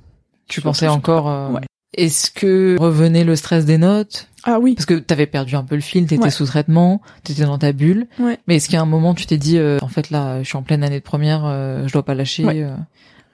Tu 0.47 0.55
Surtout, 0.55 0.69
pensais 0.69 0.87
encore... 0.87 1.29
euh, 1.29 1.49
Ouais. 1.51 1.61
Est-ce 1.97 2.31
que 2.31 2.77
revenait 2.79 3.25
le 3.25 3.35
stress 3.35 3.65
des 3.65 3.77
notes? 3.77 4.29
Ah 4.43 4.59
oui. 4.59 4.75
Parce 4.75 4.85
que 4.85 4.93
t'avais 4.93 5.25
perdu 5.27 5.55
un 5.55 5.63
peu 5.63 5.75
le 5.75 5.81
fil, 5.81 6.05
t'étais 6.07 6.23
Ouais. 6.23 6.29
sous 6.31 6.45
traitement, 6.45 7.01
t'étais 7.25 7.43
dans 7.43 7.57
ta 7.57 7.73
bulle. 7.73 8.07
Ouais. 8.17 8.39
Mais 8.47 8.55
est-ce 8.55 8.67
qu'il 8.67 8.75
y 8.75 8.77
a 8.77 8.81
un 8.81 8.85
moment 8.85 9.13
tu 9.13 9.25
t'es 9.25 9.37
dit, 9.37 9.57
euh, 9.57 9.77
en 9.81 9.89
fait 9.89 10.09
là, 10.09 10.41
je 10.41 10.47
suis 10.47 10.55
en 10.57 10.63
pleine 10.63 10.83
année 10.83 10.99
de 10.99 11.03
première, 11.03 11.43
euh, 11.45 11.85
je 11.87 11.91
dois 11.93 12.03
pas 12.05 12.15
lâcher 12.15 12.45
Ouais. 12.45 12.65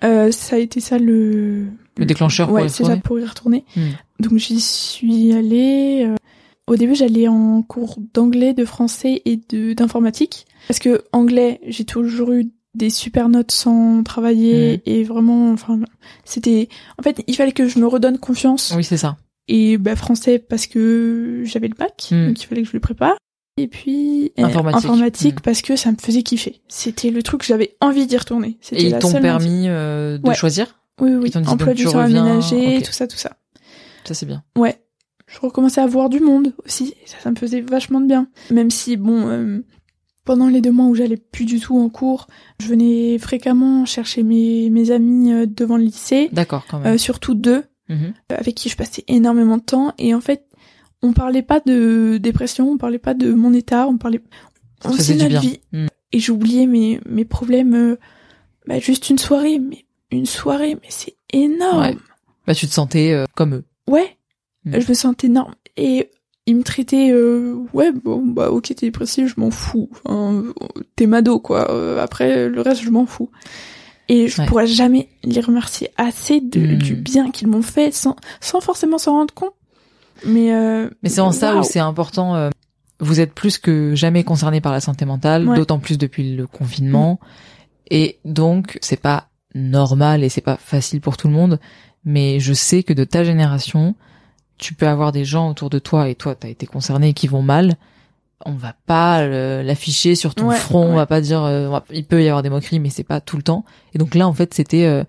euh, 0.03 0.31
ça 0.31 0.55
a 0.55 0.59
été 0.59 0.79
ça 0.79 0.97
le... 0.97 1.67
Le 1.97 2.05
déclencheur 2.05 2.47
pour 2.47 2.55
Ouais, 2.55 2.65
y 2.65 2.69
c'est 2.69 2.77
ça, 2.83 2.83
retourner? 2.95 3.01
pour 3.01 3.19
y 3.19 3.25
retourner. 3.25 3.65
Hmm. 3.75 3.89
Donc 4.19 4.37
j'y 4.39 4.59
suis 4.59 5.33
allée... 5.33 6.09
Au 6.65 6.75
début, 6.75 6.95
j'allais 6.95 7.27
en 7.29 7.61
cours 7.61 7.97
d'anglais, 8.13 8.53
de 8.53 8.65
français 8.65 9.21
et 9.23 9.39
de 9.49 9.71
d'informatique. 9.73 10.45
Parce 10.67 10.79
que 10.79 11.03
anglais, 11.13 11.61
j'ai 11.67 11.85
toujours 11.85 12.33
eu 12.33 12.49
des 12.77 12.89
super 12.89 13.27
notes 13.29 13.51
sans 13.51 14.03
travailler 14.03 14.77
Mhm. 14.77 14.81
et 14.85 15.03
vraiment, 15.03 15.51
enfin, 15.51 15.79
c'était... 16.23 16.69
En 16.99 17.03
fait, 17.03 17.23
il 17.27 17.35
fallait 17.35 17.51
que 17.51 17.67
je 17.67 17.79
me 17.79 17.87
redonne 17.87 18.17
confiance. 18.17 18.73
Oui, 18.75 18.83
c'est 18.83 18.97
ça. 18.97 19.17
Et 19.49 19.77
bah, 19.77 19.95
français 19.95 20.39
parce 20.39 20.67
que 20.67 21.41
j'avais 21.45 21.67
le 21.67 21.75
bac, 21.75 22.07
Hmm. 22.11 22.27
donc 22.27 22.41
il 22.41 22.45
fallait 22.45 22.61
que 22.63 22.67
je 22.67 22.73
le 22.73 22.79
prépare. 22.79 23.15
Et 23.59 23.67
puis 23.67 24.31
euh, 24.37 24.43
Informatique. 24.43 24.77
informatique 24.85 25.35
Hmm. 25.39 25.43
parce 25.43 25.61
que 25.61 25.75
ça 25.75 25.91
me 25.91 25.97
faisait 25.97 26.21
kiffer. 26.21 26.61
C'était 26.67 27.09
le 27.09 27.23
truc 27.23 27.41
que 27.41 27.47
j'avais 27.47 27.75
envie 27.81 28.05
d'y 28.05 28.15
retourner. 28.17 28.57
Et 28.71 28.85
ils 28.85 28.99
t'ont 28.99 29.11
permis 29.19 29.67
euh, 29.67 30.17
de 30.19 30.27
Ouais. 30.27 30.35
choisir 30.35 30.75
Oui, 31.01 31.11
oui, 31.15 31.29
dit, 31.31 31.37
emploi 31.47 31.73
du 31.73 31.85
temps 31.85 31.97
aménagé, 31.99 32.77
ok. 32.77 32.83
tout 32.83 32.91
ça, 32.91 33.07
tout 33.07 33.17
ça. 33.17 33.37
Ça 34.03 34.13
c'est 34.13 34.25
bien. 34.25 34.43
Ouais. 34.57 34.79
Je 35.27 35.39
recommençais 35.39 35.81
à 35.81 35.87
voir 35.87 36.09
du 36.09 36.19
monde 36.21 36.53
aussi. 36.65 36.93
Ça, 37.05 37.17
ça 37.21 37.31
me 37.31 37.35
faisait 37.35 37.61
vachement 37.61 37.99
de 37.99 38.05
bien. 38.07 38.27
Même 38.51 38.69
si, 38.71 38.95
bon, 38.95 39.27
euh, 39.27 39.59
pendant 40.27 40.47
les 40.47 40.61
deux 40.61 40.71
mois 40.71 40.85
où 40.85 40.93
j'allais 40.93 41.17
plus 41.17 41.45
du 41.45 41.59
tout 41.59 41.79
en 41.79 41.89
cours, 41.89 42.27
je 42.61 42.67
venais 42.67 43.17
fréquemment 43.17 43.85
chercher 43.85 44.21
mes, 44.21 44.69
mes 44.69 44.91
amis 44.91 45.31
euh, 45.31 45.45
devant 45.47 45.77
le 45.77 45.83
lycée. 45.83 46.29
D'accord, 46.31 46.65
quand 46.69 46.79
même. 46.79 46.93
Euh, 46.93 46.97
surtout 46.99 47.33
deux, 47.33 47.63
Mhm. 47.89 48.13
avec 48.29 48.53
qui 48.53 48.67
je 48.69 48.75
passais 48.75 49.03
énormément 49.07 49.57
de 49.57 49.63
temps. 49.63 49.93
Et 49.97 50.13
en 50.13 50.19
fait, 50.21 50.45
on 51.01 51.13
parlait 51.13 51.41
pas 51.41 51.61
de 51.61 52.17
dépression, 52.21 52.69
on 52.69 52.77
parlait 52.77 52.99
pas 52.99 53.13
de 53.13 53.31
mon 53.33 53.53
état, 53.53 53.87
on 53.87 53.97
parlait... 53.97 54.21
Ça 54.83 54.89
On 54.89 54.93
faisait 54.93 55.13
du 55.15 55.19
notre 55.23 55.29
bien. 55.31 55.39
vie. 55.39 55.59
Mm. 55.71 55.87
Et 56.11 56.19
j'oubliais 56.19 56.65
mes, 56.67 56.99
mes 57.07 57.25
problèmes... 57.25 57.73
euh, 57.73 57.97
bah, 58.67 58.79
juste 58.79 59.09
une 59.09 59.17
soirée, 59.17 59.57
mais 59.59 59.85
une 60.11 60.25
soirée, 60.25 60.75
mais 60.75 60.87
c'est 60.89 61.15
énorme 61.31 61.79
Ouais. 61.81 61.97
Bah 62.45 62.53
tu 62.55 62.67
te 62.67 62.73
sentais 62.73 63.11
euh, 63.13 63.25
comme 63.35 63.55
eux. 63.55 63.63
Ouais, 63.89 64.17
Mm. 64.65 64.79
je 64.81 64.89
me 64.89 64.93
sentais 64.93 65.27
énorme. 65.27 65.55
Et 65.77 66.09
ils 66.47 66.55
me 66.55 66.63
traitaient, 66.63 67.11
euh, 67.11 67.55
ouais, 67.73 67.91
bon, 67.91 68.25
bah 68.25 68.49
ok, 68.49 68.63
t'es 68.69 68.87
dépressif, 68.87 69.27
je 69.35 69.39
m'en 69.39 69.51
fous. 69.51 69.89
Enfin, 70.05 70.43
t'es 70.95 71.05
mado, 71.05 71.39
quoi. 71.39 71.69
Euh, 71.71 72.01
après, 72.01 72.49
le 72.49 72.61
reste, 72.61 72.81
je 72.81 72.89
m'en 72.89 73.05
fous. 73.05 73.29
Et 74.09 74.27
je 74.29 74.41
Ouais. 74.41 74.47
pourrais 74.47 74.67
jamais 74.67 75.09
les 75.23 75.41
remercier 75.41 75.89
assez 75.97 76.39
de, 76.39 76.59
Mm. 76.61 76.77
du 76.77 76.95
bien 76.95 77.29
qu'ils 77.29 77.47
m'ont 77.49 77.61
fait 77.61 77.91
sans, 77.93 78.15
sans 78.39 78.61
forcément 78.61 78.97
s'en 78.97 79.11
rendre 79.11 79.33
compte. 79.33 79.53
Mais, 80.25 80.53
euh, 80.55 80.89
Mais 81.03 81.09
c'est 81.09 81.19
en 81.21 81.31
ça 81.33 81.57
où 81.57 81.63
c'est 81.63 81.79
important. 81.79 82.35
euh, 82.35 82.49
vous 82.99 83.19
êtes 83.19 83.33
plus 83.33 83.57
que 83.59 83.93
jamais 83.93 84.23
concerné 84.23 84.61
par 84.61 84.71
la 84.71 84.79
santé 84.79 85.05
mentale, 85.05 85.47
Ouais. 85.47 85.55
d'autant 85.57 85.77
plus 85.79 85.97
depuis 85.99 86.35
le 86.35 86.47
confinement. 86.47 87.19
Et 87.91 88.17
donc, 88.25 88.79
c'est 88.81 88.99
pas 89.01 89.27
normal 89.53 90.23
et 90.23 90.29
c'est 90.29 90.41
pas 90.41 90.57
facile 90.57 91.01
pour 91.01 91.17
tout 91.17 91.27
le 91.27 91.33
monde. 91.33 91.59
Mais 92.05 92.39
je 92.39 92.53
sais 92.53 92.83
que 92.83 92.93
de 92.93 93.03
ta 93.03 93.23
génération, 93.25 93.93
tu 94.57 94.73
peux 94.73 94.87
avoir 94.87 95.11
des 95.11 95.25
gens 95.25 95.49
autour 95.49 95.69
de 95.69 95.79
toi 95.79 96.09
et 96.09 96.15
toi, 96.15 96.35
t'as 96.35 96.49
été 96.49 96.65
concerné 96.65 97.13
qui 97.13 97.27
vont 97.27 97.41
mal. 97.41 97.75
On 98.45 98.53
va 98.53 98.73
pas 98.85 99.21
euh, 99.21 99.63
l'afficher 99.63 100.13
sur 100.15 100.35
ton 100.35 100.49
Ouais, 100.49 100.55
front. 100.55 100.85
On 100.85 100.95
va 100.95 101.05
pas 101.07 101.21
dire. 101.21 101.43
euh, 101.43 101.69
va- 101.69 101.83
il 101.91 102.05
peut 102.05 102.23
y 102.23 102.27
avoir 102.27 102.43
des 102.43 102.49
moqueries, 102.49 102.79
mais 102.79 102.89
c'est 102.89 103.03
pas 103.03 103.19
tout 103.19 103.35
le 103.35 103.43
temps. 103.43 103.65
Et 103.93 103.97
donc 103.97 104.13
là, 104.15 104.27
en 104.27 104.33
fait, 104.33 104.53
c'était. 104.53 104.85
euh, 104.85 105.03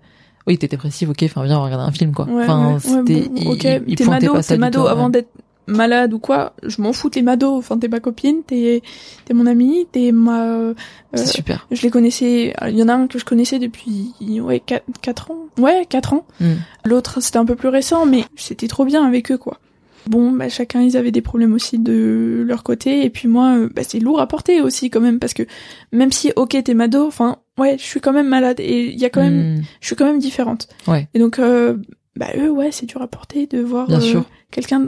oui, 0.47 0.57
t'es 0.57 0.67
dépressif, 0.67 1.07
ok, 1.09 1.21
enfin 1.23 1.43
viens, 1.43 1.57
on 1.57 1.59
va 1.59 1.65
regarder 1.65 1.85
un 1.85 1.91
film, 1.91 2.11
quoi. 2.13 2.25
Ouais, 2.25 2.43
enfin, 2.43 2.77
c'était. 2.79 3.21
bon, 3.29 3.31
il- 3.35 3.43
il- 3.43 3.83
il 3.87 3.95
t'es 3.95 4.03
pointait 4.03 4.25
mado, 4.25 4.33
pas 4.33 4.41
ça 4.41 4.55
du 4.55 4.59
mado 4.59 4.81
tout, 4.81 4.87
avant 4.87 5.09
d'être 5.09 5.29
malade 5.69 6.13
ou 6.13 6.19
quoi, 6.19 6.53
je 6.63 6.81
m'en 6.81 6.91
fous, 6.93 7.09
t'es 7.09 7.21
mado, 7.21 7.55
enfin 7.55 7.77
t'es 7.77 7.87
ma 7.87 7.99
copine, 7.99 8.43
t'es 8.45 8.81
t'es 9.25 9.33
mon 9.33 9.45
amie, 9.45 9.87
t'es 9.91 10.11
ma... 10.11 10.45
euh, 10.45 10.73
C'est 11.13 11.27
super. 11.27 11.67
je 11.71 11.81
les 11.81 11.89
connaissais, 11.89 12.53
il 12.67 12.77
y 12.77 12.83
en 12.83 12.87
a 12.89 12.93
un 12.93 13.07
que 13.07 13.17
je 13.19 13.25
connaissais 13.25 13.59
depuis 13.59 14.11
ouais 14.41 14.61
4, 15.01 15.31
ans, 15.31 15.45
ouais 15.57 15.85
4 15.87 16.13
ans, 16.13 16.25
Mm. 16.39 16.53
l'autre 16.85 17.21
c'était 17.21 17.37
un 17.37 17.45
peu 17.45 17.55
plus 17.55 17.69
récent, 17.69 18.05
mais 18.05 18.23
c'était 18.35 18.67
trop 18.67 18.85
bien 18.85 19.05
avec 19.05 19.31
eux 19.31 19.37
quoi. 19.37 19.59
Bon, 20.07 20.31
bah, 20.31 20.49
chacun 20.49 20.81
ils 20.81 20.97
avaient 20.97 21.11
des 21.11 21.21
problèmes 21.21 21.53
aussi 21.53 21.77
de 21.77 22.43
leur 22.47 22.63
côté, 22.63 23.05
et 23.05 23.09
puis 23.11 23.27
moi, 23.27 23.55
euh, 23.57 23.69
bah, 23.75 23.83
c'est 23.87 23.99
lourd 23.99 24.19
à 24.21 24.27
porter 24.27 24.61
aussi 24.61 24.89
quand 24.89 25.01
même, 25.01 25.19
parce 25.19 25.33
que 25.33 25.43
même 25.91 26.11
si 26.11 26.31
ok 26.35 26.57
t'es 26.63 26.73
mado, 26.73 27.05
enfin 27.05 27.37
ouais 27.59 27.77
je 27.77 27.83
suis 27.83 27.99
quand 27.99 28.13
même 28.13 28.27
malade, 28.29 28.59
et 28.59 28.85
il 28.91 28.99
y 28.99 29.05
a 29.05 29.09
quand 29.09 29.21
même 29.21 29.57
Mm. 29.57 29.61
je 29.81 29.85
suis 29.87 29.95
quand 29.95 30.05
même 30.05 30.19
différente. 30.19 30.67
Ouais. 30.87 31.07
Et 31.13 31.19
donc, 31.19 31.37
euh, 31.37 31.77
bah 32.15 32.27
eux, 32.37 32.49
ouais, 32.49 32.71
c'est 32.71 32.85
dur 32.85 33.01
à 33.01 33.07
porter 33.07 33.45
de 33.45 33.59
voir 33.61 33.87
euh, 33.91 34.21
quelqu'un, 34.51 34.87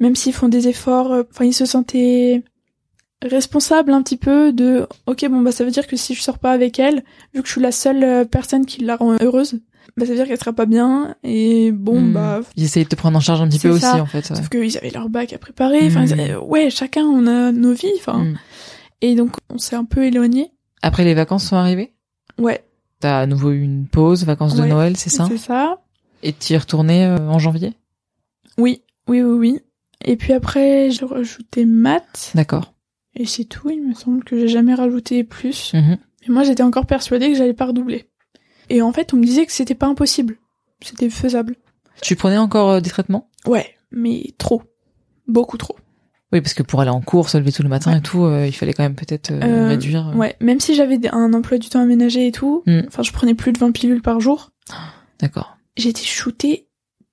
même 0.00 0.14
s'ils 0.16 0.32
font 0.32 0.48
des 0.48 0.68
efforts, 0.68 1.12
euh, 1.12 1.22
enfin 1.30 1.44
ils 1.44 1.52
se 1.54 1.66
sentaient 1.66 2.42
responsables 3.22 3.92
un 3.92 4.02
petit 4.02 4.16
peu 4.18 4.52
de, 4.52 4.86
ok, 5.06 5.26
bon 5.30 5.40
bah 5.40 5.52
ça 5.52 5.64
veut 5.64 5.70
dire 5.70 5.86
que 5.86 5.96
si 5.96 6.14
je 6.14 6.22
sors 6.22 6.38
pas 6.38 6.52
avec 6.52 6.78
elle, 6.78 7.02
vu 7.34 7.40
que 7.42 7.46
je 7.48 7.52
suis 7.52 7.60
la 7.60 7.72
seule 7.72 8.04
euh, 8.04 8.24
personne 8.24 8.66
qui 8.66 8.84
la 8.84 8.96
rend 8.96 9.16
heureuse, 9.20 9.54
bah 9.96 10.04
ça 10.04 10.06
veut 10.12 10.16
dire 10.16 10.26
qu'elle 10.26 10.38
sera 10.38 10.52
pas 10.52 10.66
bien. 10.66 11.14
Et 11.24 11.72
bon 11.72 12.00
Mm. 12.00 12.12
bah, 12.12 12.40
Ils 12.56 12.64
essayaient 12.64 12.84
de 12.84 12.90
te 12.90 12.96
prendre 12.96 13.16
en 13.16 13.20
charge 13.20 13.40
un 13.40 13.48
petit 13.48 13.58
peu 13.58 13.76
ça. 13.78 13.92
aussi, 13.92 14.00
en 14.00 14.06
fait. 14.06 14.28
ouais. 14.30 14.36
sauf 14.36 14.48
qu'ils 14.50 14.76
avaient 14.76 14.90
leur 14.90 15.08
bac 15.08 15.32
à 15.32 15.38
préparer. 15.38 15.86
Enfin, 15.86 16.02
Mm. 16.02 16.04
ils 16.06 16.12
avaient- 16.12 16.36
ouais, 16.36 16.70
chacun 16.70 17.04
on 17.04 17.26
a 17.26 17.52
nos 17.52 17.72
vies. 17.72 17.90
Enfin, 17.98 18.18
Mm. 18.24 18.38
et 19.00 19.14
donc 19.14 19.30
on 19.48 19.58
s'est 19.58 19.76
un 19.76 19.84
peu 19.86 20.04
éloigné. 20.04 20.50
Après, 20.82 21.04
les 21.04 21.14
vacances 21.14 21.44
sont 21.48 21.56
arrivées? 21.56 21.94
Ouais, 22.38 22.62
T'as 23.00 23.20
à 23.20 23.26
nouveau 23.26 23.50
eu 23.50 23.60
une 23.62 23.86
pause, 23.86 24.24
vacances 24.24 24.54
de 24.56 24.62
Ouais, 24.62 24.68
Noël, 24.68 24.96
c'est 24.96 25.10
ça? 25.10 25.26
c'est 25.28 25.36
ça. 25.38 25.82
Et 26.22 26.32
t'y 26.32 26.54
es 26.54 26.60
en 26.74 27.38
janvier? 27.38 27.74
Oui, 28.56 28.82
oui, 29.06 29.22
oui, 29.22 29.36
oui. 29.38 29.60
Et 30.04 30.16
puis 30.16 30.32
après, 30.32 30.90
j'ai 30.90 31.04
rajouté 31.04 31.64
maths. 31.64 32.32
D'accord. 32.34 32.74
Et 33.14 33.24
c'est 33.26 33.44
tout, 33.44 33.70
il 33.70 33.82
me 33.86 33.94
semble 33.94 34.22
que 34.24 34.38
j'ai 34.38 34.48
jamais 34.48 34.74
rajouté 34.74 35.24
plus. 35.24 35.72
Mhm. 35.74 35.96
Et 36.28 36.30
moi, 36.30 36.42
j'étais 36.44 36.62
encore 36.62 36.86
persuadée 36.86 37.30
que 37.30 37.36
j'allais 37.36 37.54
pas 37.54 37.66
redoubler. 37.66 38.10
Et 38.68 38.82
en 38.82 38.92
fait, 38.92 39.14
on 39.14 39.16
me 39.16 39.24
disait 39.24 39.46
que 39.46 39.52
c'était 39.52 39.74
pas 39.74 39.86
impossible. 39.86 40.36
C'était 40.82 41.08
faisable. 41.08 41.56
Tu 42.02 42.14
prenais 42.16 42.36
encore 42.36 42.70
euh, 42.72 42.80
des 42.80 42.90
traitements? 42.90 43.30
Ouais, 43.46 43.74
mais 43.90 44.34
trop. 44.38 44.62
Beaucoup 45.28 45.56
trop. 45.56 45.76
Oui, 46.32 46.40
parce 46.40 46.52
que 46.54 46.62
pour 46.64 46.80
aller 46.80 46.90
en 46.90 47.00
cours, 47.00 47.28
se 47.30 47.38
lever 47.38 47.52
tout 47.52 47.62
le 47.62 47.68
matin 47.68 47.92
Ouais. 47.92 47.98
et 47.98 48.02
tout, 48.02 48.24
euh, 48.24 48.46
il 48.46 48.52
fallait 48.52 48.72
quand 48.74 48.82
même 48.82 48.96
peut-être 48.96 49.30
euh, 49.30 49.40
Euh, 49.42 49.68
réduire. 49.68 50.12
Ouais, 50.16 50.36
même 50.40 50.60
si 50.60 50.74
j'avais 50.74 50.98
un 51.12 51.32
emploi 51.32 51.56
du 51.58 51.68
temps 51.68 51.80
aménagé 51.80 52.26
et 52.26 52.32
tout, 52.32 52.62
Mm. 52.66 52.80
enfin, 52.88 53.02
je 53.02 53.12
prenais 53.12 53.34
plus 53.34 53.52
de 53.52 53.58
20 53.58 53.70
pilules 53.72 54.02
par 54.02 54.20
jour, 54.20 54.50
D'accord. 55.20 55.56
j'étais 55.76 56.02
shootée 56.02 56.65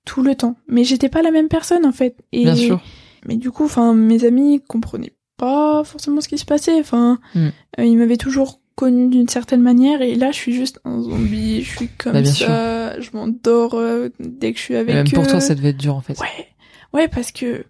tout 0.04 0.22
le 0.22 0.34
temps. 0.34 0.56
Mais 0.68 0.84
j'étais 0.84 1.08
pas 1.08 1.22
la 1.22 1.30
même 1.30 1.48
personne, 1.48 1.84
en 1.86 1.92
fait. 1.92 2.16
Et... 2.32 2.44
Bien 2.44 2.54
sûr. 2.56 2.82
Mais 3.26 3.36
du 3.36 3.50
coup, 3.50 3.64
enfin, 3.64 3.94
mes 3.94 4.24
amis 4.24 4.60
comprenaient 4.68 5.14
pas 5.36 5.82
forcément 5.84 6.20
ce 6.20 6.28
qui 6.28 6.38
se 6.38 6.44
passait. 6.44 6.78
Enfin, 6.80 7.18
Mm. 7.34 7.46
euh, 7.80 7.84
ils 7.84 7.96
m'avaient 7.96 8.16
toujours 8.18 8.60
connue 8.76 9.08
d'une 9.08 9.28
certaine 9.28 9.62
manière, 9.62 10.02
et 10.02 10.14
là, 10.16 10.30
je 10.32 10.36
suis 10.36 10.52
juste 10.52 10.80
un 10.84 11.00
zombie. 11.00 11.62
Je 11.62 11.76
suis 11.76 11.88
comme 11.96 12.12
Bah, 12.12 12.20
bien 12.22 12.32
ça. 12.32 13.00
Je 13.00 13.10
m'endors 13.14 13.74
euh, 13.74 14.08
dès 14.18 14.52
que 14.52 14.58
je 14.58 14.64
suis 14.64 14.76
avec 14.76 14.94
Même 14.94 15.08
pour 15.10 15.22
eux. 15.24 15.26
toi, 15.28 15.40
ça 15.40 15.54
devait 15.54 15.68
être 15.70 15.76
dur, 15.78 15.94
en 15.94 16.00
fait. 16.00 16.18
Ouais, 16.20 16.48
ouais, 16.92 17.08
parce 17.08 17.30
que 17.32 17.64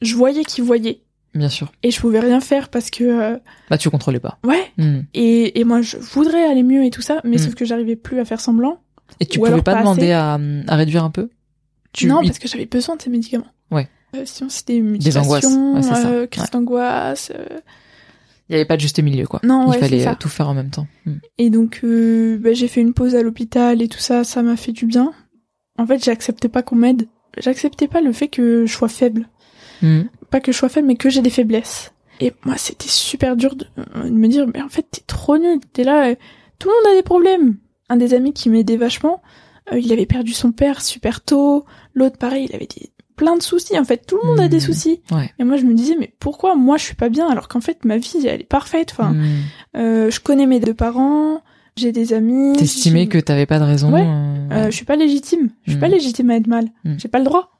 je 0.00 0.14
voyais 0.16 0.42
qu'ils 0.44 0.64
voyaient, 0.64 1.00
Bien 1.34 1.48
sûr. 1.48 1.70
et 1.84 1.90
je 1.92 2.00
pouvais 2.00 2.18
rien 2.20 2.40
faire 2.40 2.68
parce 2.70 2.90
que 2.90 3.04
euh, 3.04 3.36
Bah, 3.70 3.78
tu 3.78 3.88
contrôlais 3.88 4.18
pas. 4.20 4.38
ouais. 4.44 4.64
Mhm. 4.78 5.06
Et, 5.14 5.60
et 5.60 5.64
moi, 5.64 5.80
je 5.80 5.96
voudrais 5.96 6.44
aller 6.44 6.64
mieux 6.64 6.84
et 6.84 6.90
tout 6.90 7.02
ça, 7.02 7.20
mais 7.24 7.36
Mm. 7.36 7.38
sauf 7.38 7.54
que 7.54 7.64
j'arrivais 7.64 7.96
plus 7.96 8.18
à 8.18 8.24
faire 8.24 8.40
semblant. 8.40 8.80
Et 9.20 9.26
tu 9.26 9.38
Ou 9.38 9.42
pouvais 9.44 9.62
pas 9.62 9.74
pas 9.74 9.80
demander 9.80 10.10
à, 10.10 10.38
à 10.66 10.76
réduire 10.76 11.04
un 11.04 11.10
peu? 11.10 11.30
Tu, 11.92 12.06
non, 12.06 12.22
parce 12.22 12.38
que 12.38 12.48
j'avais 12.48 12.66
besoin 12.66 12.96
de 12.96 13.02
ces 13.02 13.10
médicaments. 13.10 13.46
Ouais. 13.70 13.88
Euh, 14.16 14.22
sinon, 14.24 14.48
c'était 14.50 14.80
mutilation, 14.80 15.22
angoisses. 15.22 15.44
Ouais, 15.44 15.82
c'est 15.82 16.02
ça. 16.02 16.08
euh, 16.08 16.26
crise 16.26 16.44
Ouais. 16.44 16.48
d'angoisse. 16.52 17.32
euh, 17.34 17.58
il 18.48 18.52
y 18.52 18.56
avait 18.56 18.64
pas 18.66 18.76
de 18.76 18.80
juste 18.82 18.98
milieu, 19.02 19.26
quoi. 19.26 19.40
Non, 19.44 19.66
il 19.66 19.70
ouais, 19.70 19.78
fallait 19.78 20.04
ça. 20.04 20.10
euh, 20.12 20.14
tout 20.18 20.28
faire 20.28 20.48
en 20.48 20.54
même 20.54 20.68
temps. 20.70 20.86
Mhm. 21.06 21.20
Et 21.38 21.48
donc, 21.50 21.80
euh, 21.84 22.36
bah, 22.38 22.52
j'ai 22.52 22.68
fait 22.68 22.80
une 22.82 22.92
pause 22.92 23.14
à 23.14 23.22
l'hôpital 23.22 23.80
et 23.80 23.88
tout 23.88 23.98
ça, 24.00 24.24
ça 24.24 24.42
m'a 24.42 24.56
fait 24.56 24.72
du 24.72 24.84
bien. 24.86 25.12
En 25.78 25.86
fait, 25.86 26.04
j'acceptais 26.04 26.48
pas 26.48 26.62
qu'on 26.62 26.76
m'aide. 26.76 27.08
J'acceptais 27.38 27.88
pas 27.88 28.02
le 28.02 28.12
fait 28.12 28.28
que 28.28 28.66
je 28.66 28.72
sois 28.72 28.88
faible. 28.88 29.28
Mhm. 29.80 30.08
Pas 30.30 30.40
que 30.40 30.52
je 30.52 30.58
sois 30.58 30.68
faible, 30.68 30.86
mais 30.88 30.96
que 30.96 31.08
j'ai 31.08 31.22
des 31.22 31.30
faiblesses. 31.30 31.92
Et 32.20 32.32
moi, 32.44 32.56
c'était 32.58 32.88
super 32.88 33.36
dur 33.36 33.56
de, 33.56 33.66
de 34.04 34.10
me 34.10 34.28
dire, 34.28 34.46
mais 34.52 34.60
en 34.60 34.68
fait, 34.68 34.86
t'es 34.90 35.00
trop 35.06 35.38
nul. 35.38 35.58
T'es 35.72 35.82
là, 35.84 36.14
tout 36.58 36.68
le 36.68 36.74
monde 36.74 36.92
a 36.92 36.96
des 36.96 37.02
problèmes. 37.02 37.56
Un 37.88 37.96
des 37.96 38.12
amis 38.12 38.32
qui 38.34 38.48
m'aidait 38.50 38.76
vachement, 38.76 39.22
euh, 39.72 39.78
il 39.78 39.92
avait 39.92 40.06
perdu 40.06 40.32
son 40.32 40.52
père 40.52 40.80
super 40.82 41.20
tôt. 41.22 41.64
L'autre, 41.94 42.18
pareil, 42.18 42.46
il 42.48 42.54
avait 42.54 42.66
des, 42.66 42.90
plein 43.16 43.36
de 43.36 43.42
soucis. 43.42 43.78
En 43.78 43.84
fait, 43.84 44.06
tout 44.06 44.18
le 44.22 44.28
monde 44.28 44.40
a 44.40 44.48
des 44.48 44.56
Mhm. 44.56 44.62
soucis. 44.62 45.00
Ouais. 45.10 45.30
Et 45.38 45.44
moi, 45.44 45.56
je 45.56 45.64
me 45.64 45.74
disais, 45.74 45.96
mais 45.98 46.14
pourquoi 46.18 46.54
moi 46.56 46.76
je 46.76 46.84
suis 46.84 46.94
pas 46.94 47.08
bien 47.08 47.28
alors 47.28 47.48
qu'en 47.48 47.60
fait 47.60 47.84
ma 47.84 47.96
vie 47.98 48.26
elle 48.26 48.40
est 48.40 48.44
parfaite. 48.44 48.90
Enfin, 48.92 49.12
Hmm. 49.12 49.40
euh, 49.76 50.10
je 50.10 50.20
connais 50.20 50.46
mes 50.46 50.60
deux 50.60 50.74
parents, 50.74 51.42
j'ai 51.76 51.92
des 51.92 52.12
amis. 52.12 52.56
T'estimais 52.56 53.06
que 53.08 53.18
t'avais 53.18 53.46
pas 53.46 53.58
de 53.58 53.64
raison. 53.64 53.92
Ouais. 53.92 54.06
euh, 54.06 54.66
je 54.66 54.76
suis 54.76 54.84
pas 54.84 54.96
légitime. 54.96 55.50
Je 55.66 55.72
suis 55.72 55.80
pas 55.80 55.88
légitime 55.88 56.30
à 56.30 56.36
être 56.36 56.46
mal. 56.46 56.68
J'ai 56.98 57.08
pas 57.08 57.18
le 57.18 57.24
droit. 57.24 57.50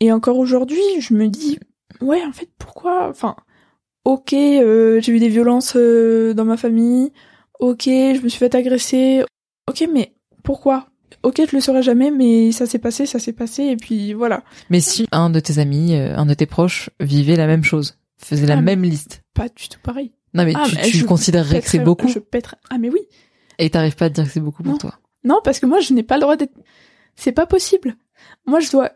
Et 0.00 0.10
encore 0.12 0.38
aujourd'hui, 0.38 0.80
je 1.00 1.14
me 1.14 1.28
dis, 1.28 1.58
ouais, 2.00 2.22
en 2.24 2.32
fait, 2.32 2.48
pourquoi 2.58 3.08
Enfin, 3.08 3.36
ok, 4.04 4.32
euh, 4.32 5.00
j'ai 5.00 5.12
eu 5.12 5.18
des 5.20 5.28
violences 5.28 5.74
euh, 5.76 6.34
dans 6.34 6.44
ma 6.44 6.56
famille. 6.56 7.12
Ok, 7.60 7.84
je 7.86 8.20
me 8.22 8.28
suis 8.28 8.38
fait 8.38 8.54
agresser. 8.54 9.22
Ok, 9.68 9.86
mais 9.92 10.14
pourquoi? 10.42 10.88
Ok, 11.22 11.40
je 11.48 11.54
le 11.54 11.60
saurais 11.60 11.82
jamais, 11.82 12.10
mais 12.10 12.50
ça 12.52 12.66
s'est 12.66 12.78
passé, 12.78 13.06
ça 13.06 13.18
s'est 13.18 13.32
passé, 13.32 13.62
et 13.64 13.76
puis 13.76 14.12
voilà. 14.12 14.42
Mais 14.70 14.80
si 14.80 15.06
un 15.12 15.30
de 15.30 15.38
tes 15.40 15.58
amis, 15.58 15.94
euh, 15.94 16.16
un 16.16 16.26
de 16.26 16.34
tes 16.34 16.46
proches 16.46 16.90
vivait 17.00 17.36
la 17.36 17.46
même 17.46 17.62
chose, 17.64 17.98
faisait 18.18 18.46
la 18.46 18.58
Ah, 18.58 18.60
même 18.60 18.82
liste. 18.82 19.22
Pas 19.34 19.48
du 19.48 19.68
tout 19.68 19.78
pareil. 19.82 20.12
Non 20.34 20.44
mais 20.44 20.52
Ah, 20.56 20.64
tu, 20.68 20.74
mais 20.76 20.82
tu 20.90 21.04
considérerais 21.04 21.60
que 21.60 21.68
c'est 21.68 21.78
beaucoup 21.78 22.08
Je 22.08 22.18
pèterais. 22.18 22.56
Ah 22.70 22.78
mais 22.78 22.88
oui. 22.90 23.00
et 23.58 23.70
t'arrives 23.70 23.94
pas 23.96 24.06
à 24.06 24.08
te 24.10 24.14
dire 24.14 24.24
que 24.24 24.30
c'est 24.30 24.40
beaucoup 24.40 24.62
pour 24.62 24.78
toi. 24.78 24.98
Non, 25.24 25.40
parce 25.44 25.60
que 25.60 25.66
moi, 25.66 25.78
je 25.80 25.92
n'ai 25.92 26.02
pas 26.02 26.16
le 26.16 26.22
droit 26.22 26.36
d'être. 26.36 26.52
C'est 27.14 27.30
pas 27.32 27.46
possible. 27.46 27.94
Moi, 28.46 28.58
je 28.58 28.70
dois, 28.72 28.90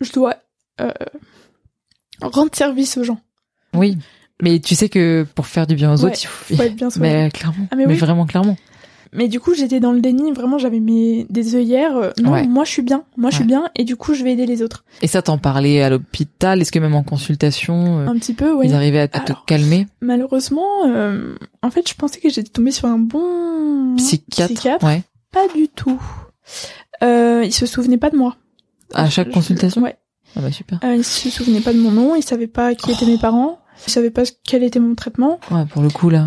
je 0.00 0.12
dois 0.12 0.36
euh, 0.80 0.92
rendre 2.22 2.54
service 2.54 2.96
aux 2.98 3.02
gens. 3.04 3.20
Oui. 3.72 3.98
Mais 4.42 4.60
tu 4.60 4.74
sais 4.76 4.88
que 4.88 5.26
pour 5.34 5.46
faire 5.46 5.66
du 5.66 5.74
bien 5.74 5.92
aux 5.92 6.04
Ouais, 6.04 6.10
autres, 6.10 6.20
il 6.22 6.26
faut... 6.26 6.54
Faut 6.56 6.62
être 6.62 6.76
bien 6.76 6.90
soi-même. 6.90 7.24
Mais 7.24 7.30
clairement. 7.30 7.66
Ah, 7.70 7.76
mais 7.76 7.86
mais 7.86 7.94
oui. 7.94 7.98
vraiment 7.98 8.26
clairement. 8.26 8.56
Mais 9.14 9.28
du 9.28 9.38
coup, 9.40 9.54
j'étais 9.54 9.78
dans 9.80 9.92
le 9.92 10.00
déni. 10.00 10.32
Vraiment, 10.32 10.58
j'avais 10.58 10.80
mes 10.80 11.24
des 11.30 11.54
œillères. 11.54 11.96
euh, 11.96 12.10
non, 12.22 12.32
Ouais. 12.32 12.46
moi, 12.46 12.64
je 12.64 12.70
suis 12.70 12.82
bien. 12.82 13.04
Moi, 13.16 13.30
je 13.30 13.36
suis 13.36 13.44
bien. 13.44 13.70
Et 13.76 13.84
du 13.84 13.94
coup, 13.96 14.12
je 14.14 14.24
vais 14.24 14.32
aider 14.32 14.44
les 14.44 14.60
autres. 14.62 14.84
Et 15.02 15.06
ça 15.06 15.22
t'en 15.22 15.38
parlait 15.38 15.82
à 15.82 15.88
l'hôpital 15.90 16.60
Est-ce 16.60 16.72
que 16.72 16.78
même 16.80 16.94
en 16.94 17.04
consultation, 17.04 18.00
euh, 18.00 18.06
Un 18.08 18.14
petit 18.18 18.34
peu, 18.34 18.52
oui. 18.52 18.66
ils 18.68 18.74
arrivaient 18.74 18.98
à, 19.00 19.08
te 19.08 19.32
calmer? 19.46 19.86
Malheureusement, 20.00 20.66
euh, 20.86 21.36
en 21.62 21.70
fait, 21.70 21.88
je 21.88 21.94
pensais 21.94 22.20
que 22.20 22.28
j'étais 22.28 22.50
tombée 22.50 22.72
sur 22.72 22.86
un 22.88 22.98
bon 22.98 23.94
Psychiatre, 23.96 24.84
Ouais. 24.84 25.02
Pas 25.32 25.46
du 25.54 25.68
tout. 25.68 26.00
Euh, 27.02 27.42
il 27.44 27.52
se 27.52 27.66
souvenait 27.66 27.98
pas 27.98 28.10
de 28.10 28.16
moi. 28.16 28.36
À 28.92 29.08
chaque 29.10 29.28
Je- 29.28 29.32
consultation? 29.32 29.82
Ouais. 29.82 29.96
Ah 30.36 30.40
bah 30.40 30.50
super. 30.50 30.80
Euh, 30.84 30.96
il 30.96 31.04
se 31.04 31.30
souvenait 31.30 31.60
pas 31.60 31.72
de 31.72 31.78
mon 31.78 31.90
nom. 31.92 32.16
Il 32.16 32.22
savait 32.24 32.46
pas 32.48 32.74
qui 32.74 32.90
étaient 32.90 33.06
mes 33.06 33.18
parents. 33.18 33.60
Il 33.86 33.92
savait 33.92 34.10
pas 34.10 34.22
quel 34.44 34.62
était 34.64 34.80
mon 34.80 34.94
traitement. 34.94 35.38
Ouais, 35.50 35.64
pour 35.66 35.82
le 35.82 35.90
coup 35.90 36.10
là. 36.10 36.26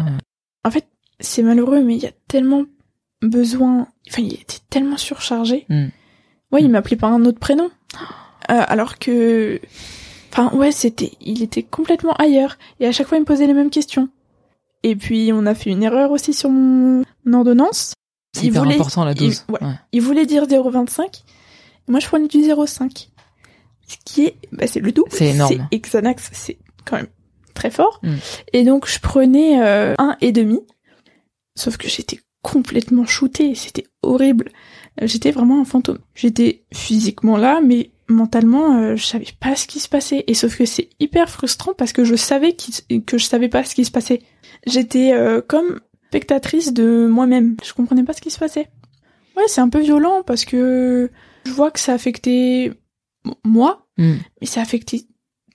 En 0.64 0.72
fait, 0.72 0.86
c'est 1.20 1.44
malheureux, 1.44 1.82
mais 1.84 1.96
il 1.96 2.04
y 2.04 2.06
a 2.06 2.12
tellement 2.28 2.64
besoin. 3.22 3.88
Enfin, 4.10 4.22
il 4.22 4.34
était 4.34 4.60
tellement 4.70 4.98
surchargé. 4.98 5.66
Hmm. 5.70 5.88
Ouais, 6.52 6.62
il 6.62 6.70
m'appelait 6.70 6.96
par 6.98 7.12
un 7.12 7.26
autre 7.26 7.40
prénom. 7.40 7.70
Euh, 8.50 8.64
alors 8.68 8.98
que. 9.00 9.60
Enfin, 10.32 10.56
ouais, 10.56 10.72
c'était. 10.72 11.12
Il 11.22 11.42
était 11.44 11.64
complètement 11.64 12.14
ailleurs. 12.14 12.58
Et 12.80 12.88
à 12.88 12.92
chaque 12.92 13.08
fois, 13.08 13.18
il 13.18 13.22
me 13.22 13.26
posait 13.26 13.48
les 13.48 13.54
mêmes 13.54 13.70
questions. 13.70 14.10
Et 14.84 14.96
puis, 14.96 15.32
on 15.34 15.46
a 15.46 15.56
fait 15.56 15.72
une 15.72 15.84
erreur 15.84 16.12
aussi 16.12 16.34
sur 16.34 16.50
mon 16.50 17.04
mon 17.26 17.38
ordonnance. 17.40 17.94
Il 18.38 18.46
hyper 18.46 18.64
voulait- 18.64 18.76
important 18.76 19.04
la 19.04 19.12
il- 19.14 19.18
dose. 19.18 19.46
ouais. 19.50 19.64
Ouais. 19.64 19.74
Il 19.92 20.02
voulait 20.02 20.26
dire 20.26 20.46
0,25. 20.46 21.24
Moi, 21.88 22.00
je 22.00 22.08
prenais 22.08 22.28
du 22.28 22.38
0,5. 22.40 23.10
Ce 23.88 23.96
qui 24.06 24.26
est, 24.26 24.36
bah, 24.52 24.68
c'est 24.68 24.80
le 24.82 24.92
double. 24.92 25.10
C'est 25.12 25.30
énorme. 25.30 25.68
Et 25.72 25.80
Xanax, 25.80 26.30
c'est 26.34 26.58
quand 26.86 26.98
même 26.98 27.08
très 27.54 27.72
fort. 27.72 28.00
Mm. 28.04 28.16
Et 28.54 28.64
donc, 28.64 28.88
je 28.88 29.00
prenais 29.00 29.62
euh, 29.62 29.96
un 29.98 30.16
et 30.22 30.32
demi. 30.32 30.60
Sauf 31.56 31.78
que 31.78 31.88
j'étais 31.88 32.20
complètement 32.42 33.06
shootée. 33.06 33.56
C'était 33.56 33.86
horrible. 34.02 34.50
Euh, 35.02 35.08
J'étais 35.08 35.32
vraiment 35.32 35.62
un 35.62 35.66
fantôme. 35.66 36.00
J'étais 36.16 36.64
physiquement 36.74 37.38
là, 37.38 37.60
mais 37.64 37.92
mentalement, 38.08 38.78
euh, 38.78 38.96
je 38.96 39.06
savais 39.06 39.26
pas 39.40 39.56
ce 39.56 39.68
qui 39.68 39.80
se 39.80 39.90
passait. 39.90 40.24
Et 40.28 40.34
sauf 40.34 40.58
que 40.58 40.66
c'est 40.66 40.90
hyper 41.00 41.30
frustrant 41.30 41.74
parce 41.74 41.94
que 41.94 42.04
je 42.04 42.16
savais 42.16 42.56
que 43.06 43.18
je 43.18 43.26
savais 43.26 43.50
pas 43.50 43.64
ce 43.64 43.76
qui 43.76 43.86
se 43.86 43.92
passait. 43.92 44.22
J'étais 44.66 45.14
euh, 45.14 45.42
comme 45.46 45.80
spectatrice 46.10 46.74
de 46.74 47.08
moi-même. 47.08 47.58
Je 47.66 47.74
comprenais 47.74 48.04
pas 48.04 48.14
ce 48.14 48.22
qui 48.22 48.32
se 48.32 48.40
passait. 48.40 48.70
Ouais, 49.36 49.44
c'est 49.48 49.62
un 49.62 49.70
peu 49.70 49.80
violent 49.82 50.24
parce 50.26 50.46
que 50.46 51.12
je 51.46 51.52
vois 51.52 51.70
que 51.72 51.80
ça 51.80 51.94
affectait 51.94 52.72
moi, 53.44 53.84
Hmm. 54.00 54.18
mais 54.40 54.46
ça 54.48 54.62
affectait 54.62 55.02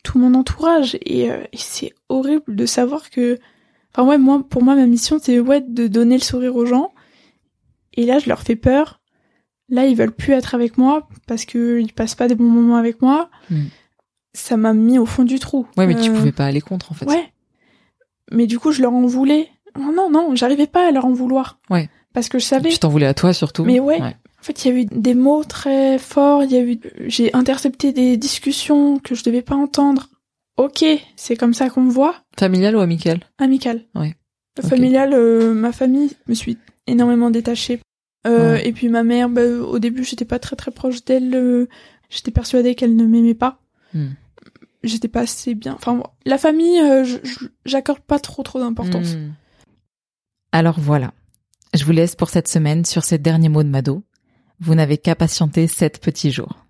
tout 0.03 0.19
mon 0.19 0.35
entourage 0.35 0.99
et, 1.01 1.31
euh, 1.31 1.45
et 1.53 1.57
c'est 1.57 1.93
horrible 2.09 2.57
de 2.57 2.67
savoir 2.67 3.09
que 3.09 3.39
enfin 3.95 4.07
ouais 4.09 4.19
moi 4.19 4.43
pour 4.49 4.63
moi 4.63 4.75
ma 4.75 4.87
mission 4.87 5.19
c'est 5.21 5.39
ouais 5.41 5.61
de 5.61 5.87
donner 5.87 6.17
le 6.17 6.23
sourire 6.23 6.57
aux 6.57 6.67
gens 6.67 6.93
et 7.95 8.05
là 8.07 8.19
je 8.19 8.29
leur 8.29 8.41
fais 8.43 8.57
peur 8.57 9.01
là 9.69 9.87
ils 9.87 9.97
veulent 9.97 10.13
plus 10.15 10.33
être 10.33 10.55
avec 10.55 10.79
moi 10.79 11.09
parce 11.27 11.45
que 11.45 11.81
ils 11.81 11.93
passent 11.93 12.15
pas 12.15 12.29
des 12.29 12.35
bons 12.35 12.45
moments 12.51 12.77
avec 12.77 13.03
moi 13.03 13.29
Hmm. 13.51 13.65
ça 14.35 14.57
m'a 14.57 14.73
mis 14.73 14.99
au 14.99 15.07
fond 15.07 15.25
du 15.25 15.39
trou 15.39 15.67
Ouais, 15.77 15.87
mais 15.87 15.95
tu 16.01 16.11
Euh, 16.11 16.15
pouvais 16.15 16.33
pas 16.33 16.47
aller 16.47 16.61
contre 16.61 16.93
en 16.93 16.95
fait. 16.95 17.07
ouais 17.07 17.33
mais 18.31 18.47
du 18.47 18.59
coup 18.59 18.73
je 18.73 18.81
leur 18.83 18.93
en 18.95 19.05
voulais 19.07 19.49
non 19.79 19.93
non 19.93 20.11
non 20.11 20.35
j'arrivais 20.35 20.67
pas 20.67 20.89
à 20.89 20.91
leur 20.91 21.05
en 21.07 21.13
vouloir 21.13 21.59
Ouais. 21.71 21.89
parce 22.15 22.29
que 22.29 22.39
je 22.39 22.45
savais 22.45 22.71
Tu 22.71 22.79
t'en 22.79 22.89
voulais 22.89 23.07
à 23.07 23.15
toi 23.15 23.33
surtout. 23.33 23.65
Mais 23.65 23.81
ouais. 23.81 24.01
en 24.01 24.13
fait, 24.45 24.65
il 24.65 24.69
y 24.69 24.75
a 24.77 24.81
eu 24.81 24.85
des 24.87 25.15
mots 25.15 25.45
très 25.45 25.99
forts, 25.99 26.43
il 26.45 26.51
y 26.53 26.57
a 26.57 26.61
eu, 26.63 26.79
j'ai 27.07 27.33
intercepté 27.35 27.93
des 27.93 28.17
discussions 28.17 28.99
que 28.99 29.15
je 29.15 29.23
devais 29.25 29.41
pas 29.41 29.55
entendre. 29.55 30.09
Ok, 30.57 30.85
c'est 31.17 31.37
comme 31.37 31.55
ça 31.55 31.71
qu'on 31.71 31.83
me 31.83 31.91
voit. 31.91 32.17
Familial 32.39 32.77
ou 32.77 32.81
amical? 32.81 33.21
Amical. 33.39 33.85
Ouais. 33.95 34.15
Ok. 34.63 34.69
Familial, 34.69 35.13
euh, 35.15 35.55
ma 35.55 35.73
famille, 35.73 36.11
me 36.29 36.35
suis 36.35 36.59
énormément 36.87 37.31
détachée. 37.31 37.81
Euh, 38.27 38.55
Ouais. 38.55 38.69
Et 38.69 38.73
puis 38.73 38.89
ma 38.89 39.03
mère, 39.03 39.29
bah, 39.29 39.43
au 39.45 39.79
début, 39.79 40.05
j'étais 40.05 40.25
pas 40.27 40.39
très 40.39 40.57
très 40.57 40.71
proche 40.71 41.05
d'elle. 41.05 41.35
euh, 41.35 41.69
j'étais 42.11 42.31
persuadée 42.31 42.75
qu'elle 42.75 42.95
ne 42.97 43.07
m'aimait 43.07 43.35
pas. 43.35 43.61
Hmm. 43.95 44.11
J'étais 44.85 45.09
pas 45.09 45.21
assez 45.21 45.55
bien. 45.55 45.75
Enfin, 45.75 45.95
bon, 45.95 46.05
la 46.27 46.39
famille, 46.39 46.81
j'accorde 47.65 48.01
pas 48.01 48.19
trop 48.19 48.43
trop 48.43 48.59
d'importance. 48.59 49.15
Hmm. 49.15 49.31
Alors 50.53 50.79
voilà. 50.79 51.13
Je 51.75 51.85
vous 51.85 51.93
laisse 51.93 52.15
pour 52.17 52.29
cette 52.29 52.49
semaine 52.49 52.85
sur 52.85 53.05
ces 53.05 53.17
derniers 53.19 53.49
mots 53.49 53.63
de 53.63 53.69
Mado. 53.69 54.03
Vous 54.61 54.75
n'avez 54.75 54.99
qu'à 54.99 55.15
patienter 55.17 55.67
sept 55.67 56.01
petits 56.01 56.31
jours. 56.31 56.67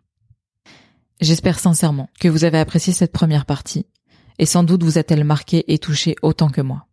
J'espère 1.22 1.60
sincèrement 1.60 2.08
que 2.18 2.26
vous 2.26 2.42
avez 2.42 2.58
apprécié 2.58 2.92
cette 2.92 3.12
première 3.12 3.46
partie, 3.46 3.86
et 4.40 4.44
sans 4.44 4.64
doute 4.64 4.82
vous 4.82 4.98
a-t-elle 4.98 5.22
marqué 5.22 5.72
et 5.72 5.78
touché 5.78 6.16
autant 6.20 6.48
que 6.48 6.60
moi. 6.60 6.88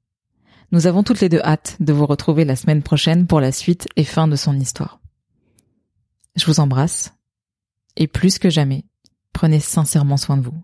Nous 0.71 0.85
avons 0.85 1.01
toutes 1.01 1.19
les 1.19 1.29
deux 1.29 1.41
hâte 1.41 1.77
de 1.79 1.93
vous 1.93 2.05
retrouver 2.05 2.45
la 2.45 2.55
semaine 2.55 2.83
prochaine 2.83 3.25
pour 3.25 3.41
la 3.41 3.51
suite 3.51 3.87
et 3.95 4.03
fin 4.03 4.27
de 4.27 4.35
son 4.35 4.53
histoire. 4.59 5.01
Je 6.35 6.45
vous 6.45 6.59
embrasse, 6.59 7.11
et 7.95 8.05
plus 8.05 8.37
que 8.37 8.51
jamais, 8.51 8.85
prenez 9.33 9.59
sincèrement 9.59 10.17
soin 10.17 10.37
de 10.37 10.43
vous. 10.43 10.61